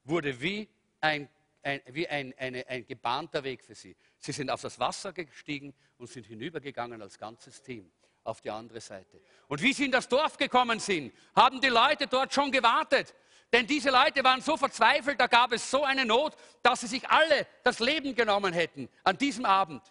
wurde 0.03 0.39
wie 0.39 0.69
ein, 0.99 1.27
ein, 1.63 1.81
wie 1.87 2.07
ein, 2.07 2.35
eine, 2.37 2.67
ein 2.67 2.85
gebahnter 2.85 3.43
Weg 3.43 3.63
für 3.63 3.73
sie. 3.73 3.95
Sie 4.19 4.31
sind 4.31 4.51
auf 4.51 4.61
das 4.61 4.77
Wasser 4.77 5.11
gestiegen 5.11 5.73
und 5.97 6.05
sind 6.07 6.27
hinübergegangen 6.27 7.01
als 7.01 7.17
ganzes 7.17 7.63
Team 7.63 7.91
auf 8.23 8.41
die 8.41 8.49
andere 8.49 8.81
Seite. 8.81 9.21
Und 9.47 9.61
wie 9.61 9.73
sie 9.73 9.85
in 9.85 9.91
das 9.91 10.07
Dorf 10.07 10.37
gekommen 10.37 10.79
sind, 10.79 11.13
haben 11.35 11.59
die 11.59 11.69
Leute 11.69 12.07
dort 12.07 12.33
schon 12.33 12.51
gewartet. 12.51 13.15
Denn 13.51 13.67
diese 13.67 13.89
Leute 13.89 14.23
waren 14.23 14.41
so 14.41 14.55
verzweifelt, 14.55 15.19
da 15.19 15.27
gab 15.27 15.51
es 15.51 15.69
so 15.69 15.83
eine 15.83 16.05
Not, 16.05 16.35
dass 16.63 16.81
sie 16.81 16.87
sich 16.87 17.09
alle 17.09 17.47
das 17.63 17.79
Leben 17.79 18.15
genommen 18.15 18.53
hätten 18.53 18.89
an 19.03 19.17
diesem 19.17 19.45
Abend, 19.45 19.81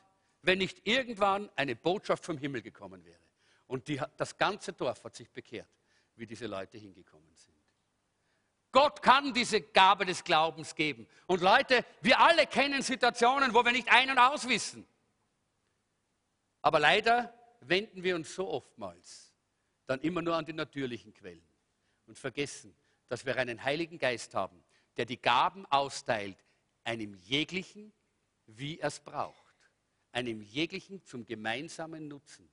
wenn 0.43 0.59
nicht 0.59 0.87
irgendwann 0.87 1.51
eine 1.57 1.76
Botschaft 1.76 2.24
vom 2.24 2.39
Himmel 2.39 2.62
gekommen 2.62 3.05
wäre. 3.05 3.20
Und 3.66 3.87
die, 3.89 4.01
das 4.16 4.37
ganze 4.37 4.72
Dorf 4.72 5.05
hat 5.05 5.14
sich 5.14 5.31
bekehrt, 5.31 5.68
wie 6.16 6.26
diese 6.26 6.47
Leute 6.47 6.78
hingekommen 6.78 7.35
sind. 7.35 7.55
Gott 8.72 9.03
kann 9.03 9.35
diese 9.35 9.61
Gabe 9.61 10.07
des 10.07 10.22
Glaubens 10.24 10.74
geben. 10.74 11.07
Und 11.26 11.43
Leute, 11.43 11.85
wir 12.01 12.20
alle 12.20 12.47
kennen 12.47 12.83
Situationen, 12.83 13.53
wo 13.53 13.64
wir 13.64 13.72
nicht 13.72 13.91
ein- 13.91 14.11
und 14.11 14.18
auswissen. 14.18 14.87
Aber 16.62 16.78
leider 16.78 17.35
wenden 17.61 18.02
wir 18.02 18.16
uns 18.16 18.34
so 18.34 18.48
oftmals 18.48 19.32
dann 19.86 20.00
immer 20.00 20.22
nur 20.22 20.36
an 20.36 20.44
die 20.44 20.52
natürlichen 20.52 21.12
Quellen 21.12 21.42
und 22.06 22.18
vergessen, 22.18 22.74
dass 23.08 23.26
wir 23.26 23.36
einen 23.36 23.62
Heiligen 23.62 23.98
Geist 23.98 24.34
haben, 24.34 24.62
der 24.96 25.04
die 25.04 25.20
Gaben 25.20 25.66
austeilt, 25.66 26.36
einem 26.84 27.14
jeglichen, 27.14 27.92
wie 28.46 28.78
er 28.78 28.88
es 28.88 29.00
braucht, 29.00 29.54
einem 30.12 30.40
jeglichen 30.42 31.04
zum 31.04 31.26
gemeinsamen 31.26 32.08
Nutzen. 32.08 32.48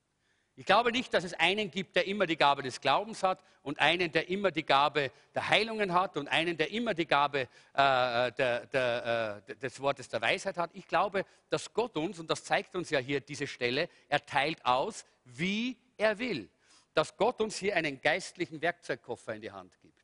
Ich 0.59 0.65
glaube 0.65 0.91
nicht, 0.91 1.13
dass 1.13 1.23
es 1.23 1.35
einen 1.35 1.69
gibt, 1.69 1.95
der 1.95 2.07
immer 2.07 2.25
die 2.25 2.35
Gabe 2.35 2.63
des 2.63 2.81
Glaubens 2.81 3.21
hat 3.21 3.43
und 3.61 3.79
einen, 3.79 4.11
der 4.11 4.27
immer 4.27 4.49
die 4.49 4.65
Gabe 4.65 5.11
der 5.35 5.49
Heilungen 5.49 5.93
hat 5.93 6.17
und 6.17 6.27
einen, 6.27 6.57
der 6.57 6.71
immer 6.71 6.95
die 6.95 7.05
Gabe 7.05 7.41
äh, 7.41 7.47
der, 7.73 8.65
der, 8.65 9.43
äh, 9.47 9.55
des 9.57 9.79
Wortes 9.79 10.09
der 10.09 10.19
Weisheit 10.19 10.57
hat. 10.57 10.71
Ich 10.73 10.87
glaube, 10.87 11.27
dass 11.51 11.71
Gott 11.71 11.95
uns, 11.95 12.17
und 12.19 12.27
das 12.27 12.43
zeigt 12.43 12.75
uns 12.75 12.89
ja 12.89 12.97
hier 12.97 13.21
diese 13.21 13.45
Stelle, 13.45 13.87
er 14.09 14.25
teilt 14.25 14.65
aus, 14.65 15.05
wie 15.25 15.77
er 15.95 16.17
will. 16.17 16.49
Dass 16.95 17.15
Gott 17.15 17.39
uns 17.39 17.57
hier 17.57 17.75
einen 17.75 18.01
geistlichen 18.01 18.59
Werkzeugkoffer 18.59 19.35
in 19.35 19.41
die 19.41 19.51
Hand 19.51 19.79
gibt. 19.79 20.03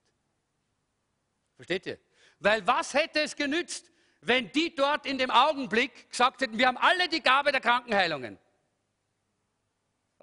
Versteht 1.55 1.87
ihr? 1.87 1.97
Weil 2.37 2.65
was 2.67 2.93
hätte 2.93 3.21
es 3.21 3.35
genützt, 3.35 3.91
wenn 4.21 4.51
die 4.51 4.75
dort 4.75 5.07
in 5.07 5.17
dem 5.17 5.31
Augenblick 5.31 6.11
gesagt 6.11 6.41
hätten, 6.41 6.59
wir 6.59 6.67
haben 6.67 6.77
alle 6.77 7.09
die 7.09 7.23
Gabe 7.23 7.51
der 7.51 7.59
Krankenheilungen 7.59 8.37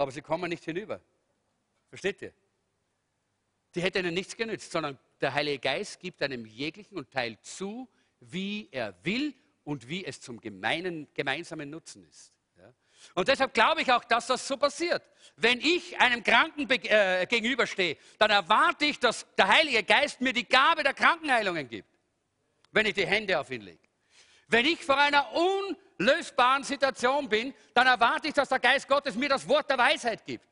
aber 0.01 0.11
sie 0.11 0.23
kommen 0.23 0.49
nicht 0.49 0.65
hinüber. 0.65 0.99
Versteht 1.91 2.23
ihr? 2.23 2.33
Die 3.75 3.83
hätte 3.83 3.99
ihnen 3.99 4.15
nichts 4.15 4.35
genützt, 4.35 4.73
sondern 4.73 4.99
der 5.21 5.35
Heilige 5.35 5.59
Geist 5.59 6.01
gibt 6.01 6.23
einem 6.23 6.47
jeglichen 6.47 6.97
und 6.97 7.11
teilt 7.11 7.45
zu, 7.45 7.87
wie 8.21 8.71
er 8.73 8.95
will 9.05 9.35
und 9.63 9.87
wie 9.87 10.03
es 10.07 10.19
zum 10.23 10.41
gemeinen, 10.41 11.07
gemeinsamen 11.13 11.69
Nutzen 11.69 12.09
ist. 12.09 12.33
Ja? 12.57 12.73
Und 13.15 13.29
deshalb 13.29 13.53
glaube 13.53 13.83
ich 13.83 13.93
auch, 13.93 14.03
dass 14.05 14.27
das 14.27 14.49
so 14.49 14.57
passiert. 14.57 15.03
Wenn 15.37 15.61
ich 15.61 16.01
einem 16.01 16.25
Kranken 16.25 16.69
äh, 16.71 17.27
gegenüberstehe, 17.27 17.99
dann 18.19 18.31
erwarte 18.31 18.87
ich, 18.87 18.99
dass 18.99 19.27
der 19.37 19.49
Heilige 19.49 19.83
Geist 19.83 20.23
mir 20.23 20.33
die 20.33 20.49
Gabe 20.49 20.83
der 20.83 20.95
Krankenheilungen 20.95 21.69
gibt, 21.69 21.95
wenn 22.73 22.87
ich 22.87 22.95
die 22.95 23.07
Hände 23.07 23.39
auf 23.39 23.51
ihn 23.51 23.61
lege. 23.61 23.87
Wenn 24.49 24.65
ich 24.65 24.83
vor 24.83 24.97
einer 24.97 25.31
unlösbaren 26.01 26.65
Situation 26.65 27.29
bin, 27.29 27.55
dann 27.75 27.87
erwarte 27.87 28.29
ich, 28.29 28.35
dass 28.35 28.49
der 28.49 28.59
Geist 28.59 28.89
Gottes 28.89 29.15
mir 29.15 29.29
das 29.29 29.47
Wort 29.47 29.69
der 29.69 29.79
Weisheit 29.79 30.25
gibt. 30.25 30.47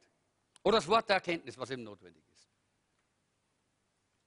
Oder 0.62 0.76
das 0.76 0.88
Wort 0.88 1.08
der 1.08 1.16
Erkenntnis, 1.16 1.56
was 1.56 1.70
eben 1.70 1.82
notwendig 1.82 2.22
ist. 2.28 2.48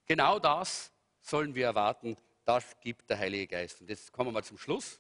Genau 0.08 0.40
das 0.40 0.92
sollen 1.20 1.54
wir 1.54 1.68
erwarten, 1.68 2.18
das 2.44 2.80
gibt 2.82 3.10
der 3.10 3.20
Heilige 3.20 3.48
Geist. 3.48 3.82
Und 3.82 3.90
jetzt 3.90 4.12
kommen 4.12 4.34
wir 4.34 4.42
zum 4.42 4.58
Schluss. 4.58 5.00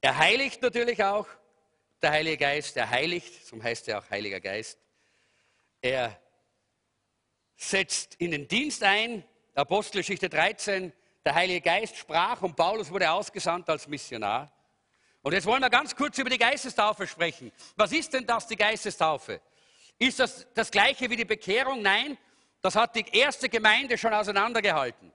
Er 0.00 0.16
heiligt 0.16 0.62
natürlich 0.62 1.04
auch, 1.04 1.28
der 2.00 2.12
Heilige 2.12 2.38
Geist, 2.38 2.76
er 2.76 2.88
heiligt, 2.88 3.46
so 3.46 3.62
heißt 3.62 3.88
er 3.88 3.98
auch 3.98 4.10
Heiliger 4.10 4.40
Geist. 4.40 4.78
Er 5.80 6.18
setzt 7.56 8.14
in 8.16 8.30
den 8.30 8.48
Dienst 8.48 8.82
ein, 8.82 9.24
Apostelgeschichte 9.54 10.28
13, 10.28 10.92
der 11.26 11.34
Heilige 11.34 11.60
Geist 11.60 11.96
sprach 11.96 12.40
und 12.42 12.54
Paulus 12.54 12.88
wurde 12.90 13.10
ausgesandt 13.10 13.68
als 13.68 13.88
Missionar. 13.88 14.50
Und 15.22 15.32
jetzt 15.32 15.44
wollen 15.44 15.60
wir 15.60 15.70
ganz 15.70 15.96
kurz 15.96 16.16
über 16.18 16.30
die 16.30 16.38
Geistestaufe 16.38 17.04
sprechen. 17.04 17.50
Was 17.74 17.90
ist 17.90 18.12
denn 18.12 18.24
das, 18.24 18.46
die 18.46 18.54
Geistestaufe? 18.54 19.40
Ist 19.98 20.20
das 20.20 20.46
das 20.54 20.70
gleiche 20.70 21.10
wie 21.10 21.16
die 21.16 21.24
Bekehrung? 21.24 21.82
Nein, 21.82 22.16
das 22.62 22.76
hat 22.76 22.94
die 22.94 23.04
erste 23.12 23.48
Gemeinde 23.48 23.98
schon 23.98 24.14
auseinandergehalten. 24.14 25.12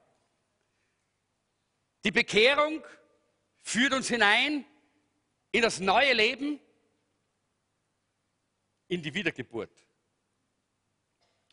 Die 2.04 2.10
Bekehrung 2.10 2.84
führt 3.62 3.94
uns 3.94 4.08
hinein 4.08 4.66
in 5.50 5.62
das 5.62 5.80
neue 5.80 6.12
Leben, 6.12 6.60
in 8.88 9.02
die 9.02 9.14
Wiedergeburt. 9.14 9.72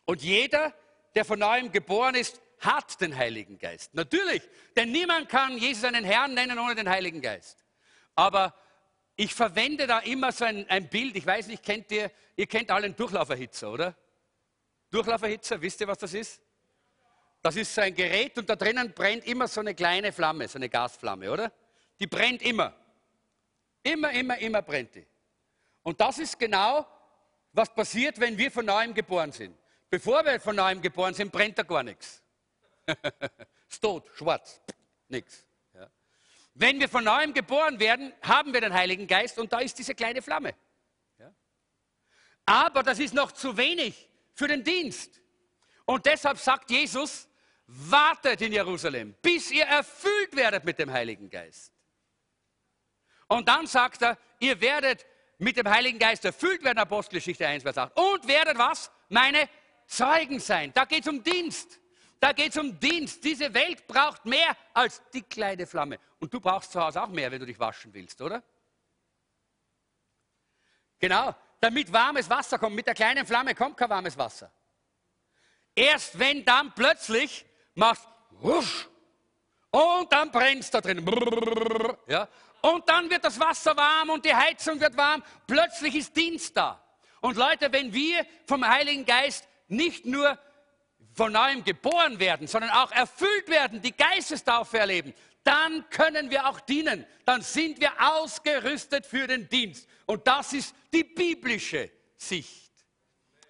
Und 0.04 0.20
jeder, 0.22 0.74
der 1.14 1.24
von 1.24 1.38
neuem 1.38 1.72
geboren 1.72 2.14
ist, 2.14 2.42
hat 2.60 3.00
den 3.00 3.16
Heiligen 3.16 3.58
Geist. 3.58 3.94
Natürlich, 3.94 4.42
denn 4.76 4.92
niemand 4.92 5.28
kann 5.28 5.58
Jesus 5.58 5.84
einen 5.84 6.04
Herrn 6.04 6.34
nennen 6.34 6.58
ohne 6.58 6.74
den 6.74 6.88
Heiligen 6.88 7.20
Geist. 7.20 7.64
Aber 8.14 8.54
ich 9.16 9.34
verwende 9.34 9.86
da 9.86 9.98
immer 10.00 10.32
so 10.32 10.44
ein, 10.44 10.68
ein 10.68 10.88
Bild. 10.88 11.16
Ich 11.16 11.26
weiß 11.26 11.48
nicht, 11.48 11.62
kennt 11.62 11.90
ihr, 11.90 12.10
ihr 12.36 12.46
kennt 12.46 12.70
alle 12.70 12.86
einen 12.86 12.96
Durchlauferhitzer, 12.96 13.70
oder? 13.70 13.94
Durchlauferhitzer, 14.90 15.60
wisst 15.60 15.80
ihr, 15.80 15.88
was 15.88 15.98
das 15.98 16.14
ist? 16.14 16.40
Das 17.42 17.56
ist 17.56 17.74
so 17.74 17.80
ein 17.80 17.94
Gerät 17.94 18.36
und 18.36 18.48
da 18.50 18.56
drinnen 18.56 18.92
brennt 18.92 19.26
immer 19.26 19.48
so 19.48 19.60
eine 19.60 19.74
kleine 19.74 20.12
Flamme, 20.12 20.46
so 20.46 20.58
eine 20.58 20.68
Gasflamme, 20.68 21.30
oder? 21.30 21.52
Die 21.98 22.06
brennt 22.06 22.42
immer. 22.42 22.74
Immer, 23.82 24.10
immer, 24.12 24.38
immer 24.38 24.62
brennt 24.62 24.94
die. 24.94 25.06
Und 25.82 26.00
das 26.00 26.18
ist 26.18 26.38
genau, 26.38 26.86
was 27.52 27.74
passiert, 27.74 28.20
wenn 28.20 28.36
wir 28.36 28.50
von 28.50 28.66
neuem 28.66 28.92
geboren 28.92 29.32
sind. 29.32 29.56
Bevor 29.88 30.24
wir 30.24 30.38
von 30.38 30.54
neuem 30.54 30.82
geboren 30.82 31.14
sind, 31.14 31.32
brennt 31.32 31.58
da 31.58 31.62
gar 31.62 31.82
nichts. 31.82 32.22
ist 33.68 33.82
tot, 33.82 34.10
schwarz, 34.14 34.60
nichts. 35.08 35.46
Ja. 35.74 35.88
Wenn 36.54 36.80
wir 36.80 36.88
von 36.88 37.04
neuem 37.04 37.32
geboren 37.34 37.78
werden, 37.80 38.12
haben 38.22 38.52
wir 38.52 38.60
den 38.60 38.72
Heiligen 38.72 39.06
Geist 39.06 39.38
und 39.38 39.52
da 39.52 39.60
ist 39.60 39.78
diese 39.78 39.94
kleine 39.94 40.22
Flamme. 40.22 40.54
Ja. 41.18 41.32
Aber 42.46 42.82
das 42.82 42.98
ist 42.98 43.14
noch 43.14 43.32
zu 43.32 43.56
wenig 43.56 44.08
für 44.34 44.48
den 44.48 44.64
Dienst. 44.64 45.20
Und 45.84 46.06
deshalb 46.06 46.38
sagt 46.38 46.70
Jesus, 46.70 47.28
wartet 47.66 48.40
in 48.40 48.52
Jerusalem, 48.52 49.14
bis 49.22 49.50
ihr 49.50 49.64
erfüllt 49.64 50.34
werdet 50.34 50.64
mit 50.64 50.78
dem 50.78 50.92
Heiligen 50.92 51.30
Geist. 51.30 51.72
Und 53.28 53.48
dann 53.48 53.66
sagt 53.66 54.02
er, 54.02 54.18
ihr 54.40 54.60
werdet 54.60 55.06
mit 55.38 55.56
dem 55.56 55.68
Heiligen 55.68 55.98
Geist 55.98 56.24
erfüllt 56.24 56.62
werden, 56.62 56.78
Apostelgeschichte 56.78 57.46
1, 57.46 57.62
Vers 57.62 57.78
8. 57.78 57.96
Und 57.96 58.28
werdet 58.28 58.58
was? 58.58 58.90
Meine 59.08 59.48
Zeugen 59.86 60.38
sein. 60.38 60.72
Da 60.74 60.84
geht 60.84 61.02
es 61.02 61.08
um 61.08 61.22
Dienst. 61.22 61.79
Da 62.20 62.32
geht 62.32 62.50
es 62.50 62.58
um 62.58 62.78
Dienst. 62.78 63.24
Diese 63.24 63.52
Welt 63.52 63.86
braucht 63.86 64.26
mehr 64.26 64.56
als 64.74 65.02
die 65.12 65.22
kleine 65.22 65.66
Flamme. 65.66 65.98
Und 66.18 66.32
du 66.32 66.38
brauchst 66.38 66.70
zu 66.70 66.80
Hause 66.80 67.02
auch 67.02 67.08
mehr, 67.08 67.30
wenn 67.32 67.40
du 67.40 67.46
dich 67.46 67.58
waschen 67.58 67.92
willst, 67.94 68.20
oder? 68.20 68.42
Genau, 70.98 71.34
damit 71.58 71.90
warmes 71.90 72.28
Wasser 72.28 72.58
kommt. 72.58 72.76
Mit 72.76 72.86
der 72.86 72.94
kleinen 72.94 73.26
Flamme 73.26 73.54
kommt 73.54 73.76
kein 73.76 73.88
warmes 73.88 74.18
Wasser. 74.18 74.52
Erst 75.74 76.18
wenn 76.18 76.44
dann 76.44 76.74
plötzlich 76.74 77.46
machst 77.74 78.06
wusch, 78.32 78.90
und 79.70 80.12
dann 80.12 80.30
brennt 80.30 80.60
es 80.60 80.70
da 80.70 80.80
drin. 80.80 81.04
Ja? 82.08 82.28
Und 82.60 82.88
dann 82.88 83.08
wird 83.08 83.24
das 83.24 83.38
Wasser 83.38 83.76
warm 83.76 84.10
und 84.10 84.24
die 84.24 84.34
Heizung 84.34 84.80
wird 84.80 84.96
warm. 84.96 85.22
Plötzlich 85.46 85.94
ist 85.94 86.14
Dienst 86.16 86.56
da. 86.56 86.82
Und 87.20 87.36
Leute, 87.36 87.72
wenn 87.72 87.92
wir 87.92 88.26
vom 88.46 88.66
Heiligen 88.66 89.04
Geist 89.04 89.48
nicht 89.68 90.04
nur 90.04 90.38
von 91.20 91.32
neuem 91.32 91.62
geboren 91.62 92.18
werden, 92.18 92.46
sondern 92.46 92.70
auch 92.70 92.90
erfüllt 92.92 93.46
werden, 93.48 93.82
die 93.82 93.94
Geistestaufe 93.94 94.78
erleben, 94.78 95.12
dann 95.44 95.84
können 95.90 96.30
wir 96.30 96.48
auch 96.48 96.60
dienen. 96.60 97.04
Dann 97.26 97.42
sind 97.42 97.78
wir 97.78 97.92
ausgerüstet 98.00 99.04
für 99.04 99.26
den 99.26 99.46
Dienst. 99.46 99.86
Und 100.06 100.26
das 100.26 100.54
ist 100.54 100.74
die 100.94 101.04
biblische 101.04 101.90
Sicht 102.16 102.72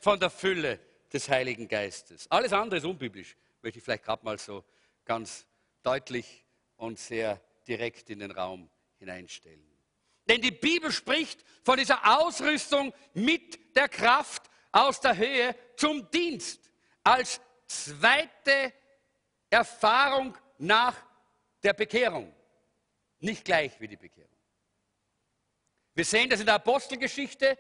von 0.00 0.18
der 0.18 0.30
Fülle 0.30 0.80
des 1.12 1.28
Heiligen 1.28 1.68
Geistes. 1.68 2.28
Alles 2.28 2.52
andere 2.52 2.78
ist 2.78 2.84
unbiblisch, 2.84 3.36
möchte 3.62 3.78
ich 3.78 3.84
vielleicht 3.84 4.02
gerade 4.02 4.24
mal 4.24 4.36
so 4.36 4.64
ganz 5.04 5.46
deutlich 5.84 6.44
und 6.76 6.98
sehr 6.98 7.40
direkt 7.68 8.10
in 8.10 8.18
den 8.18 8.32
Raum 8.32 8.68
hineinstellen. 8.98 9.64
Denn 10.28 10.40
die 10.40 10.50
Bibel 10.50 10.90
spricht 10.90 11.44
von 11.62 11.78
dieser 11.78 12.18
Ausrüstung 12.18 12.92
mit 13.14 13.76
der 13.76 13.88
Kraft 13.88 14.50
aus 14.72 15.00
der 15.00 15.16
Höhe 15.16 15.54
zum 15.76 16.10
Dienst 16.10 16.68
als 17.04 17.40
zweite 17.70 18.72
Erfahrung 19.48 20.36
nach 20.58 20.96
der 21.62 21.72
Bekehrung. 21.72 22.32
Nicht 23.20 23.44
gleich 23.44 23.78
wie 23.80 23.88
die 23.88 23.96
Bekehrung. 23.96 24.28
Wir 25.94 26.04
sehen 26.04 26.30
das 26.30 26.40
in 26.40 26.46
der 26.46 26.56
Apostelgeschichte 26.56 27.56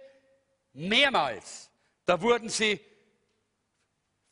mehrmals. 0.72 1.70
Da 2.04 2.20
wurden 2.20 2.48
sie 2.48 2.80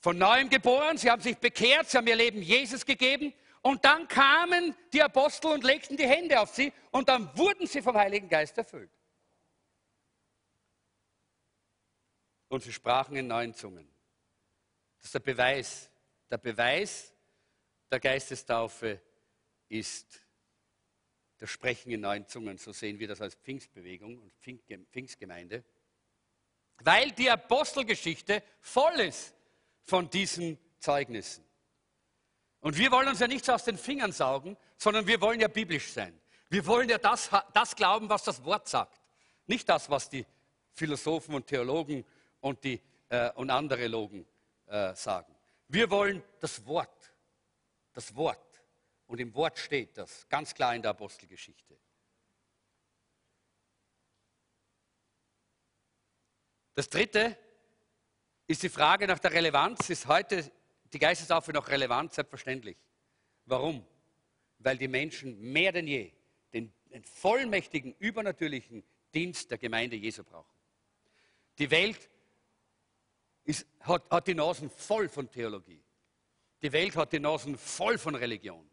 von 0.01 0.17
neuem 0.17 0.49
geboren, 0.49 0.97
sie 0.97 1.11
haben 1.11 1.23
sich 1.23 1.37
bekehrt, 1.37 1.91
sie 1.91 1.99
haben 1.99 2.07
ihr 2.07 2.17
Leben 2.17 2.41
Jesus 2.41 2.85
gegeben 2.85 3.35
und 3.63 3.85
dann 3.85 4.09
kamen 4.09 4.75
die 4.93 5.03
Apostel 5.03 5.53
und 5.53 5.65
legten 5.65 5.97
die 5.97 6.07
Hände 6.07 6.41
auf 6.41 6.55
sie 6.55 6.73
und 6.91 7.09
dann 7.09 7.37
wurden 7.37 7.67
sie 7.67 7.83
vom 7.83 7.97
Heiligen 7.97 8.29
Geist 8.29 8.57
erfüllt. 8.59 8.91
Und 12.49 12.63
sie 12.63 12.73
sprachen 12.73 13.17
in 13.17 13.27
neuen 13.27 13.55
Zungen. 13.55 13.98
Das 14.99 15.07
ist 15.07 15.15
der 15.15 15.21
Beweis. 15.21 15.91
Der 16.31 16.39
Beweis 16.39 17.15
der 17.91 18.01
Geistestaufe 18.01 19.01
ist 19.69 20.21
das 21.39 21.51
Sprechen 21.51 21.91
in 21.91 22.01
neuen 22.01 22.27
Zungen. 22.27 22.59
So 22.59 22.73
sehen 22.73 22.99
wir 22.99 23.09
das 23.09 23.21
als 23.21 23.35
Pfingstbewegung 23.37 24.19
und 24.19 24.33
Pfingstgemeinde. 24.91 25.65
Weil 26.79 27.13
die 27.13 27.31
Apostelgeschichte 27.31 28.43
voll 28.61 29.01
ist 29.01 29.35
von 29.83 30.11
diesen 30.11 30.59
Zeugnissen. 30.79 31.45
Und 32.61 32.77
wir 32.77 32.91
wollen 32.91 33.09
uns 33.09 33.21
ja 33.21 33.29
nichts 33.29 33.49
aus 33.49 33.65
den 33.65 33.79
Fingern 33.79 34.13
saugen, 34.13 34.57
sondern 34.77 35.07
wir 35.07 35.21
wollen 35.21 35.41
ja 35.41 35.49
biblisch 35.49 35.93
sein. 35.93 36.21
Wir 36.51 36.67
wollen 36.67 36.89
ja 36.89 36.99
das, 36.99 37.31
das 37.53 37.77
glauben, 37.77 38.09
was 38.09 38.25
das 38.25 38.45
Wort 38.45 38.69
sagt. 38.69 39.01
Nicht 39.47 39.69
das, 39.69 39.89
was 39.91 40.09
die 40.09 40.27
Philosophen 40.73 41.35
und 41.35 41.47
Theologen 41.47 42.05
und, 42.41 42.63
die, 42.65 42.81
äh, 43.09 43.31
und 43.33 43.51
andere 43.51 43.87
Logen 43.87 44.27
äh, 44.69 44.95
sagen. 44.95 45.35
Wir 45.69 45.91
wollen 45.91 46.23
das 46.41 46.65
Wort. 46.67 47.13
Das 47.93 48.15
Wort. 48.15 48.63
Und 49.07 49.21
im 49.21 49.35
Wort 49.35 49.59
steht 49.59 49.97
das 49.97 50.29
ganz 50.29 50.55
klar 50.55 50.75
in 50.75 50.83
der 50.83 50.93
Apostelgeschichte. 50.93 51.79
Das 56.75 56.89
dritte 56.89 57.37
ist 58.47 58.63
die 58.63 58.69
Frage 58.69 59.07
nach 59.07 59.19
der 59.19 59.33
Relevanz. 59.33 59.91
Ist 59.91 60.07
heute 60.07 60.51
die 60.93 60.99
Geistestaufe 60.99 61.53
noch 61.53 61.69
relevant? 61.69 62.15
Selbstverständlich. 62.15 62.79
Warum? 63.47 63.85
Weil 64.59 64.79
die 64.79 64.89
Menschen 64.89 65.41
mehr 65.41 65.73
denn 65.73 65.87
je 65.87 66.13
den, 66.53 66.73
den 66.93 67.03
vollmächtigen, 67.03 67.95
übernatürlichen 67.99 68.85
Dienst 69.15 69.51
der 69.51 69.59
Gemeinde 69.59 69.97
Jesu 69.97 70.23
brauchen. 70.23 70.55
Die 71.59 71.71
Welt 71.71 72.09
ist, 73.49 73.67
hat, 73.81 74.11
hat 74.11 74.27
die 74.27 74.35
Nasen 74.35 74.69
voll 74.69 75.09
von 75.09 75.31
Theologie. 75.31 75.83
Die 76.63 76.71
Welt 76.71 76.95
hat 76.97 77.13
die 77.13 77.19
Nasen 77.19 77.57
voll 77.57 77.97
von 77.97 78.15
Religion. 78.15 78.69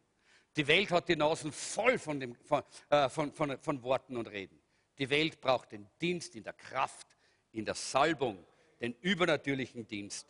Die 0.57 0.67
Welt 0.67 0.91
hat 0.91 1.07
die 1.07 1.15
Nasen 1.15 1.51
voll 1.51 1.97
von, 1.97 2.19
dem, 2.19 2.35
von, 2.35 2.61
äh, 2.89 3.07
von, 3.07 3.31
von, 3.31 3.57
von 3.59 3.83
Worten 3.83 4.17
und 4.17 4.27
Reden. 4.27 4.59
Die 4.97 5.09
Welt 5.09 5.39
braucht 5.39 5.71
den 5.71 5.87
Dienst 6.01 6.35
in 6.35 6.43
der 6.43 6.53
Kraft, 6.53 7.07
in 7.51 7.63
der 7.63 7.75
Salbung, 7.75 8.45
den 8.81 8.93
übernatürlichen 9.01 9.87
Dienst 9.87 10.27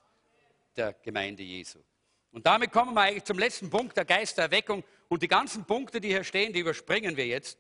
der 0.75 0.93
Gemeinde 0.93 1.41
Jesu. 1.41 1.79
Und 2.31 2.45
damit 2.45 2.71
kommen 2.71 2.93
wir 2.93 3.01
eigentlich 3.01 3.23
zum 3.23 3.39
letzten 3.39 3.69
Punkt, 3.69 3.97
der 3.97 4.05
Geistererweckung. 4.05 4.83
Und 5.07 5.23
die 5.23 5.27
ganzen 5.27 5.65
Punkte, 5.65 5.99
die 6.01 6.09
hier 6.09 6.23
stehen, 6.23 6.53
die 6.53 6.59
überspringen 6.59 7.17
wir 7.17 7.25
jetzt. 7.25 7.57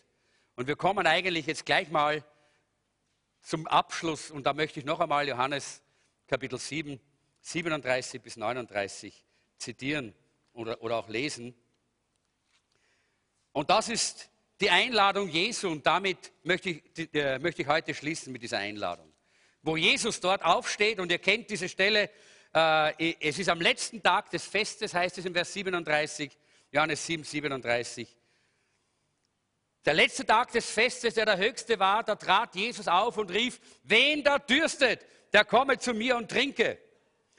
Und 0.55 0.67
wir 0.67 0.75
kommen 0.75 1.07
eigentlich 1.07 1.47
jetzt 1.47 1.65
gleich 1.65 1.89
mal 1.89 2.23
zum 3.41 3.65
Abschluss. 3.65 4.29
Und 4.29 4.45
da 4.45 4.53
möchte 4.53 4.79
ich 4.79 4.85
noch 4.85 4.99
einmal 4.99 5.27
Johannes 5.27 5.81
Kapitel 6.27 6.57
7, 6.57 6.99
37 7.41 8.21
bis 8.21 8.37
39 8.37 9.23
zitieren 9.57 10.13
oder, 10.53 10.81
oder 10.81 10.97
auch 10.97 11.07
lesen. 11.07 11.53
Und 13.51 13.69
das 13.69 13.89
ist 13.89 14.29
die 14.59 14.69
Einladung 14.69 15.29
Jesu 15.29 15.69
und 15.69 15.85
damit 15.85 16.31
möchte 16.43 16.69
ich, 16.69 17.13
äh, 17.13 17.39
möchte 17.39 17.61
ich 17.61 17.67
heute 17.67 17.93
schließen 17.93 18.31
mit 18.33 18.41
dieser 18.41 18.57
Einladung. 18.59 19.11
wo 19.61 19.77
Jesus 19.77 20.19
dort 20.19 20.45
aufsteht 20.45 20.99
und 20.99 21.11
ihr 21.11 21.17
kennt 21.17 21.49
diese 21.49 21.67
Stelle, 21.67 22.11
äh, 22.53 23.15
es 23.19 23.39
ist 23.39 23.49
am 23.49 23.59
letzten 23.59 24.03
Tag 24.03 24.29
des 24.29 24.45
Festes, 24.45 24.93
heißt 24.93 25.17
es 25.17 25.25
im 25.25 25.33
Vers 25.33 25.53
37, 25.53 26.37
Johannes 26.71 27.03
7, 27.03 27.23
37. 27.23 28.15
Der 29.83 29.93
letzte 29.95 30.25
Tag 30.25 30.51
des 30.51 30.69
Festes, 30.69 31.15
der 31.15 31.25
der 31.25 31.37
höchste 31.37 31.79
war, 31.79 32.03
da 32.03 32.15
trat 32.15 32.55
Jesus 32.55 32.87
auf 32.87 33.17
und 33.17 33.31
rief, 33.31 33.59
wen 33.83 34.23
da 34.23 34.37
dürstet, 34.37 35.05
der 35.35 35.43
komme 35.43 35.77
zu 35.77 35.93
mir 35.93 36.15
und 36.15 36.31
trinke. 36.31 36.79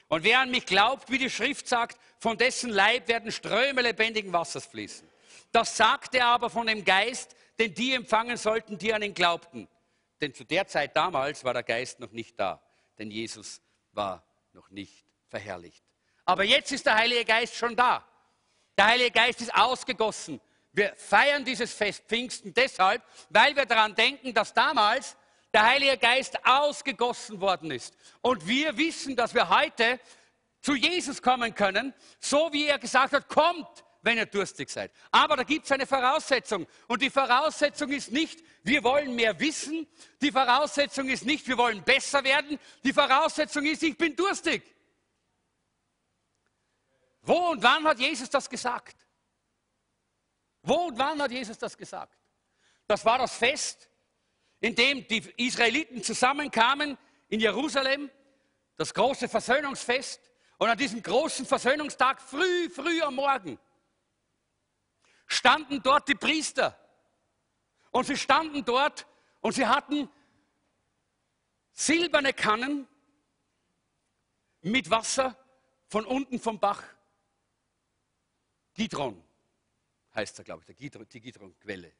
Und 0.07 0.23
wer 0.23 0.41
an 0.41 0.51
mich 0.51 0.67
glaubt, 0.67 1.09
wie 1.09 1.17
die 1.17 1.31
Schrift 1.31 1.67
sagt, 1.67 1.99
von 2.19 2.37
dessen 2.37 2.69
Leib 2.69 3.07
werden 3.07 3.31
Ströme 3.31 3.81
lebendigen 3.81 4.31
Wassers 4.31 4.67
fließen. 4.67 5.09
Das 5.51 5.75
sagte 5.75 6.19
er 6.19 6.27
aber 6.27 6.51
von 6.51 6.67
dem 6.67 6.85
Geist, 6.85 7.35
den 7.57 7.73
die 7.73 7.95
empfangen 7.95 8.37
sollten, 8.37 8.77
die 8.77 8.93
an 8.93 9.01
ihn 9.01 9.15
glaubten. 9.15 9.67
Denn 10.21 10.31
zu 10.31 10.43
der 10.43 10.67
Zeit 10.67 10.95
damals 10.95 11.43
war 11.43 11.55
der 11.55 11.63
Geist 11.63 11.99
noch 11.99 12.11
nicht 12.11 12.39
da, 12.39 12.61
denn 12.99 13.09
Jesus 13.09 13.61
war 13.93 14.23
noch 14.53 14.69
nicht 14.69 15.03
verherrlicht. 15.27 15.83
Aber 16.23 16.43
jetzt 16.43 16.71
ist 16.71 16.85
der 16.85 16.97
Heilige 16.97 17.25
Geist 17.25 17.55
schon 17.55 17.75
da. 17.75 18.07
Der 18.77 18.85
Heilige 18.85 19.09
Geist 19.09 19.41
ist 19.41 19.55
ausgegossen. 19.55 20.39
Wir 20.71 20.93
feiern 20.95 21.43
dieses 21.43 21.73
Fest 21.73 22.03
Pfingsten 22.07 22.53
deshalb, 22.53 23.01
weil 23.31 23.55
wir 23.55 23.65
daran 23.65 23.95
denken, 23.95 24.35
dass 24.35 24.53
damals 24.53 25.17
der 25.57 25.65
Heilige 25.65 25.97
Geist 25.97 26.37
ausgegossen 26.45 27.41
worden 27.41 27.71
ist. 27.71 27.97
Und 28.21 28.47
wir 28.47 28.77
wissen, 28.77 29.15
dass 29.15 29.33
wir 29.33 29.49
heute 29.49 29.99
zu 30.61 30.75
Jesus 30.75 31.19
kommen 31.19 31.55
können, 31.55 31.95
so 32.19 32.53
wie 32.53 32.67
er 32.67 32.77
gesagt 32.77 33.13
hat, 33.13 33.27
kommt, 33.27 33.83
wenn 34.03 34.19
ihr 34.19 34.27
durstig 34.27 34.69
seid. 34.69 34.91
Aber 35.09 35.35
da 35.35 35.41
gibt 35.41 35.65
es 35.65 35.71
eine 35.71 35.87
Voraussetzung. 35.87 36.67
Und 36.87 37.01
die 37.01 37.09
Voraussetzung 37.09 37.89
ist 37.89 38.11
nicht, 38.11 38.43
wir 38.61 38.83
wollen 38.83 39.15
mehr 39.15 39.39
wissen. 39.39 39.87
Die 40.21 40.31
Voraussetzung 40.31 41.09
ist 41.09 41.25
nicht, 41.25 41.47
wir 41.47 41.57
wollen 41.57 41.81
besser 41.81 42.23
werden. 42.23 42.59
Die 42.83 42.93
Voraussetzung 42.93 43.65
ist, 43.65 43.81
ich 43.81 43.97
bin 43.97 44.15
durstig. 44.15 44.61
Wo 47.23 47.49
und 47.49 47.63
wann 47.63 47.83
hat 47.83 47.97
Jesus 47.97 48.29
das 48.29 48.47
gesagt? 48.47 48.95
Wo 50.61 50.85
und 50.89 50.99
wann 50.99 51.19
hat 51.19 51.31
Jesus 51.31 51.57
das 51.57 51.75
gesagt? 51.75 52.15
Das 52.85 53.03
war 53.03 53.17
das 53.17 53.35
Fest, 53.35 53.86
in 54.59 54.75
dem 54.75 55.07
die 55.07 55.19
Israeliten 55.37 56.03
zusammenkamen 56.03 56.97
in 57.29 57.39
Jerusalem, 57.39 58.09
das 58.75 58.93
große 58.93 59.27
Versöhnungsfest. 59.27 60.21
Und 60.57 60.69
an 60.69 60.77
diesem 60.77 61.03
großen 61.03 61.45
Versöhnungstag, 61.45 62.21
früh, 62.21 62.69
früh 62.69 63.01
am 63.01 63.15
Morgen, 63.15 63.59
standen 65.27 65.81
dort 65.83 66.07
die 66.07 66.15
Priester. 66.15 66.77
Und 67.91 68.05
sie 68.05 68.17
standen 68.17 68.65
dort 68.65 69.05
und 69.41 69.53
sie 69.53 69.67
hatten 69.67 70.09
silberne 71.73 72.33
Kannen 72.33 72.87
mit 74.61 74.89
Wasser 74.89 75.37
von 75.87 76.05
unten 76.05 76.39
vom 76.39 76.59
Bach. 76.59 76.83
Gidron 78.73 79.23
heißt 80.15 80.39
er, 80.39 80.45
glaube 80.45 80.63
ich, 80.67 80.75
die 80.75 81.21
Gidron-Quelle. 81.21 81.93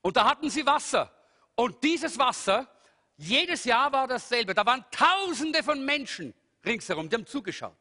Und 0.00 0.16
da 0.16 0.24
hatten 0.24 0.50
sie 0.50 0.66
Wasser. 0.66 1.12
Und 1.58 1.82
dieses 1.82 2.16
Wasser, 2.16 2.68
jedes 3.16 3.64
Jahr 3.64 3.90
war 3.90 4.06
dasselbe. 4.06 4.54
Da 4.54 4.64
waren 4.64 4.84
Tausende 4.92 5.64
von 5.64 5.84
Menschen 5.84 6.32
ringsherum, 6.64 7.08
die 7.08 7.16
haben 7.16 7.26
zugeschaut. 7.26 7.76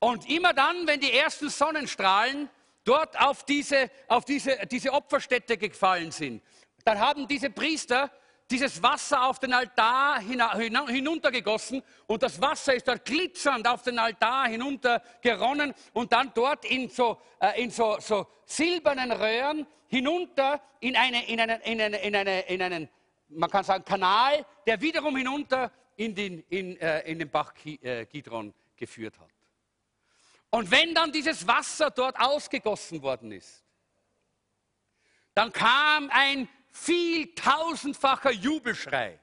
Und 0.00 0.28
immer 0.28 0.52
dann, 0.52 0.86
wenn 0.86 1.00
die 1.00 1.10
ersten 1.10 1.48
Sonnenstrahlen 1.48 2.50
dort 2.84 3.18
auf 3.18 3.46
diese, 3.46 3.90
auf 4.06 4.26
diese, 4.26 4.58
diese 4.70 4.92
Opferstätte 4.92 5.56
gefallen 5.56 6.10
sind, 6.12 6.42
dann 6.84 6.98
haben 6.98 7.26
diese 7.26 7.48
Priester 7.48 8.10
dieses 8.54 8.80
Wasser 8.80 9.26
auf 9.26 9.40
den 9.40 9.52
Altar 9.52 10.20
hinuntergegossen 10.20 11.82
und 12.06 12.22
das 12.22 12.40
Wasser 12.40 12.74
ist 12.74 12.86
dort 12.86 13.04
glitzernd 13.04 13.66
auf 13.66 13.82
den 13.82 13.98
Altar 13.98 14.46
hinuntergeronnen 14.46 15.74
und 15.92 16.12
dann 16.12 16.30
dort 16.34 16.64
in 16.64 16.88
so, 16.88 17.20
äh, 17.40 17.60
in 17.60 17.70
so, 17.70 17.98
so 17.98 18.28
silbernen 18.44 19.10
Röhren 19.10 19.66
hinunter 19.88 20.62
in, 20.78 20.94
eine, 20.94 21.26
in, 21.26 21.40
eine, 21.40 21.60
in, 21.64 21.80
eine, 21.80 21.96
in, 21.96 22.14
eine, 22.14 22.40
in 22.42 22.62
einen, 22.62 22.88
man 23.28 23.50
kann 23.50 23.64
sagen, 23.64 23.84
Kanal, 23.84 24.46
der 24.68 24.80
wiederum 24.80 25.16
hinunter 25.16 25.72
in 25.96 26.14
den, 26.14 26.44
in, 26.48 26.76
äh, 26.80 27.00
in 27.10 27.18
den 27.18 27.30
Bach 27.30 27.54
äh, 27.64 28.06
Gidron 28.06 28.54
geführt 28.76 29.18
hat. 29.18 29.30
Und 30.50 30.70
wenn 30.70 30.94
dann 30.94 31.10
dieses 31.10 31.44
Wasser 31.48 31.90
dort 31.90 32.20
ausgegossen 32.20 33.02
worden 33.02 33.32
ist, 33.32 33.64
dann 35.34 35.52
kam 35.52 36.08
ein 36.12 36.48
viel 36.74 37.32
tausendfacher 37.34 38.32
Jubelschrei 38.32 39.18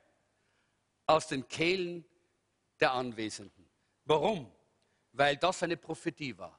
aus 1.06 1.28
den 1.28 1.48
Kehlen 1.48 2.06
der 2.80 2.94
Anwesenden. 2.94 3.69
Warum? 4.06 4.49
Weil 5.11 5.36
das 5.36 5.61
eine 5.61 5.76
Prophetie 5.76 6.38
war. 6.38 6.57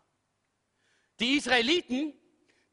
Die 1.19 1.39
Israeliten, 1.39 2.13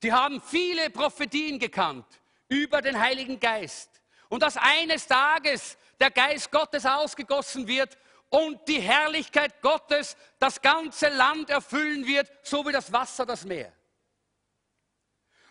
die 0.03 0.11
haben 0.11 0.41
viele 0.41 0.89
Prophetien 0.89 1.57
gekannt 1.57 2.05
über 2.49 2.81
den 2.81 2.99
Heiligen 2.99 3.39
Geist. 3.39 4.01
Und 4.27 4.43
dass 4.43 4.57
eines 4.57 5.07
Tages 5.07 5.77
der 5.99 6.11
Geist 6.11 6.51
Gottes 6.51 6.85
ausgegossen 6.85 7.67
wird 7.67 7.97
und 8.29 8.67
die 8.67 8.81
Herrlichkeit 8.81 9.61
Gottes 9.61 10.17
das 10.37 10.61
ganze 10.61 11.07
Land 11.09 11.49
erfüllen 11.49 12.05
wird, 12.05 12.29
so 12.43 12.65
wie 12.67 12.71
das 12.71 12.91
Wasser 12.91 13.25
das 13.25 13.45
Meer. 13.45 13.73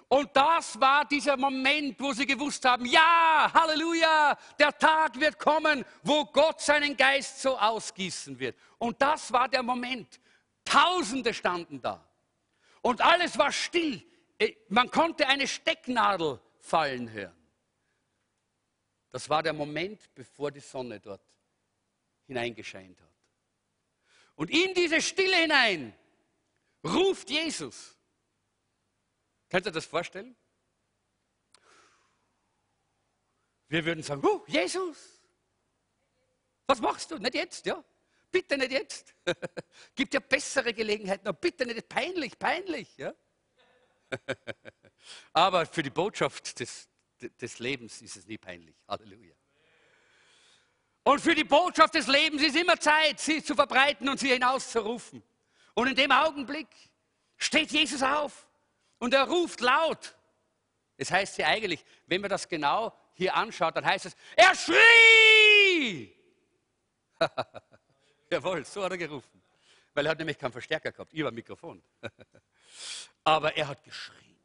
Und 0.08 0.34
das 0.34 0.80
war 0.80 1.04
dieser 1.04 1.36
Moment, 1.36 2.00
wo 2.00 2.12
sie 2.14 2.24
gewusst 2.24 2.64
haben, 2.64 2.86
ja, 2.86 3.50
Halleluja, 3.52 4.38
der 4.58 4.76
Tag 4.76 5.20
wird 5.20 5.38
kommen, 5.38 5.84
wo 6.02 6.24
Gott 6.24 6.62
seinen 6.62 6.96
Geist 6.96 7.42
so 7.42 7.58
ausgießen 7.58 8.38
wird. 8.38 8.56
Und 8.78 9.00
das 9.02 9.30
war 9.30 9.48
der 9.48 9.62
Moment. 9.62 10.18
Tausende 10.64 11.34
standen 11.34 11.80
da. 11.82 12.02
Und 12.80 13.02
alles 13.02 13.36
war 13.36 13.52
still. 13.52 14.02
Äh, 14.38 14.54
man 14.68 14.90
konnte 14.90 15.26
eine 15.26 15.46
Stecknadel 15.46 16.40
fallen 16.58 17.10
hören. 17.10 17.36
Das 19.10 19.28
war 19.28 19.42
der 19.42 19.52
Moment, 19.52 20.14
bevor 20.14 20.50
die 20.50 20.60
Sonne 20.60 21.00
dort 21.00 21.22
hineingescheint 22.26 22.98
hat. 23.00 23.08
Und 24.36 24.50
in 24.50 24.72
diese 24.72 25.02
Stille 25.02 25.36
hinein 25.36 25.94
ruft 26.84 27.28
Jesus. 27.28 27.97
Könnt 29.48 29.66
ihr 29.66 29.72
das 29.72 29.86
vorstellen? 29.86 30.36
Wir 33.68 33.84
würden 33.84 34.02
sagen, 34.02 34.22
oh, 34.24 34.44
Jesus, 34.46 34.96
was 36.66 36.80
machst 36.80 37.10
du? 37.10 37.18
Nicht 37.18 37.34
jetzt, 37.34 37.66
ja? 37.66 37.82
Bitte 38.30 38.58
nicht 38.58 38.72
jetzt. 38.72 39.14
Gibt 39.94 40.14
ja 40.14 40.20
bessere 40.20 40.72
Gelegenheiten, 40.74 41.26
aber 41.26 41.38
bitte 41.38 41.64
nicht 41.66 41.88
peinlich, 41.88 42.38
peinlich, 42.38 42.96
ja? 42.96 43.14
aber 45.32 45.66
für 45.66 45.82
die 45.82 45.90
Botschaft 45.90 46.60
des, 46.60 46.88
des 47.20 47.58
Lebens 47.58 48.02
ist 48.02 48.16
es 48.16 48.26
nie 48.26 48.38
peinlich. 48.38 48.76
Halleluja. 48.86 49.34
Und 51.04 51.20
für 51.20 51.34
die 51.34 51.44
Botschaft 51.44 51.94
des 51.94 52.06
Lebens 52.06 52.42
ist 52.42 52.56
immer 52.56 52.78
Zeit, 52.78 53.18
sie 53.20 53.42
zu 53.42 53.54
verbreiten 53.54 54.08
und 54.08 54.20
sie 54.20 54.28
hinauszurufen. 54.28 55.22
Und 55.74 55.86
in 55.88 55.96
dem 55.96 56.12
Augenblick 56.12 56.68
steht 57.38 57.70
Jesus 57.70 58.02
auf 58.02 58.47
und 58.98 59.14
er 59.14 59.24
ruft 59.24 59.60
laut. 59.60 60.14
Es 60.96 61.10
heißt 61.10 61.36
hier 61.36 61.46
eigentlich, 61.46 61.84
wenn 62.06 62.20
man 62.20 62.30
das 62.30 62.48
genau 62.48 62.96
hier 63.14 63.34
anschaut, 63.34 63.76
dann 63.76 63.84
heißt 63.84 64.06
es, 64.06 64.16
er 64.36 64.54
schrie! 64.54 66.14
Jawohl, 68.30 68.64
so 68.64 68.84
hat 68.84 68.92
er 68.92 68.98
gerufen. 68.98 69.42
Weil 69.94 70.06
er 70.06 70.10
hat 70.10 70.18
nämlich 70.18 70.38
keinen 70.38 70.52
Verstärker 70.52 70.92
gehabt, 70.92 71.12
über 71.12 71.30
Mikrofon. 71.30 71.82
Aber 73.24 73.56
er 73.56 73.68
hat 73.68 73.82
geschrien. 73.82 74.38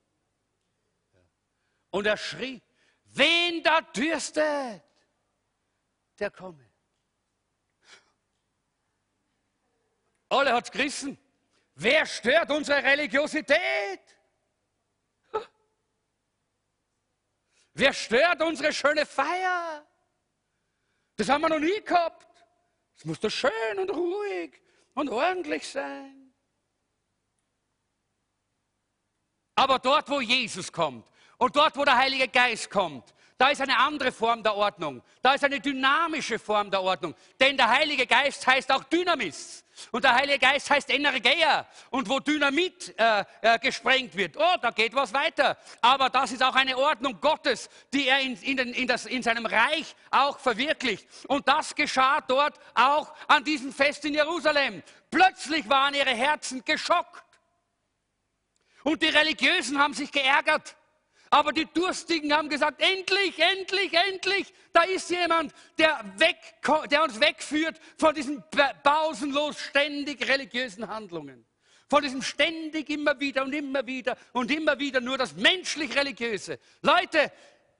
Und 1.89 2.07
er 2.07 2.17
schrie, 2.17 2.61
wen 3.05 3.61
da 3.61 3.81
dürstet, 3.81 4.81
der 6.17 6.31
komme. 6.31 6.67
Alle 10.30 10.53
hat 10.53 10.65
es 10.65 10.71
gerissen. 10.71 11.17
Wer 11.75 12.05
stört 12.05 12.49
unsere 12.49 12.84
Religiosität? 12.84 14.01
Wer 17.73 17.93
stört 17.93 18.41
unsere 18.41 18.71
schöne 18.71 19.05
Feier? 19.05 19.85
Das 21.15 21.29
haben 21.29 21.41
wir 21.41 21.49
noch 21.49 21.59
nie 21.59 21.81
gehabt. 21.81 22.27
Es 22.95 23.05
muss 23.05 23.19
doch 23.19 23.29
schön 23.29 23.79
und 23.79 23.89
ruhig 23.89 24.61
und 24.93 25.09
ordentlich 25.09 25.67
sein. 25.67 26.33
Aber 29.55 29.79
dort, 29.79 30.09
wo 30.09 30.21
Jesus 30.21 30.71
kommt 30.71 31.07
und 31.37 31.55
dort, 31.55 31.75
wo 31.77 31.85
der 31.85 31.97
Heilige 31.97 32.27
Geist 32.27 32.69
kommt, 32.69 33.13
Da 33.38 33.49
ist 33.49 33.61
eine 33.61 33.77
andere 33.77 34.11
Form 34.11 34.43
der 34.43 34.55
Ordnung. 34.55 35.01
Da 35.22 35.34
ist 35.34 35.43
eine 35.43 35.60
dynamische 35.60 36.38
Form 36.38 36.69
der 36.69 36.81
Ordnung. 36.81 37.15
Denn 37.39 37.57
der 37.57 37.69
Heilige 37.69 38.05
Geist 38.05 38.45
heißt 38.45 38.72
auch 38.72 38.84
Dynamis. 38.84 39.64
Und 39.91 40.03
der 40.03 40.14
Heilige 40.14 40.39
Geist 40.39 40.69
heißt 40.69 40.89
Energeia. 40.91 41.65
Und 41.89 42.07
wo 42.07 42.19
Dynamit 42.19 42.93
äh, 42.97 43.23
äh, 43.41 43.60
gesprengt 43.60 44.15
wird, 44.15 44.38
oh, 44.38 44.55
da 44.61 44.69
geht 44.69 44.93
was 44.93 45.14
weiter. 45.14 45.57
Aber 45.81 46.10
das 46.10 46.31
ist 46.31 46.43
auch 46.43 46.55
eine 46.55 46.77
Ordnung 46.77 47.19
Gottes, 47.19 47.69
die 47.91 48.07
er 48.07 48.19
in, 48.19 48.35
in, 48.43 48.57
den, 48.57 48.73
in, 48.73 48.88
das, 48.88 49.05
in 49.05 49.23
seinem 49.23 49.45
Reich 49.45 49.95
auch 50.11 50.38
verwirklicht. 50.38 51.07
Und 51.27 51.47
das 51.47 51.73
geschah 51.73 52.22
dort 52.22 52.60
auch 52.76 53.14
an 53.27 53.43
diesem 53.43 53.73
Fest 53.73 54.05
in 54.05 54.14
Jerusalem. 54.14 54.84
Plötzlich 55.10 55.68
waren 55.68 55.95
ihre 55.95 56.14
Herzen 56.14 56.64
geschockt. 56.64 57.23
Und 58.84 59.01
die 59.01 59.07
Religiösen 59.07 59.80
haben 59.80 59.93
sich 59.93 60.11
geärgert. 60.11 60.76
Aber 61.34 61.51
die 61.51 61.65
Durstigen 61.65 62.31
haben 62.31 62.47
gesagt, 62.47 62.80
endlich, 62.80 63.39
endlich, 63.39 63.91
endlich, 63.91 64.53
da 64.72 64.84
ist 64.84 65.10
jemand, 65.10 65.51
der, 65.80 66.05
weg, 66.18 66.38
der 66.91 67.01
uns 67.01 67.19
wegführt 67.19 67.80
von 67.97 68.14
diesen 68.14 68.43
pausenlos 68.84 69.60
ständig 69.60 70.30
religiösen 70.30 70.88
Handlungen. 70.88 71.43
Von 71.89 72.03
diesem 72.03 72.22
ständig 72.22 72.88
immer 72.91 73.19
wieder 73.19 73.41
und 73.41 73.51
immer 73.51 73.84
wieder 73.88 74.15
und 74.34 74.51
immer 74.51 74.77
wieder 74.77 75.01
nur 75.01 75.18
das 75.18 75.34
menschlich-religiöse. 75.35 76.60
Leute, 76.84 77.31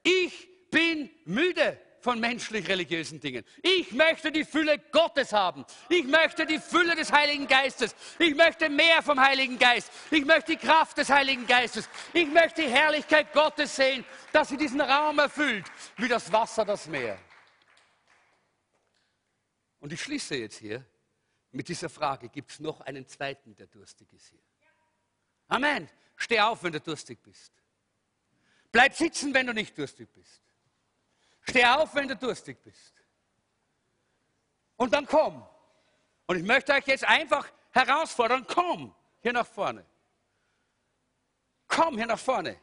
ich 0.02 0.50
bin 0.72 1.12
müde 1.26 1.80
von 2.04 2.20
menschlich-religiösen 2.20 3.20
Dingen. 3.20 3.46
Ich 3.62 3.94
möchte 3.94 4.32
die 4.32 4.44
Fülle 4.44 4.78
Gottes 4.92 5.32
haben. 5.32 5.66
Ich 5.88 6.04
möchte 6.04 6.46
die 6.46 6.60
Fülle 6.60 6.96
des 6.96 7.12
Heiligen 7.12 7.48
Geistes. 7.48 7.96
Ich 8.20 8.36
möchte 8.36 8.70
mehr 8.70 9.02
vom 9.02 9.20
Heiligen 9.20 9.58
Geist. 9.58 9.92
Ich 10.12 10.26
möchte 10.26 10.52
die 10.52 10.58
Kraft 10.58 10.98
des 10.98 11.10
Heiligen 11.10 11.48
Geistes. 11.48 11.88
Ich 12.12 12.28
möchte 12.28 12.62
die 12.62 12.70
Herrlichkeit 12.70 13.32
Gottes 13.32 13.76
sehen, 13.76 14.04
dass 14.34 14.50
sie 14.50 14.58
diesen 14.58 14.82
Raum 14.82 15.18
erfüllt, 15.20 15.66
wie 15.98 16.10
das 16.10 16.32
Wasser 16.32 16.66
das 16.66 16.88
Meer. 16.88 17.18
Und 19.80 19.94
ich 19.94 20.02
schließe 20.02 20.36
jetzt 20.36 20.58
hier 20.58 20.86
mit 21.52 21.70
dieser 21.70 21.90
Frage, 21.90 22.28
gibt 22.30 22.52
es 22.52 22.60
noch 22.60 22.82
einen 22.82 23.08
zweiten, 23.08 23.56
der 23.56 23.68
durstig 23.68 24.12
ist 24.12 24.28
hier? 24.28 24.40
Amen. 25.48 25.90
Steh 26.16 26.40
auf, 26.42 26.64
wenn 26.64 26.74
du 26.74 26.82
durstig 26.82 27.22
bist. 27.24 27.54
Bleib 28.72 28.94
sitzen, 28.96 29.34
wenn 29.34 29.48
du 29.48 29.54
nicht 29.54 29.78
durstig 29.78 30.10
bist. 30.14 30.42
Steh 31.44 31.65
auf, 31.65 31.94
wenn 31.95 32.07
du 32.07 32.15
durstig 32.15 32.61
bist. 32.64 32.94
Und 34.78 34.94
dann 34.94 35.06
komm. 35.06 35.45
Und 36.26 36.38
ich 36.38 36.44
möchte 36.44 36.74
euch 36.74 36.88
jetzt 36.88 37.06
einfach 37.06 37.52
herausfordern, 37.72 38.45
komm 38.48 38.95
hier 39.22 39.34
nach 39.34 39.45
vorne. 39.45 39.86
Komm 41.68 41.98
hier 41.98 42.07
nach 42.07 42.20
vorne. 42.20 42.60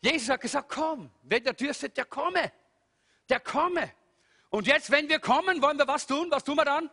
Jesus 0.00 0.28
hat 0.28 0.40
gesagt, 0.40 0.68
komm. 0.68 1.10
Wenn 1.22 1.44
der 1.44 1.52
dürstet, 1.52 1.96
der 1.96 2.04
komme. 2.04 2.52
Der 3.28 3.40
komme. 3.40 3.92
Und 4.50 4.66
jetzt, 4.66 4.90
wenn 4.90 5.08
wir 5.08 5.18
kommen, 5.18 5.60
wollen 5.60 5.78
wir 5.78 5.86
was 5.86 6.06
tun? 6.06 6.30
Was 6.30 6.44
tun 6.44 6.56
wir 6.56 6.64
dann? 6.64 6.90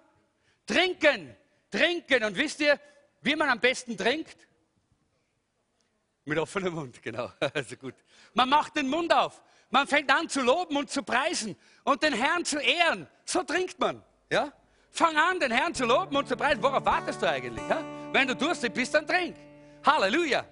Trinken. 0.65 1.35
Trinken. 1.69 2.23
Und 2.23 2.35
wisst 2.35 2.59
ihr, 2.59 2.79
wie 3.21 3.35
man 3.35 3.49
am 3.49 3.59
besten 3.59 3.95
trinkt? 3.97 4.47
Mit 6.25 6.37
offenem 6.39 6.73
Mund, 6.73 7.01
genau. 7.01 7.31
Also 7.53 7.75
gut. 7.75 7.93
Man 8.33 8.49
macht 8.49 8.75
den 8.75 8.89
Mund 8.89 9.13
auf. 9.13 9.41
Man 9.69 9.87
fängt 9.87 10.11
an 10.11 10.27
zu 10.27 10.41
loben 10.41 10.75
und 10.77 10.89
zu 10.89 11.03
preisen 11.03 11.55
und 11.83 12.01
den 12.01 12.13
Herrn 12.13 12.43
zu 12.43 12.59
ehren. 12.59 13.07
So 13.25 13.43
trinkt 13.43 13.79
man. 13.79 14.03
Ja? 14.31 14.51
Fang 14.91 15.15
an, 15.15 15.39
den 15.39 15.51
Herrn 15.51 15.73
zu 15.73 15.85
loben 15.85 16.15
und 16.15 16.27
zu 16.27 16.35
preisen. 16.35 16.61
Worauf 16.61 16.85
wartest 16.85 17.21
du 17.21 17.29
eigentlich? 17.29 17.67
Ja? 17.69 17.83
Wenn 18.11 18.27
du 18.27 18.35
durstig 18.35 18.73
bist, 18.73 18.93
dann 18.93 19.05
trink. 19.07 19.35
Halleluja 19.85 20.45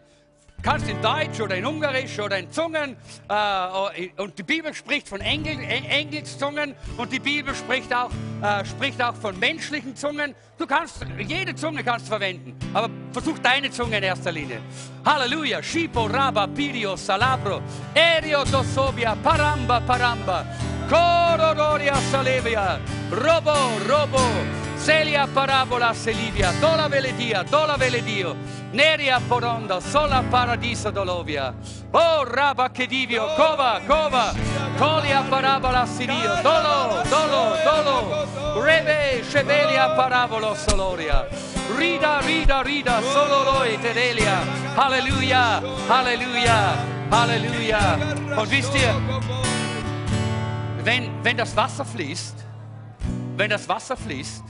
kannst 0.64 0.88
in 0.88 1.00
Deutsch 1.02 1.42
oder 1.42 1.58
in 1.58 1.66
Ungarisch 1.66 2.18
oder 2.20 2.40
in 2.40 2.50
Zungen. 2.50 2.96
Äh, 3.30 4.10
und 4.18 4.40
die 4.40 4.44
Bibel 4.44 4.74
spricht 4.74 5.10
von 5.10 5.20
Engel, 5.20 5.60
Engelszungen 5.60 6.74
und 6.98 7.12
die 7.12 7.20
Bibel 7.20 7.54
spricht 7.54 7.94
auch, 7.94 8.10
äh, 8.42 8.66
spricht 8.66 9.02
auch 9.02 9.14
von 9.16 9.38
menschlichen 9.38 9.96
Zungen. 9.96 10.34
Du 10.58 10.66
kannst, 10.66 11.06
jede 11.20 11.54
Zunge 11.54 11.84
kannst 11.84 12.08
verwenden, 12.08 12.58
aber 12.74 12.90
versuch 13.14 13.40
deine 13.40 13.70
Zunge 13.70 13.98
in 13.98 14.04
erster 14.04 14.32
Linie. 14.32 14.62
Halleluja. 15.06 15.62
Shipo, 15.62 16.08
Raba, 16.08 16.48
Pirio, 16.48 16.96
Salabro, 16.96 17.62
Erio, 17.94 18.44
Dosobia, 18.44 19.16
Paramba, 19.16 19.80
Paramba, 19.82 20.46
Corodoria, 20.88 21.96
Salevia, 22.10 22.80
Robo, 23.10 23.54
Robo. 23.86 24.62
Celia 24.84 25.26
parabola 25.28 25.94
selivia, 25.94 26.52
dola 26.60 26.90
veledia, 26.90 27.42
dola 27.44 27.78
veledio, 27.78 28.36
neria 28.72 29.18
poronda, 29.26 29.80
sola 29.80 30.22
paradiso 30.30 30.92
dolovia. 30.92 31.56
Oh 31.92 32.26
raba 32.26 32.70
che 32.70 32.86
divio, 32.86 33.28
cova, 33.36 33.80
cova, 33.88 34.34
colia 34.78 35.22
parabola 35.22 35.86
sirio, 35.86 36.36
dolo, 36.42 37.02
dolo, 37.08 37.56
dolo, 37.64 38.62
rebe, 38.62 39.24
shebelia 39.24 39.92
parabolo 39.92 40.54
soloria. 40.54 41.30
Rida, 41.78 42.20
rida, 42.20 42.62
rida, 42.62 43.02
solo 43.14 43.44
loi 43.44 43.80
tedelia. 43.80 44.42
Halleluja, 44.76 45.62
Halleluja. 45.88 46.92
Und 48.36 48.52
wisst 48.52 48.76
ihr, 48.76 48.92
wenn, 50.86 51.10
wenn 51.24 51.38
das 51.38 51.56
Wasser 51.56 51.86
fließt, 51.86 52.36
wenn 53.38 53.50
das 53.50 53.68
Wasser 53.70 53.98
fließt, 53.98 54.44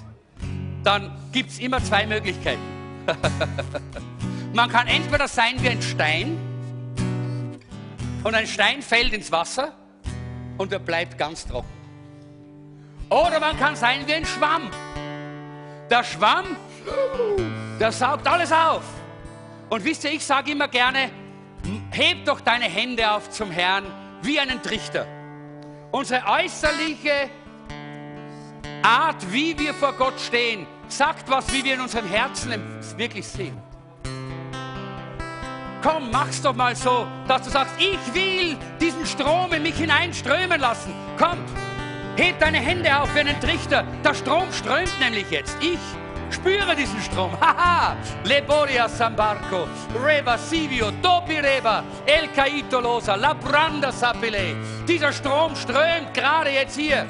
dann 0.84 1.16
gibt 1.32 1.52
es 1.52 1.60
immer 1.60 1.84
zwei 1.84 2.06
Möglichkeiten. 2.06 2.62
man 4.54 4.70
kann 4.70 4.88
entweder 4.88 5.28
sein 5.28 5.62
wie 5.62 5.70
ein 5.70 5.82
Stein 5.82 6.38
und 8.24 8.36
ein 8.36 8.48
Stein 8.48 8.82
fällt 8.82 9.14
ins 9.14 9.32
Wasser 9.32 9.74
und 10.58 10.72
er 10.72 10.80
bleibt 10.80 11.18
ganz 11.18 11.46
trocken. 11.46 11.70
Oder 13.10 13.40
man 13.40 13.58
kann 13.58 13.76
sein 13.76 14.08
wie 14.08 14.14
ein 14.14 14.26
Schwamm. 14.26 14.72
Der 15.90 16.04
Schwamm, 16.04 16.46
der 17.80 17.92
saugt 17.92 18.28
alles 18.28 18.52
auf. 18.52 18.84
Und 19.70 19.84
wisst 19.84 20.04
ihr, 20.04 20.12
ich 20.12 20.26
sage 20.26 20.52
immer 20.52 20.68
gerne, 20.68 21.10
heb 21.92 22.26
doch 22.26 22.42
deine 22.42 22.66
Hände 22.66 23.12
auf 23.12 23.30
zum 23.30 23.52
Herrn 23.52 23.86
wie 24.22 24.40
einen 24.40 24.62
Trichter. 24.62 25.06
Unsere 25.94 26.26
äußerliche 26.26 27.30
Art, 28.82 29.32
wie 29.32 29.56
wir 29.60 29.76
vor 29.76 29.94
Gott 29.94 30.20
stehen, 30.20 30.66
sagt 30.88 31.30
was, 31.30 31.54
wie 31.54 31.64
wir 31.64 31.76
in 31.76 31.82
unserem 31.82 32.08
Herzen 32.08 32.52
wirklich 32.98 33.28
sind. 33.28 33.54
Komm, 35.84 36.10
mach's 36.10 36.42
doch 36.42 36.56
mal 36.56 36.76
so, 36.76 37.06
dass 37.28 37.44
du 37.44 37.52
sagst, 37.52 37.76
ich 37.78 38.16
will 38.16 38.58
diesen 38.82 39.06
Strom 39.06 39.54
in 39.54 39.62
mich 39.62 39.76
hineinströmen 39.76 40.60
lassen. 40.60 40.96
Komm, 41.20 41.38
heb 42.16 42.40
deine 42.40 42.58
Hände 42.58 43.00
auf 43.00 43.14
wie 43.14 43.20
einen 43.20 43.40
Trichter. 43.40 43.86
Der 44.04 44.16
Strom 44.16 44.52
strömt 44.52 45.00
nämlich 45.00 45.30
jetzt. 45.30 45.56
Ich 45.62 45.78
spüre 46.34 46.76
diesen 46.76 47.02
Strom. 47.02 47.32
Haha! 47.42 47.96
Leboria 48.24 48.88
Sambarco, 48.90 49.68
Reva 50.04 50.38
Sivio, 50.38 50.92
Dopi 51.02 51.40
Reva, 51.40 51.84
El 52.06 52.30
Caito 52.36 52.80
Losa, 52.80 53.16
La 53.16 53.34
Branda 53.34 53.92
Sapile. 53.92 54.56
Dieser 54.88 55.14
Strom 55.14 55.56
strömt 55.56 56.14
gerade 56.14 56.50
jetzt 56.50 56.76
hier. 56.76 57.06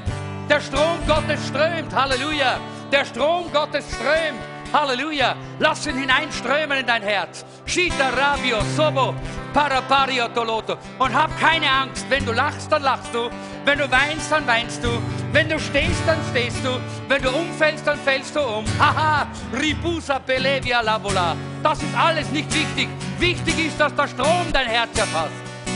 Der 0.49 0.59
Strom 0.59 0.97
Gottes 1.07 1.47
strömt. 1.47 1.93
Halleluja. 1.95 2.59
Der 2.91 3.05
Strom 3.05 3.51
Gottes 3.51 3.85
strömt. 3.87 4.52
Halleluja. 4.73 5.35
Lass 5.59 5.85
ihn 5.85 5.97
hineinströmen 5.97 6.79
in 6.79 6.85
dein 6.87 7.03
Herz. 7.03 7.45
Shita 7.65 8.09
Rabio 8.09 8.57
Sobo 8.75 9.13
Parapario 9.53 10.27
Toloto. 10.29 10.77
Und 10.97 11.13
hab 11.13 11.29
keine 11.39 11.69
Angst. 11.69 12.05
Wenn 12.09 12.25
du 12.25 12.31
lachst, 12.31 12.71
dann 12.71 12.81
lachst 12.81 13.13
du. 13.13 13.29
Wenn 13.65 13.77
du 13.77 13.89
weinst, 13.89 14.31
dann 14.31 14.47
weinst 14.47 14.83
du. 14.83 14.89
Wenn 15.31 15.47
du 15.47 15.59
stehst, 15.59 16.01
dann 16.07 16.17
stehst 16.31 16.65
du. 16.65 16.79
Wenn 17.07 17.21
du 17.21 17.29
umfällst, 17.29 17.85
dann 17.85 17.99
fällst 17.99 18.35
du 18.35 18.41
um. 18.41 18.65
Haha. 18.79 19.27
Ribusa 19.53 20.17
Pelevia 20.19 20.81
Lavola. 20.81 21.35
Das 21.61 21.77
ist 21.77 21.95
alles 21.95 22.29
nicht 22.31 22.51
wichtig. 22.53 22.89
Wichtig 23.19 23.67
ist, 23.67 23.79
dass 23.79 23.93
der 23.93 24.07
Strom 24.07 24.47
dein 24.51 24.67
Herz 24.67 24.97
erfasst. 24.97 25.33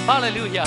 Halleluja. 0.07 0.63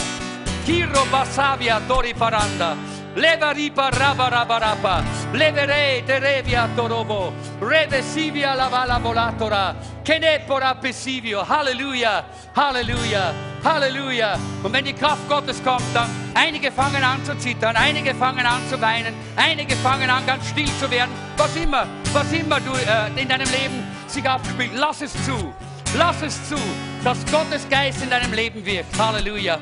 Kiro 0.64 1.04
Basavia 1.10 1.80
Tori 1.88 2.14
Paranda. 2.14 2.76
Leva 3.16 3.52
ripa 3.52 3.90
raba 3.90 4.30
raba 4.30 4.58
rapa. 4.58 5.04
Levere 5.32 6.02
terevia 6.06 6.68
torobo. 6.76 7.32
Redesivia 7.60 8.54
la 8.54 8.68
vala 8.68 9.00
volatora. 9.00 9.74
Kenepora 10.04 10.74
pesivio. 10.80 11.44
Halleluja. 11.44 12.24
Halleluja. 12.54 13.34
Halleluja. 13.64 14.38
Und 14.62 14.72
wenn 14.72 14.84
die 14.84 14.92
Kraft 14.92 15.28
Gottes 15.28 15.62
kommt, 15.62 15.84
dann 15.92 16.08
einige 16.34 16.70
fangen 16.70 17.02
an 17.02 17.24
zu 17.24 17.36
zittern, 17.36 17.76
einige 17.76 18.14
fangen 18.14 18.46
an 18.46 18.62
zu 18.70 18.80
weinen, 18.80 19.14
einige 19.36 19.74
fangen 19.76 20.08
an 20.08 20.24
ganz 20.24 20.48
still 20.48 20.70
zu 20.80 20.90
werden. 20.90 21.10
Was 21.36 21.54
immer, 21.56 21.86
was 22.12 22.32
immer 22.32 22.60
du 22.60 22.72
äh, 22.72 23.20
in 23.20 23.28
deinem 23.28 23.50
Leben 23.50 23.86
sich 24.06 24.28
abspielt, 24.28 24.70
lass 24.74 25.02
es 25.02 25.12
zu. 25.24 25.52
Lass 25.98 26.22
es 26.22 26.48
zu, 26.48 26.56
dass 27.02 27.18
Gottes 27.32 27.68
Geist 27.68 28.02
in 28.02 28.10
deinem 28.10 28.32
Leben 28.32 28.64
wirkt. 28.64 28.96
Halleluja. 28.96 29.58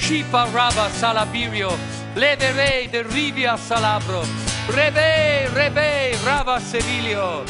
Shipa 0.00 0.46
Raba 0.46 0.88
Salabirio. 0.90 1.70
Levere 2.16 2.88
de 2.90 3.02
Rivia 3.02 3.56
Salabro. 3.56 4.22
Rebe, 4.68 5.48
Rebe, 5.54 6.16
Rava 6.24 6.58
Sevilio. 6.58 7.44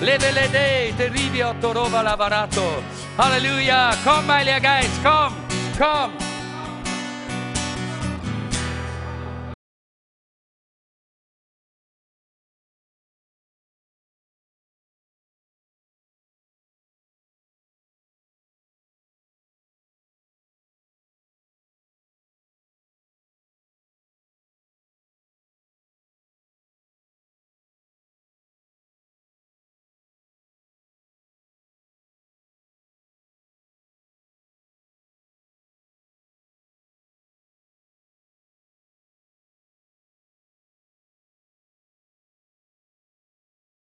Levelede, 0.00 0.92
Teribio, 0.96 1.54
Torova, 1.60 2.02
Lavarato. 2.02 2.82
Halleluja. 3.16 3.96
Komm, 4.04 4.28
Heiliger 4.30 4.60
guys, 4.60 4.90
come, 5.02 5.34
komm. 5.78 6.33